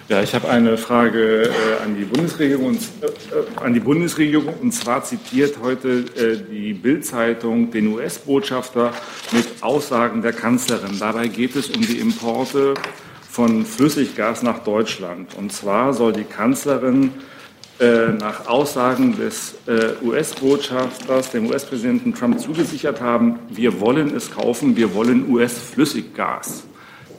Ja, 0.10 0.24
ich 0.24 0.34
habe 0.34 0.48
eine 0.48 0.78
Frage 0.78 1.50
äh, 1.50 1.84
an 1.84 1.98
die 1.98 2.06
Bundesregierung 2.06 2.68
und, 2.68 2.78
äh, 2.78 3.62
an 3.62 3.74
die 3.74 3.82
Bundesregierung 3.82 4.54
und 4.62 4.72
zwar 4.72 5.04
zitiert 5.04 5.58
heute 5.62 6.06
äh, 6.16 6.38
die 6.50 6.74
Bildzeitung 6.74 7.72
den 7.72 7.88
US-Botschafter 7.94 8.94
mit 9.34 9.46
Aussagen 9.62 10.22
der 10.22 10.32
Kanzlerin. 10.32 10.98
Dabei 10.98 11.28
geht 11.28 11.58
es 11.58 11.70
um 11.72 11.82
die 11.82 12.00
Importe 12.00 12.76
von 13.30 13.66
Flüssiggas 13.66 14.44
nach 14.44 14.60
Deutschland. 14.60 15.36
Und 15.38 15.52
zwar 15.52 15.94
soll 15.94 16.14
die 16.14 16.24
Kanzlerin 16.24 17.12
äh, 17.82 18.08
nach 18.18 18.48
Aussagen 18.48 19.18
des 19.18 19.56
äh, 19.68 20.06
US-Botschafters, 20.06 21.32
dem 21.32 21.48
US-Präsidenten 21.48 22.14
Trump 22.16 22.40
zugesichert 22.40 23.02
haben, 23.02 23.40
wir 23.50 23.82
wollen 23.82 24.16
es 24.16 24.32
kaufen, 24.32 24.78
wir 24.78 24.94
wollen 24.94 25.30
US-Flüssiggas. 25.30 26.64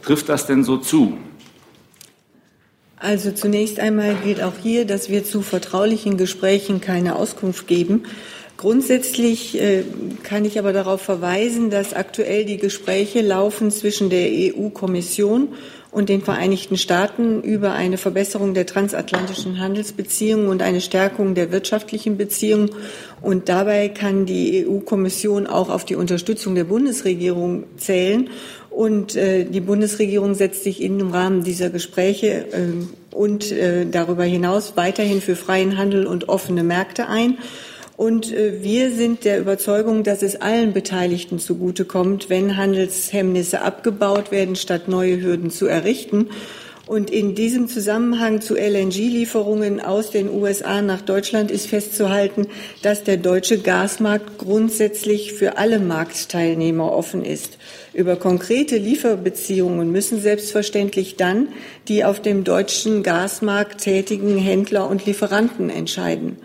Trifft 0.01 0.31
das 0.31 0.47
denn 0.47 0.65
so 0.65 0.79
zu? 0.79 1.19
Also 3.01 3.31
zunächst 3.31 3.79
einmal 3.79 4.17
gilt 4.25 4.43
auch 4.43 4.55
hier, 4.61 4.85
dass 4.85 5.09
wir 5.09 5.25
zu 5.25 5.43
vertraulichen 5.43 6.17
Gesprächen 6.17 6.81
keine 6.81 7.17
Auskunft 7.17 7.67
geben. 7.67 8.05
Grundsätzlich 8.57 9.61
äh, 9.61 9.85
kann 10.25 10.45
ich 10.45 10.59
aber 10.59 10.73
darauf 10.73 11.01
verweisen, 11.01 11.71
dass 11.71 11.95
aktuell 11.95 12.45
die 12.45 12.57
Gespräche 12.57 13.21
laufen 13.21 13.71
zwischen 13.71 14.11
der 14.11 14.29
EU-Kommission 14.29 15.55
und 15.91 16.09
den 16.09 16.23
Vereinigten 16.23 16.77
Staaten 16.77 17.41
über 17.43 17.73
eine 17.73 17.99
Verbesserung 17.99 18.55
der 18.55 18.67
transatlantischen 18.67 19.59
Handelsbeziehungen 19.59 20.49
und 20.49 20.61
eine 20.61 20.81
Stärkung 20.81 21.35
der 21.35 21.51
wirtschaftlichen 21.51 22.19
Beziehungen. 22.19 22.71
Und 23.23 23.49
dabei 23.49 23.89
kann 23.89 24.27
die 24.27 24.67
EU-Kommission 24.67 25.47
auch 25.47 25.71
auf 25.71 25.85
die 25.85 25.97
Unterstützung 25.97 26.55
der 26.55 26.65
Bundesregierung 26.65 27.65
zählen. 27.77 28.29
Und 28.79 29.17
äh, 29.17 29.45
die 29.45 29.59
Bundesregierung 29.59 30.37
setzt 30.37 30.63
sich 30.63 30.81
im 30.81 31.11
Rahmen 31.11 31.43
dieser 31.43 31.69
Gespräche 31.69 32.47
äh, 32.53 33.13
und 33.13 33.51
äh, 33.51 33.87
darüber 33.91 34.23
hinaus 34.23 34.75
weiterhin 34.77 35.21
für 35.21 35.35
freien 35.35 35.77
Handel 35.77 36.07
und 36.07 36.29
offene 36.29 36.63
Märkte 36.63 37.09
ein. 37.09 37.39
Und 37.97 38.33
äh, 38.33 38.63
wir 38.63 38.93
sind 38.93 39.25
der 39.25 39.41
Überzeugung, 39.41 40.05
dass 40.05 40.23
es 40.23 40.41
allen 40.41 40.75
Beteiligten 40.75 41.41
zugutekommt, 41.41 42.31
wenn 42.31 42.57
Handelshemmnisse 42.57 43.63
abgebaut 43.63 44.31
werden, 44.31 44.55
statt 44.55 44.87
neue 44.87 45.21
Hürden 45.21 45.51
zu 45.51 45.67
errichten. 45.67 46.29
Und 46.89 47.11
in 47.11 47.35
diesem 47.35 47.69
Zusammenhang 47.69 48.41
zu 48.41 48.57
LNG-Lieferungen 48.57 49.79
aus 49.79 50.11
den 50.11 50.31
USA 50.31 50.81
nach 50.81 51.03
Deutschland 51.03 51.51
ist 51.51 51.67
festzuhalten, 51.67 52.47
dass 52.81 53.05
der 53.05 53.19
deutsche 53.19 53.59
Gasmarkt 53.59 54.39
grundsätzlich 54.39 55.35
für 55.35 55.59
alle 55.59 55.81
Marktteilnehmer 55.81 56.91
offen 56.91 57.27
ist. 57.27 57.59
Über 57.93 58.17
konkrete 58.17 58.79
Lieferbeziehungen 58.79 59.93
müssen 59.93 60.23
selbstverständlich 60.23 61.17
dann 61.17 61.49
die 61.89 62.07
auf 62.07 62.23
dem 62.23 62.43
deutschen 62.43 63.03
Gasmarkt 63.03 63.83
tätigen 63.83 64.39
Händler 64.39 64.89
und 64.89 65.05
Lieferanten 65.05 65.69
entscheiden. 65.69 66.39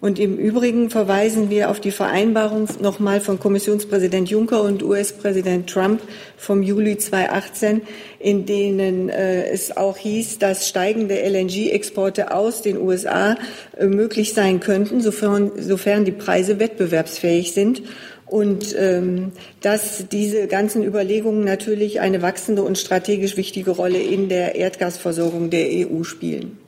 Und 0.00 0.18
im 0.18 0.38
Übrigen 0.38 0.88
verweisen 0.88 1.50
wir 1.50 1.68
auf 1.70 1.78
die 1.78 1.90
Vereinbarung 1.90 2.66
nochmal 2.80 3.20
von 3.20 3.38
Kommissionspräsident 3.38 4.30
Juncker 4.30 4.62
und 4.62 4.82
US-Präsident 4.82 5.68
Trump 5.68 6.00
vom 6.38 6.62
Juli 6.62 6.96
2018, 6.96 7.82
in 8.18 8.46
denen 8.46 9.10
äh, 9.10 9.50
es 9.50 9.76
auch 9.76 9.98
hieß, 9.98 10.38
dass 10.38 10.66
steigende 10.66 11.16
LNG-Exporte 11.16 12.32
aus 12.32 12.62
den 12.62 12.80
USA 12.80 13.36
äh, 13.76 13.86
möglich 13.86 14.32
sein 14.32 14.60
könnten, 14.60 15.02
sofern, 15.02 15.52
sofern 15.58 16.06
die 16.06 16.12
Preise 16.12 16.58
wettbewerbsfähig 16.58 17.52
sind 17.52 17.82
und 18.24 18.74
ähm, 18.78 19.32
dass 19.60 20.08
diese 20.08 20.46
ganzen 20.46 20.82
Überlegungen 20.82 21.44
natürlich 21.44 22.00
eine 22.00 22.22
wachsende 22.22 22.62
und 22.62 22.78
strategisch 22.78 23.36
wichtige 23.36 23.72
Rolle 23.72 23.98
in 23.98 24.30
der 24.30 24.54
Erdgasversorgung 24.54 25.50
der 25.50 25.66
EU 25.68 26.04
spielen. 26.04 26.59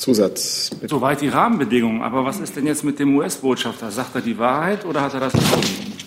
Zusatz. 0.00 0.70
Soweit 0.86 1.20
die 1.20 1.28
Rahmenbedingungen. 1.28 2.02
Aber 2.02 2.24
was 2.24 2.40
ist 2.40 2.56
denn 2.56 2.66
jetzt 2.66 2.84
mit 2.84 2.98
dem 2.98 3.16
US-Botschafter? 3.16 3.90
Sagt 3.90 4.14
er 4.14 4.22
die 4.22 4.38
Wahrheit 4.38 4.84
oder 4.84 5.02
hat 5.02 5.14
er 5.14 5.20
das 5.20 5.34
erfunden? 5.34 5.99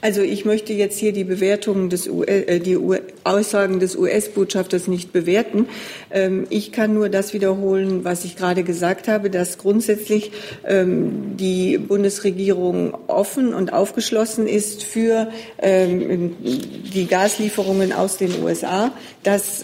Also 0.00 0.22
ich 0.22 0.44
möchte 0.44 0.72
jetzt 0.72 0.98
hier 0.98 1.12
die 1.12 1.24
Bewertungen 1.24 1.90
des 1.90 2.08
US, 2.08 2.26
äh, 2.28 2.60
die 2.60 2.78
Aussagen 3.24 3.80
des 3.80 3.96
US-Botschafters 3.96 4.88
nicht 4.88 5.12
bewerten. 5.12 5.68
Ähm, 6.10 6.46
ich 6.50 6.72
kann 6.72 6.94
nur 6.94 7.08
das 7.08 7.34
wiederholen, 7.34 8.04
was 8.04 8.24
ich 8.24 8.36
gerade 8.36 8.62
gesagt 8.62 9.08
habe, 9.08 9.30
dass 9.30 9.58
grundsätzlich 9.58 10.32
ähm, 10.66 11.36
die 11.36 11.78
Bundesregierung 11.78 12.96
offen 13.08 13.52
und 13.52 13.72
aufgeschlossen 13.72 14.46
ist 14.46 14.84
für 14.84 15.30
ähm, 15.58 16.36
die 16.42 17.06
Gaslieferungen 17.06 17.92
aus 17.92 18.16
den 18.16 18.42
USA, 18.42 18.92
dass 19.22 19.62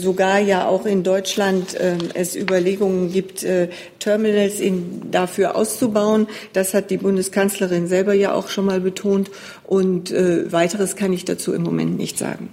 sogar 0.00 0.38
ja 0.40 0.66
auch 0.66 0.86
in 0.86 1.02
Deutschland 1.02 1.76
es 2.14 2.36
Überlegungen 2.36 3.12
gibt, 3.12 3.44
äh, 3.44 3.68
Terminals 4.06 4.60
in, 4.60 5.10
dafür 5.10 5.56
auszubauen. 5.56 6.28
Das 6.52 6.74
hat 6.74 6.90
die 6.90 6.96
Bundeskanzlerin 6.96 7.88
selber 7.88 8.14
ja 8.14 8.34
auch 8.34 8.48
schon 8.48 8.66
mal 8.66 8.80
betont. 8.80 9.25
Und 9.64 10.10
äh, 10.10 10.50
weiteres 10.52 10.96
kann 10.96 11.12
ich 11.12 11.24
dazu 11.24 11.52
im 11.52 11.62
Moment 11.62 11.96
nicht 11.96 12.18
sagen. 12.18 12.50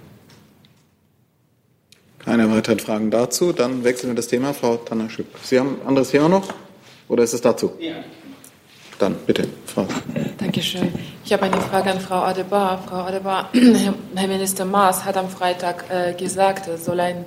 Keine 2.18 2.50
weiteren 2.50 2.78
Fragen 2.78 3.10
dazu. 3.10 3.52
Dann 3.52 3.84
wechseln 3.84 4.10
wir 4.10 4.14
das 4.14 4.28
Thema. 4.28 4.54
Frau 4.54 4.76
Tanner-Schüpp. 4.76 5.26
Sie 5.42 5.58
haben 5.58 5.80
ein 5.80 5.88
anderes 5.88 6.10
Thema 6.10 6.28
noch? 6.28 6.48
Oder 7.08 7.24
ist 7.24 7.34
es 7.34 7.42
dazu? 7.42 7.72
Ja. 7.78 7.96
Dann 8.98 9.16
bitte, 9.26 9.46
Frau. 9.66 9.86
Dankeschön. 10.38 10.92
Ich 11.24 11.32
habe 11.32 11.42
eine 11.42 11.60
Frage 11.60 11.90
an 11.90 12.00
Frau 12.00 12.22
Adebar. 12.22 12.82
Frau 12.88 13.02
Adebar, 13.02 13.50
Herr 14.14 14.28
Minister 14.28 14.64
Maas 14.64 15.04
hat 15.04 15.16
am 15.16 15.28
Freitag 15.28 15.84
äh, 15.90 16.14
gesagt, 16.14 16.68
es 16.68 16.84
soll 16.84 17.00
ein 17.00 17.24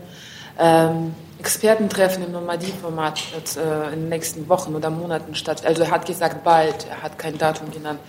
ähm, 0.58 1.14
Expertentreffen 1.40 2.24
im 2.24 2.32
Normandie-Format 2.32 3.22
äh, 3.58 3.94
in 3.94 4.02
den 4.02 4.10
nächsten 4.10 4.50
Wochen 4.50 4.76
oder 4.76 4.90
Monaten 4.90 5.36
statt. 5.36 5.66
Also 5.66 5.84
er 5.84 5.92
hat 5.92 6.06
gesagt 6.06 6.44
bald, 6.44 6.88
er 6.90 7.04
hat 7.04 7.20
kein 7.20 7.38
Datum 7.38 7.72
genannt. 7.72 8.00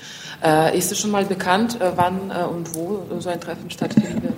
Äh, 0.43 0.77
ist 0.77 0.91
es 0.93 0.99
schon 0.99 1.11
mal 1.11 1.25
bekannt, 1.25 1.81
äh, 1.81 1.93
wann 1.97 2.31
äh, 2.31 2.45
und 2.45 2.75
wo 2.75 3.03
so 3.19 3.29
ein 3.29 3.41
Treffen 3.41 3.71
stattfinden 3.71 4.23
wird? 4.23 4.35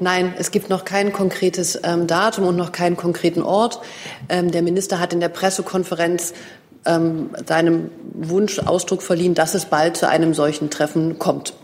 Nein, 0.00 0.34
es 0.38 0.50
gibt 0.50 0.68
noch 0.68 0.84
kein 0.84 1.12
konkretes 1.12 1.78
ähm, 1.82 2.06
Datum 2.06 2.46
und 2.46 2.56
noch 2.56 2.72
keinen 2.72 2.96
konkreten 2.96 3.42
Ort. 3.42 3.80
Ähm, 4.28 4.50
der 4.50 4.62
Minister 4.62 4.98
hat 4.98 5.12
in 5.12 5.20
der 5.20 5.28
Pressekonferenz 5.28 6.34
ähm, 6.84 7.30
seinem 7.46 7.90
Wunsch 8.12 8.58
Ausdruck 8.58 9.02
verliehen, 9.02 9.34
dass 9.34 9.54
es 9.54 9.66
bald 9.66 9.96
zu 9.96 10.08
einem 10.08 10.34
solchen 10.34 10.68
Treffen 10.70 11.18
kommt. 11.18 11.54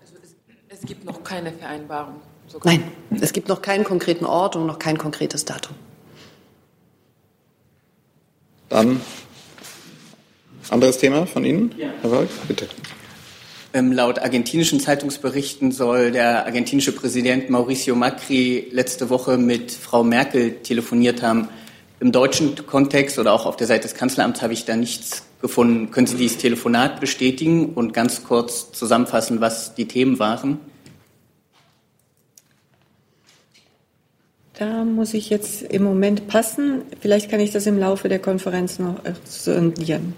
Also 0.00 0.14
es, 0.22 0.78
es 0.80 0.86
gibt 0.86 1.04
noch 1.04 1.24
keine 1.24 1.52
Vereinbarung. 1.52 2.16
Nein, 2.64 2.82
es 3.20 3.32
gibt 3.32 3.48
noch 3.48 3.62
keinen 3.62 3.84
konkreten 3.84 4.24
Ort 4.24 4.56
und 4.56 4.66
noch 4.66 4.78
kein 4.78 4.98
konkretes 4.98 5.44
Datum. 5.44 5.74
Dann 8.68 9.00
anderes 10.70 10.98
Thema 10.98 11.26
von 11.26 11.44
Ihnen, 11.44 11.74
ja. 11.78 11.88
Herr 12.02 12.10
Wolk, 12.10 12.28
bitte. 12.48 12.68
Ähm, 13.72 13.92
laut 13.92 14.18
argentinischen 14.18 14.80
Zeitungsberichten 14.80 15.70
soll 15.70 16.10
der 16.10 16.46
argentinische 16.46 16.92
Präsident 16.92 17.50
Mauricio 17.50 17.94
Macri 17.94 18.68
letzte 18.72 19.10
Woche 19.10 19.38
mit 19.38 19.70
Frau 19.70 20.02
Merkel 20.02 20.62
telefoniert 20.62 21.22
haben. 21.22 21.48
Im 22.00 22.12
deutschen 22.12 22.66
Kontext 22.66 23.18
oder 23.18 23.32
auch 23.32 23.46
auf 23.46 23.56
der 23.56 23.66
Seite 23.66 23.82
des 23.82 23.94
Kanzleramts 23.94 24.42
habe 24.42 24.52
ich 24.52 24.64
da 24.64 24.76
nichts 24.76 25.24
gefunden. 25.40 25.90
Können 25.90 26.06
Sie 26.06 26.16
dieses 26.16 26.38
Telefonat 26.38 27.00
bestätigen 27.00 27.74
und 27.74 27.92
ganz 27.92 28.24
kurz 28.24 28.72
zusammenfassen, 28.72 29.40
was 29.40 29.74
die 29.74 29.86
Themen 29.86 30.18
waren? 30.18 30.58
Da 34.58 34.84
muss 34.84 35.12
ich 35.12 35.28
jetzt 35.28 35.62
im 35.62 35.82
Moment 35.82 36.28
passen. 36.28 36.82
Vielleicht 37.00 37.30
kann 37.30 37.40
ich 37.40 37.50
das 37.50 37.66
im 37.66 37.78
Laufe 37.78 38.08
der 38.08 38.18
Konferenz 38.18 38.78
noch 38.78 38.96
sondieren. 39.24 40.14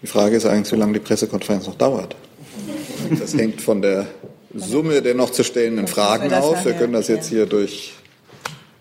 Die 0.00 0.06
Frage 0.06 0.36
ist 0.36 0.46
eigentlich, 0.46 0.72
wie 0.72 0.76
lange 0.76 0.92
die 0.92 1.00
Pressekonferenz 1.00 1.66
noch 1.66 1.74
dauert. 1.74 2.14
Das 3.18 3.34
hängt 3.34 3.60
von 3.60 3.82
der 3.82 4.06
Summe 4.54 5.02
der 5.02 5.14
noch 5.14 5.30
zu 5.30 5.42
stellenden 5.42 5.88
Fragen 5.88 6.32
auf. 6.32 6.64
Wir 6.64 6.74
können 6.74 6.92
das 6.92 7.08
jetzt 7.08 7.28
hier 7.28 7.46
durch 7.46 7.94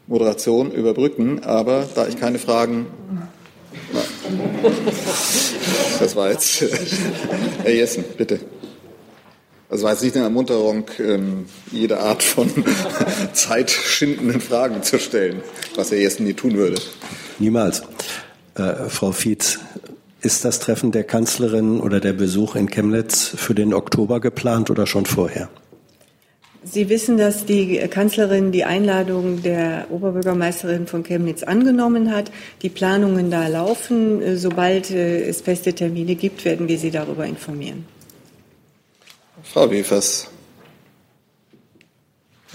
Moderation 0.05 0.71
überbrücken, 0.71 1.43
aber 1.43 1.87
da 1.95 2.07
ich 2.07 2.19
keine 2.19 2.39
Fragen. 2.39 2.87
Das 5.99 6.15
war 6.15 6.29
jetzt. 6.29 6.61
Herr 7.63 7.71
Jessen, 7.71 8.03
bitte. 8.17 8.39
Das 9.75 9.83
war 9.83 9.91
jetzt 9.91 10.03
nicht 10.03 10.15
eine 10.15 10.23
Ermunterung, 10.23 10.85
ähm, 10.99 11.47
jede 11.69 11.99
Art 11.99 12.23
von 12.23 12.49
zeitschindenden 13.33 14.39
Fragen 14.39 14.83
zu 14.83 14.97
stellen, 14.99 15.41
was 15.75 15.91
Herr 15.91 15.97
Jessen 15.97 16.25
nie 16.25 16.33
tun 16.33 16.55
würde. 16.55 16.77
Niemals. 17.39 17.83
Äh, 18.55 18.87
Frau 18.87 19.11
Fietz, 19.11 19.59
ist 20.21 20.45
das 20.45 20.61
Treffen 20.61 20.93
der 20.93 21.03
Kanzlerin 21.03 21.81
oder 21.81 21.99
der 21.99 22.13
Besuch 22.13 22.55
in 22.55 22.69
Chemnitz 22.69 23.33
für 23.35 23.53
den 23.53 23.73
Oktober 23.73 24.21
geplant 24.21 24.69
oder 24.69 24.87
schon 24.87 25.05
vorher? 25.05 25.49
Sie 26.63 26.87
wissen, 26.87 27.17
dass 27.17 27.43
die 27.43 27.77
Kanzlerin 27.89 28.53
die 28.53 28.63
Einladung 28.63 29.43
der 29.43 29.87
Oberbürgermeisterin 29.91 30.87
von 30.87 31.03
Chemnitz 31.03 31.43
angenommen 31.43 32.15
hat. 32.15 32.31
Die 32.61 32.69
Planungen 32.69 33.29
da 33.29 33.49
laufen. 33.49 34.37
Sobald 34.37 34.89
äh, 34.89 35.27
es 35.27 35.41
feste 35.41 35.73
Termine 35.73 36.15
gibt, 36.15 36.45
werden 36.45 36.69
wir 36.69 36.77
Sie 36.77 36.91
darüber 36.91 37.25
informieren. 37.25 37.83
Frau 39.45 39.69
Wefers 39.71 40.27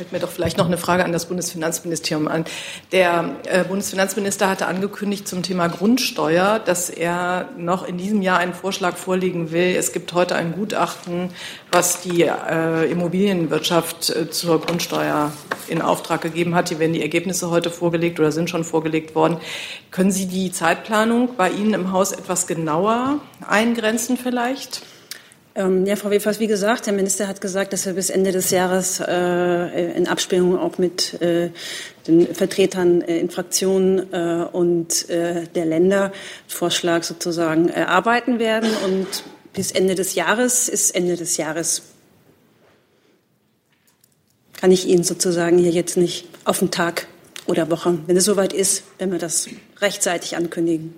fällt 0.00 0.12
mir 0.12 0.18
doch 0.18 0.30
vielleicht 0.30 0.56
noch 0.56 0.64
eine 0.64 0.78
Frage 0.78 1.04
an 1.04 1.12
das 1.12 1.26
Bundesfinanzministerium 1.26 2.26
an. 2.26 2.46
Der 2.90 3.36
äh, 3.46 3.64
Bundesfinanzminister 3.64 4.48
hatte 4.48 4.66
angekündigt 4.66 5.28
zum 5.28 5.42
Thema 5.42 5.68
Grundsteuer, 5.68 6.58
dass 6.58 6.88
er 6.88 7.50
noch 7.58 7.86
in 7.86 7.98
diesem 7.98 8.22
Jahr 8.22 8.38
einen 8.38 8.54
Vorschlag 8.54 8.96
vorlegen 8.96 9.52
will. 9.52 9.76
Es 9.76 9.92
gibt 9.92 10.14
heute 10.14 10.36
ein 10.36 10.52
Gutachten, 10.52 11.28
was 11.70 12.00
die 12.00 12.22
äh, 12.22 12.90
Immobilienwirtschaft 12.90 14.08
äh, 14.08 14.30
zur 14.30 14.62
Grundsteuer 14.62 15.32
in 15.68 15.82
Auftrag 15.82 16.22
gegeben 16.22 16.54
hat. 16.54 16.70
Hier 16.70 16.78
werden 16.78 16.94
die 16.94 17.02
Ergebnisse 17.02 17.50
heute 17.50 17.68
vorgelegt 17.68 18.18
oder 18.18 18.32
sind 18.32 18.48
schon 18.48 18.64
vorgelegt 18.64 19.14
worden. 19.14 19.36
Können 19.90 20.12
Sie 20.12 20.24
die 20.24 20.50
Zeitplanung 20.50 21.36
bei 21.36 21.50
Ihnen 21.50 21.74
im 21.74 21.92
Haus 21.92 22.12
etwas 22.12 22.46
genauer 22.46 23.20
eingrenzen 23.46 24.16
vielleicht? 24.16 24.80
Ähm, 25.60 25.84
ja, 25.84 25.94
Frau 25.96 26.10
Wefers, 26.10 26.40
wie 26.40 26.46
gesagt, 26.46 26.86
der 26.86 26.94
Minister 26.94 27.28
hat 27.28 27.42
gesagt, 27.42 27.74
dass 27.74 27.84
er 27.84 27.92
bis 27.92 28.08
Ende 28.08 28.32
des 28.32 28.50
Jahres 28.50 28.98
äh, 29.00 29.92
in 29.92 30.08
Abstimmung 30.08 30.58
auch 30.58 30.78
mit 30.78 31.20
äh, 31.20 31.50
den 32.06 32.34
Vertretern 32.34 33.02
äh, 33.02 33.18
in 33.18 33.28
Fraktionen 33.28 34.10
äh, 34.10 34.46
und 34.50 35.10
äh, 35.10 35.46
der 35.48 35.66
Länder 35.66 36.12
Vorschlag 36.48 37.02
sozusagen 37.02 37.68
erarbeiten 37.68 38.38
werden. 38.38 38.70
Und 38.84 39.06
bis 39.52 39.70
Ende 39.70 39.94
des 39.94 40.14
Jahres 40.14 40.70
ist 40.70 40.94
Ende 40.94 41.16
des 41.16 41.36
Jahres. 41.36 41.82
Kann 44.58 44.72
ich 44.72 44.86
Ihnen 44.86 45.04
sozusagen 45.04 45.58
hier 45.58 45.72
jetzt 45.72 45.98
nicht 45.98 46.26
auf 46.44 46.60
den 46.60 46.70
Tag 46.70 47.06
oder 47.44 47.70
Woche, 47.70 47.98
wenn 48.06 48.16
es 48.16 48.24
soweit 48.24 48.54
ist, 48.54 48.84
wenn 48.96 49.12
wir 49.12 49.18
das 49.18 49.46
rechtzeitig 49.80 50.36
ankündigen. 50.36 50.94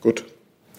Gut. 0.00 0.24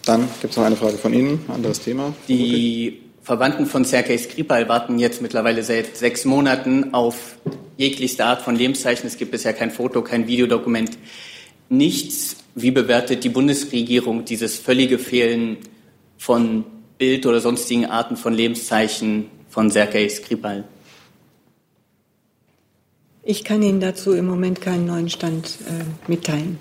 Dann 0.04 0.28
gibt 0.40 0.52
es 0.52 0.56
noch 0.56 0.64
eine 0.64 0.76
Frage 0.76 0.98
von 0.98 1.14
Ihnen, 1.14 1.44
anderes 1.48 1.80
Thema. 1.80 2.12
Die 2.28 3.02
Verwandten 3.22 3.66
von 3.66 3.84
Sergei 3.84 4.18
Skripal 4.18 4.68
warten 4.68 4.98
jetzt 4.98 5.22
mittlerweile 5.22 5.62
seit 5.62 5.96
sechs 5.96 6.24
Monaten 6.24 6.92
auf 6.92 7.36
jeglichste 7.76 8.24
Art 8.24 8.42
von 8.42 8.56
Lebenszeichen. 8.56 9.06
Es 9.06 9.16
gibt 9.16 9.30
bisher 9.30 9.52
kein 9.52 9.70
Foto, 9.70 10.02
kein 10.02 10.26
Videodokument, 10.26 10.98
nichts. 11.68 12.36
Wie 12.54 12.72
bewertet 12.72 13.22
die 13.22 13.28
Bundesregierung 13.28 14.24
dieses 14.24 14.58
völlige 14.58 14.98
Fehlen 14.98 15.58
von 16.18 16.64
Bild 16.98 17.24
oder 17.24 17.40
sonstigen 17.40 17.86
Arten 17.86 18.16
von 18.16 18.34
Lebenszeichen 18.34 19.26
von 19.48 19.70
Sergei 19.70 20.08
Skripal? 20.08 20.64
Ich 23.22 23.44
kann 23.44 23.62
Ihnen 23.62 23.78
dazu 23.78 24.12
im 24.14 24.26
Moment 24.26 24.60
keinen 24.60 24.84
neuen 24.84 25.08
Stand 25.08 25.58
äh, 25.68 26.10
mitteilen. 26.10 26.58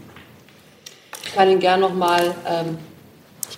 Ich 1.25 1.33
kann 1.33 1.49
Ihnen 1.49 1.59
gerne 1.59 1.81
noch 1.81 1.95
mal 1.95 2.35
ähm 2.47 2.77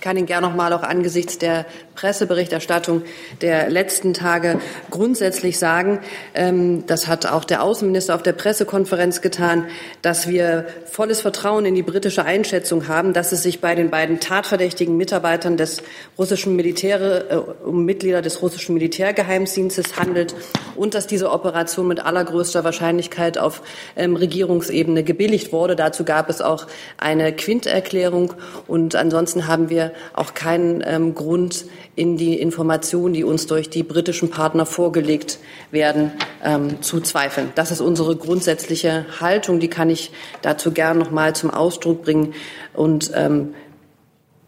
kann 0.04 0.18
Ihnen 0.18 0.26
gerne 0.26 0.46
noch 0.46 0.54
mal 0.54 0.70
auch 0.74 0.82
angesichts 0.82 1.38
der 1.38 1.64
Presseberichterstattung 1.94 3.04
der 3.40 3.70
letzten 3.70 4.12
Tage 4.12 4.60
grundsätzlich 4.90 5.58
sagen, 5.58 6.00
ähm, 6.34 6.84
das 6.86 7.08
hat 7.08 7.24
auch 7.24 7.44
der 7.44 7.62
Außenminister 7.62 8.14
auf 8.14 8.22
der 8.22 8.34
Pressekonferenz 8.34 9.22
getan, 9.22 9.66
dass 10.02 10.28
wir 10.28 10.66
volles 10.84 11.22
Vertrauen 11.22 11.64
in 11.64 11.74
die 11.74 11.82
britische 11.82 12.22
Einschätzung 12.22 12.86
haben, 12.86 13.14
dass 13.14 13.32
es 13.32 13.42
sich 13.42 13.62
bei 13.62 13.74
den 13.74 13.90
beiden 13.90 14.20
tatverdächtigen 14.20 14.94
Mitarbeitern 14.98 15.56
des 15.56 15.82
russischen 16.18 16.54
Militär, 16.54 17.30
äh, 17.30 17.36
um 17.64 17.86
Mitglieder 17.86 18.20
des 18.20 18.42
russischen 18.42 18.74
Militärgeheimdienstes 18.74 19.96
handelt 19.96 20.34
und 20.76 20.92
dass 20.92 21.06
diese 21.06 21.30
Operation 21.30 21.88
mit 21.88 22.04
allergrößter 22.04 22.62
Wahrscheinlichkeit 22.62 23.38
auf 23.38 23.62
ähm, 23.96 24.16
Regierungsebene 24.16 25.02
gebilligt 25.02 25.50
wurde. 25.50 25.76
Dazu 25.76 26.04
gab 26.04 26.28
es 26.28 26.42
auch 26.42 26.66
eine 26.98 27.32
Quinterklärung 27.32 28.34
und 28.66 28.96
ansonsten 28.96 29.46
haben 29.46 29.70
wir 29.70 29.93
auch 30.12 30.34
keinen 30.34 30.82
ähm, 30.86 31.14
Grund, 31.14 31.66
in 31.96 32.16
die 32.16 32.40
Informationen, 32.40 33.14
die 33.14 33.24
uns 33.24 33.46
durch 33.46 33.70
die 33.70 33.82
britischen 33.82 34.30
Partner 34.30 34.66
vorgelegt 34.66 35.38
werden, 35.70 36.12
ähm, 36.42 36.82
zu 36.82 37.00
zweifeln. 37.00 37.52
Das 37.54 37.70
ist 37.70 37.80
unsere 37.80 38.16
grundsätzliche 38.16 39.06
Haltung. 39.20 39.60
Die 39.60 39.68
kann 39.68 39.90
ich 39.90 40.10
dazu 40.42 40.72
gern 40.72 40.98
noch 40.98 41.10
mal 41.10 41.34
zum 41.34 41.50
Ausdruck 41.50 42.02
bringen 42.02 42.34
und 42.72 43.12
ähm, 43.14 43.54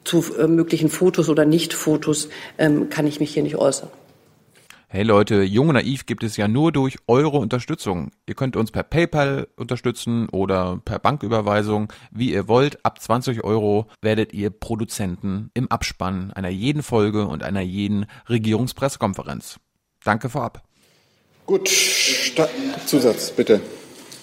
zu 0.04 0.24
äh, 0.38 0.46
möglichen 0.46 0.88
Fotos 0.88 1.28
oder 1.28 1.44
Nicht-Fotos 1.44 2.28
ähm, 2.58 2.88
kann 2.90 3.06
ich 3.06 3.20
mich 3.20 3.32
hier 3.32 3.42
nicht 3.42 3.56
äußern. 3.56 3.90
Hey 4.96 5.04
Leute, 5.04 5.42
Jung 5.42 5.68
und 5.68 5.74
Naiv 5.74 6.06
gibt 6.06 6.24
es 6.24 6.38
ja 6.38 6.48
nur 6.48 6.72
durch 6.72 6.96
eure 7.06 7.36
Unterstützung. 7.36 8.12
Ihr 8.26 8.34
könnt 8.34 8.56
uns 8.56 8.70
per 8.70 8.82
PayPal 8.82 9.46
unterstützen 9.54 10.26
oder 10.30 10.80
per 10.82 10.98
Banküberweisung, 10.98 11.92
wie 12.10 12.32
ihr 12.32 12.48
wollt. 12.48 12.82
Ab 12.82 13.02
20 13.02 13.44
Euro 13.44 13.88
werdet 14.00 14.32
ihr 14.32 14.48
Produzenten 14.48 15.50
im 15.52 15.70
Abspann 15.70 16.32
einer 16.32 16.48
jeden 16.48 16.82
Folge 16.82 17.26
und 17.26 17.42
einer 17.42 17.60
jeden 17.60 18.06
Regierungspressekonferenz. 18.30 19.60
Danke 20.02 20.30
vorab. 20.30 20.62
Gut, 21.44 21.68
Sta 21.68 22.48
Zusatz 22.86 23.32
bitte. 23.32 23.60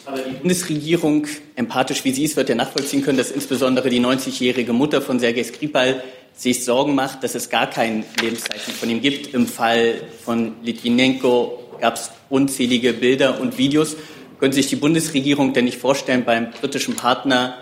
Aber 0.07 0.17
die 0.17 0.37
Bundesregierung, 0.37 1.27
empathisch 1.55 2.03
wie 2.03 2.13
sie 2.13 2.23
ist, 2.23 2.35
wird 2.35 2.49
ja 2.49 2.55
nachvollziehen 2.55 3.03
können, 3.03 3.19
dass 3.19 3.29
insbesondere 3.29 3.89
die 3.89 4.01
90-jährige 4.01 4.73
Mutter 4.73 5.03
von 5.03 5.19
Sergei 5.19 5.43
Skripal 5.43 6.03
sich 6.35 6.65
Sorgen 6.65 6.95
macht, 6.95 7.23
dass 7.23 7.35
es 7.35 7.49
gar 7.49 7.69
kein 7.69 8.03
Lebenszeichen 8.21 8.73
von 8.73 8.89
ihm 8.89 9.01
gibt. 9.01 9.33
Im 9.33 9.47
Fall 9.47 10.01
von 10.23 10.55
Litvinenko 10.63 11.77
gab 11.79 11.95
es 11.95 12.11
unzählige 12.29 12.93
Bilder 12.93 13.39
und 13.39 13.57
Videos. 13.57 13.95
Können 14.39 14.53
sich 14.53 14.67
die 14.67 14.75
Bundesregierung 14.75 15.53
denn 15.53 15.65
nicht 15.65 15.77
vorstellen, 15.77 16.25
beim 16.25 16.51
britischen 16.51 16.95
Partner 16.95 17.57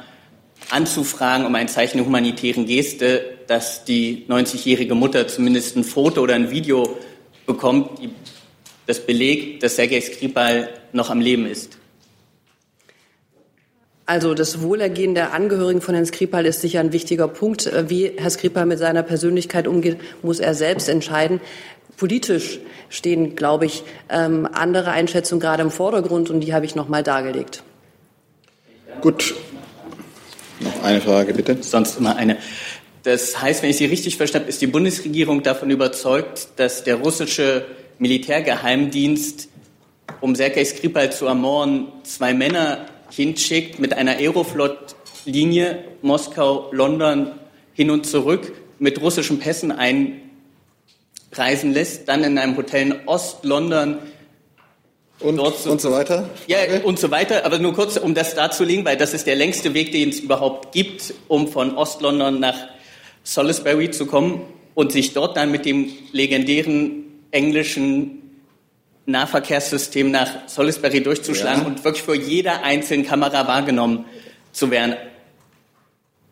anzufragen 0.69 1.45
um 1.45 1.55
ein 1.55 1.67
Zeichen 1.67 1.97
der 1.97 2.05
humanitären 2.05 2.65
Geste, 2.65 3.39
dass 3.47 3.83
die 3.83 4.25
90-jährige 4.29 4.95
Mutter 4.95 5.27
zumindest 5.27 5.75
ein 5.75 5.83
Foto 5.83 6.21
oder 6.21 6.35
ein 6.35 6.51
Video 6.51 6.97
bekommt, 7.45 7.99
das 8.87 9.05
belegt, 9.05 9.63
dass 9.63 9.75
Sergei 9.75 10.01
Skripal 10.01 10.69
noch 10.93 11.09
am 11.09 11.19
Leben 11.19 11.45
ist? 11.45 11.80
Also 14.11 14.33
das 14.33 14.61
Wohlergehen 14.61 15.15
der 15.15 15.31
Angehörigen 15.31 15.79
von 15.79 15.95
Herrn 15.95 16.05
Skripal 16.05 16.45
ist 16.45 16.59
sicher 16.59 16.81
ein 16.81 16.91
wichtiger 16.91 17.29
Punkt. 17.29 17.65
Äh, 17.67 17.89
wie 17.89 18.11
Herr 18.17 18.29
Skripal 18.29 18.65
mit 18.65 18.77
seiner 18.77 19.03
Persönlichkeit 19.03 19.69
umgeht, 19.69 20.01
muss 20.21 20.41
er 20.41 20.53
selbst 20.53 20.89
entscheiden. 20.89 21.39
Politisch 21.95 22.59
stehen, 22.89 23.37
glaube 23.37 23.67
ich, 23.67 23.83
ähm, 24.09 24.49
andere 24.51 24.91
Einschätzungen 24.91 25.39
gerade 25.39 25.63
im 25.63 25.71
Vordergrund 25.71 26.29
und 26.29 26.41
die 26.41 26.53
habe 26.53 26.65
ich 26.65 26.75
noch 26.75 26.89
mal 26.89 27.03
dargelegt. 27.03 27.63
Gut. 28.99 29.33
Noch 30.59 30.83
eine 30.83 30.99
Frage, 30.99 31.33
bitte. 31.33 31.63
Sonst 31.63 31.97
immer 31.97 32.17
eine. 32.17 32.35
Das 33.03 33.41
heißt, 33.41 33.63
wenn 33.63 33.69
ich 33.69 33.77
Sie 33.77 33.85
richtig 33.85 34.17
verstanden 34.17 34.43
habe, 34.43 34.49
ist 34.49 34.61
die 34.61 34.67
Bundesregierung 34.67 35.41
davon 35.41 35.69
überzeugt, 35.69 36.49
dass 36.57 36.83
der 36.83 36.95
russische 36.95 37.63
Militärgeheimdienst, 37.97 39.47
um 40.19 40.35
Sergei 40.35 40.65
Skripal 40.65 41.13
zu 41.13 41.27
ermorden, 41.27 41.87
zwei 42.03 42.33
Männer 42.33 42.87
hinschickt 43.11 43.79
mit 43.79 43.93
einer 43.93 44.17
Aeroflot-Linie 44.17 45.83
Moskau-London 46.01 47.33
hin 47.73 47.91
und 47.91 48.05
zurück 48.05 48.53
mit 48.79 48.99
russischen 49.01 49.39
Pässen 49.39 49.71
einreisen 49.71 50.23
lässt, 51.73 52.07
dann 52.07 52.23
in 52.23 52.37
einem 52.37 52.57
Hotel 52.57 52.87
in 52.87 53.07
Ost-London 53.07 53.99
und, 55.19 55.37
so, 55.55 55.71
und 55.71 55.79
so 55.79 55.91
weiter? 55.91 56.29
Ja, 56.47 56.57
und 56.83 56.97
so 56.97 57.11
weiter. 57.11 57.45
Aber 57.45 57.59
nur 57.59 57.73
kurz, 57.73 57.97
um 57.97 58.15
das 58.15 58.33
darzulegen, 58.33 58.83
weil 58.85 58.97
das 58.97 59.13
ist 59.13 59.27
der 59.27 59.35
längste 59.35 59.73
Weg, 59.75 59.91
den 59.91 60.09
es 60.09 60.19
überhaupt 60.19 60.71
gibt, 60.71 61.13
um 61.27 61.47
von 61.47 61.77
Ost-London 61.77 62.39
nach 62.39 62.57
Salisbury 63.23 63.91
zu 63.91 64.07
kommen 64.07 64.41
und 64.73 64.91
sich 64.91 65.13
dort 65.13 65.37
dann 65.37 65.51
mit 65.51 65.65
dem 65.65 65.91
legendären 66.11 67.05
englischen 67.29 68.20
Nahverkehrssystem 69.05 70.11
nach 70.11 70.47
Salisbury 70.47 71.01
durchzuschlagen 71.01 71.63
ja. 71.63 71.67
und 71.67 71.83
wirklich 71.83 72.03
vor 72.03 72.15
jeder 72.15 72.63
einzelnen 72.63 73.05
Kamera 73.05 73.47
wahrgenommen 73.47 74.05
zu 74.51 74.69
werden. 74.71 74.95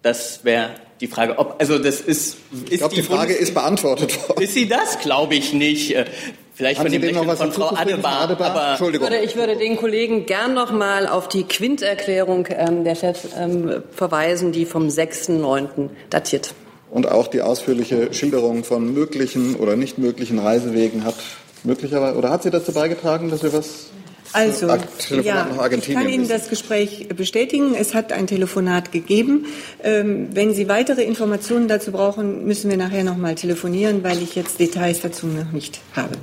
Das 0.01 0.43
wäre 0.43 0.71
die 1.01 1.07
Frage, 1.07 1.37
ob, 1.37 1.55
also 1.59 1.77
das 1.77 2.01
ist. 2.01 2.07
ist 2.07 2.37
ich 2.69 2.77
glaube, 2.77 2.95
die, 2.95 3.01
die, 3.01 3.07
Frage 3.07 3.33
Bundes 3.33 3.49
ist 3.49 3.53
beantwortet 3.53 4.29
worden. 4.29 4.41
Ist 4.41 4.53
sie 4.53 4.67
das? 4.67 4.99
Glaube 4.99 5.35
ich 5.35 5.53
nicht. 5.53 5.95
Äh, 5.95 6.05
vielleicht 6.53 6.79
Haben 6.79 6.91
von 6.91 7.01
dem 7.01 7.15
noch 7.15 7.37
von 7.37 7.51
Frau 7.51 7.69
Adebar, 7.69 8.21
Adebar? 8.21 8.51
Aber 8.51 8.69
Entschuldigung. 8.71 9.07
Ich 9.07 9.13
würde, 9.13 9.25
ich 9.25 9.35
würde 9.35 9.55
den 9.57 9.77
Kollegen 9.77 10.25
gern 10.25 10.53
noch 10.53 10.71
mal 10.71 11.07
auf 11.07 11.27
die 11.27 11.43
Quinterklärung 11.43 12.47
ähm, 12.49 12.83
der 12.83 12.95
Chefs 12.95 13.29
ähm, 13.37 13.83
verweisen, 13.91 14.51
die 14.51 14.65
vom 14.65 14.87
6.9. 14.87 15.89
datiert. 16.09 16.53
Und 16.91 17.09
auch 17.09 17.27
die 17.27 17.41
ausführliche 17.41 18.13
Schilderung 18.13 18.63
von 18.63 18.93
möglichen 18.93 19.55
oder 19.55 19.75
nicht 19.75 19.99
möglichen 19.99 20.39
Reisewegen 20.39 21.05
hat 21.05 21.15
möglicherweise 21.63 22.17
oder 22.17 22.29
hat 22.29 22.43
sie 22.43 22.49
dazu 22.49 22.71
beigetragen, 22.71 23.29
dass 23.29 23.43
wir 23.43 23.53
was 23.53 23.87
also, 24.31 24.67
ja, 24.67 25.47
ich 25.71 25.93
kann 25.93 26.07
Ihnen 26.07 26.27
das 26.27 26.49
Gespräch 26.49 27.07
bestätigen. 27.09 27.73
Es 27.73 27.95
hat 27.95 28.11
ein 28.11 28.27
Telefonat 28.27 28.91
gegeben. 28.91 29.47
Ähm, 29.83 30.27
wenn 30.33 30.53
Sie 30.53 30.69
weitere 30.69 31.01
Informationen 31.03 31.67
dazu 31.67 31.91
brauchen, 31.91 32.45
müssen 32.45 32.69
wir 32.69 32.77
nachher 32.77 33.03
noch 33.03 33.17
mal 33.17 33.33
telefonieren, 33.33 34.03
weil 34.03 34.21
ich 34.21 34.35
jetzt 34.35 34.59
Details 34.59 35.01
dazu 35.01 35.25
noch 35.25 35.51
nicht 35.51 35.79
habe. 35.95 36.15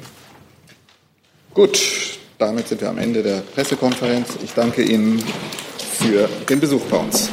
Gut, 1.52 1.80
damit 2.38 2.68
sind 2.68 2.80
wir 2.80 2.90
am 2.90 2.98
Ende 2.98 3.22
der 3.22 3.40
Pressekonferenz. 3.40 4.28
Ich 4.44 4.52
danke 4.52 4.82
Ihnen 4.82 5.22
für 5.78 6.28
den 6.48 6.60
Besuch 6.60 6.82
bei 6.82 6.98
uns. 6.98 7.30